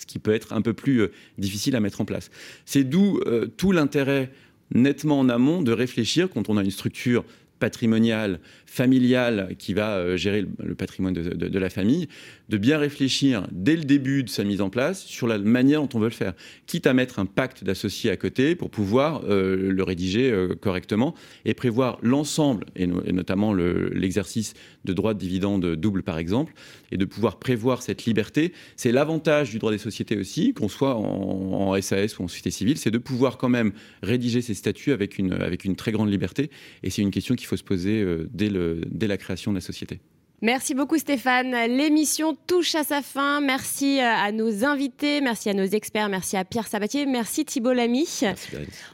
Ce 0.00 0.06
qui 0.06 0.18
peut 0.18 0.32
être 0.32 0.54
un 0.54 0.62
peu 0.62 0.72
plus 0.72 1.02
euh, 1.02 1.12
difficile 1.36 1.76
à 1.76 1.80
mettre 1.80 2.00
en 2.00 2.06
place. 2.06 2.30
C'est 2.64 2.84
d'où 2.84 3.20
euh, 3.26 3.46
tout 3.46 3.70
l'intérêt 3.70 4.32
nettement 4.74 5.18
en 5.18 5.28
amont 5.28 5.60
de 5.60 5.72
réfléchir 5.72 6.30
quand 6.30 6.48
on 6.48 6.56
a 6.56 6.64
une 6.64 6.70
structure 6.70 7.22
patrimoniale, 7.58 8.40
familiale, 8.70 9.56
qui 9.58 9.74
va 9.74 9.96
euh, 9.96 10.16
gérer 10.16 10.46
le, 10.62 10.76
patrimoine 10.76 11.12
de, 11.12 11.58
la 11.58 11.70
famille, 11.70 12.06
de 12.48 12.56
bien 12.56 12.78
réfléchir 12.78 13.48
dès 13.50 13.74
le 13.74 13.82
début 13.82 14.22
de 14.22 14.28
sa 14.28 14.44
mise 14.44 14.60
en 14.60 14.70
place 14.70 15.04
sur 15.04 15.26
la 15.26 15.38
manière 15.38 15.82
dont 15.82 15.88
on 15.94 15.98
veut 15.98 16.08
le 16.08 16.14
faire, 16.14 16.34
quitte 16.68 16.86
à 16.86 16.94
mettre 16.94 17.18
un 17.18 17.26
pacte 17.26 17.64
d'associés 17.64 18.12
à 18.12 18.16
côté 18.16 18.54
pour 18.54 18.70
pouvoir 18.70 19.22
euh, 19.28 19.72
le 19.72 19.82
rédiger 19.82 20.30
euh, 20.30 20.54
correctement 20.54 21.16
et 21.44 21.52
prévoir 21.52 21.98
l'ensemble, 22.00 22.66
et, 22.76 22.86
notamment 22.86 23.52
l'exercice 23.52 24.54
de 24.84 24.92
droit 24.92 25.14
de 25.14 25.18
dividende 25.18 25.74
double 25.74 26.04
par 26.04 26.18
exemple, 26.18 26.52
et 26.92 26.96
de 26.96 27.04
pouvoir 27.04 27.40
prévoir 27.40 27.82
cette 27.82 28.04
liberté. 28.04 28.52
C'est 28.76 28.92
l'avantage 28.92 29.50
du 29.50 29.58
droit 29.58 29.72
des 29.72 29.78
sociétés 29.78 30.16
aussi, 30.16 30.54
qu'on 30.54 30.68
soit 30.68 30.94
en, 30.94 31.80
SAS 31.80 32.18
ou 32.18 32.22
en 32.22 32.28
société 32.28 32.52
civile, 32.52 32.78
c'est 32.78 32.92
de 32.92 32.98
pouvoir 32.98 33.36
quand 33.36 33.48
même 33.48 33.72
rédiger 34.04 34.42
ces 34.42 34.54
statuts 34.54 34.92
avec 34.92 35.18
une, 35.18 35.32
avec 35.32 35.64
une 35.64 35.74
très 35.74 35.90
grande 35.90 36.08
liberté, 36.08 36.50
et 36.84 36.90
c'est 36.90 37.02
une 37.02 37.10
question 37.10 37.34
qu'il 37.34 37.48
faut 37.48 37.56
se 37.56 37.64
poser 37.64 38.06
dès, 38.32 38.48
le, 38.48 38.59
dès 38.86 39.06
la 39.06 39.16
création 39.16 39.52
de 39.52 39.56
la 39.56 39.60
société. 39.60 40.00
Merci 40.42 40.74
beaucoup 40.74 40.96
Stéphane. 40.96 41.54
L'émission 41.68 42.34
touche 42.46 42.74
à 42.74 42.82
sa 42.82 43.02
fin. 43.02 43.42
Merci 43.42 44.00
euh, 44.00 44.04
à 44.04 44.32
nos 44.32 44.64
invités, 44.64 45.20
merci 45.20 45.50
à 45.50 45.54
nos 45.54 45.66
experts, 45.66 46.08
merci 46.08 46.36
à 46.36 46.44
Pierre 46.44 46.66
Sabatier, 46.66 47.04
merci 47.04 47.44
Thibault 47.44 47.74
Lamy. 47.74 48.08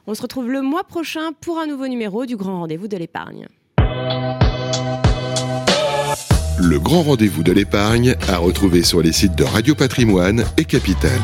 On 0.09 0.15
se 0.15 0.23
retrouve 0.23 0.51
le 0.51 0.61
mois 0.61 0.83
prochain 0.83 1.33
pour 1.41 1.61
un 1.61 1.67
nouveau 1.67 1.87
numéro 1.87 2.27
du 2.27 2.37
Grand 2.37 2.61
Rendez-vous 2.61 2.89
de 2.89 2.97
l'épargne. 2.97 3.47
Le 6.59 6.79
Grand 6.81 7.03
Rendez-vous 7.03 7.45
de 7.45 7.53
l'épargne 7.53 8.17
à 8.29 8.39
retrouver 8.39 8.83
sur 8.83 9.01
les 9.01 9.13
sites 9.13 9.37
de 9.37 9.45
Radio 9.45 9.77
Patrimoine 9.77 10.45
et 10.57 10.65
Capital. 10.65 11.21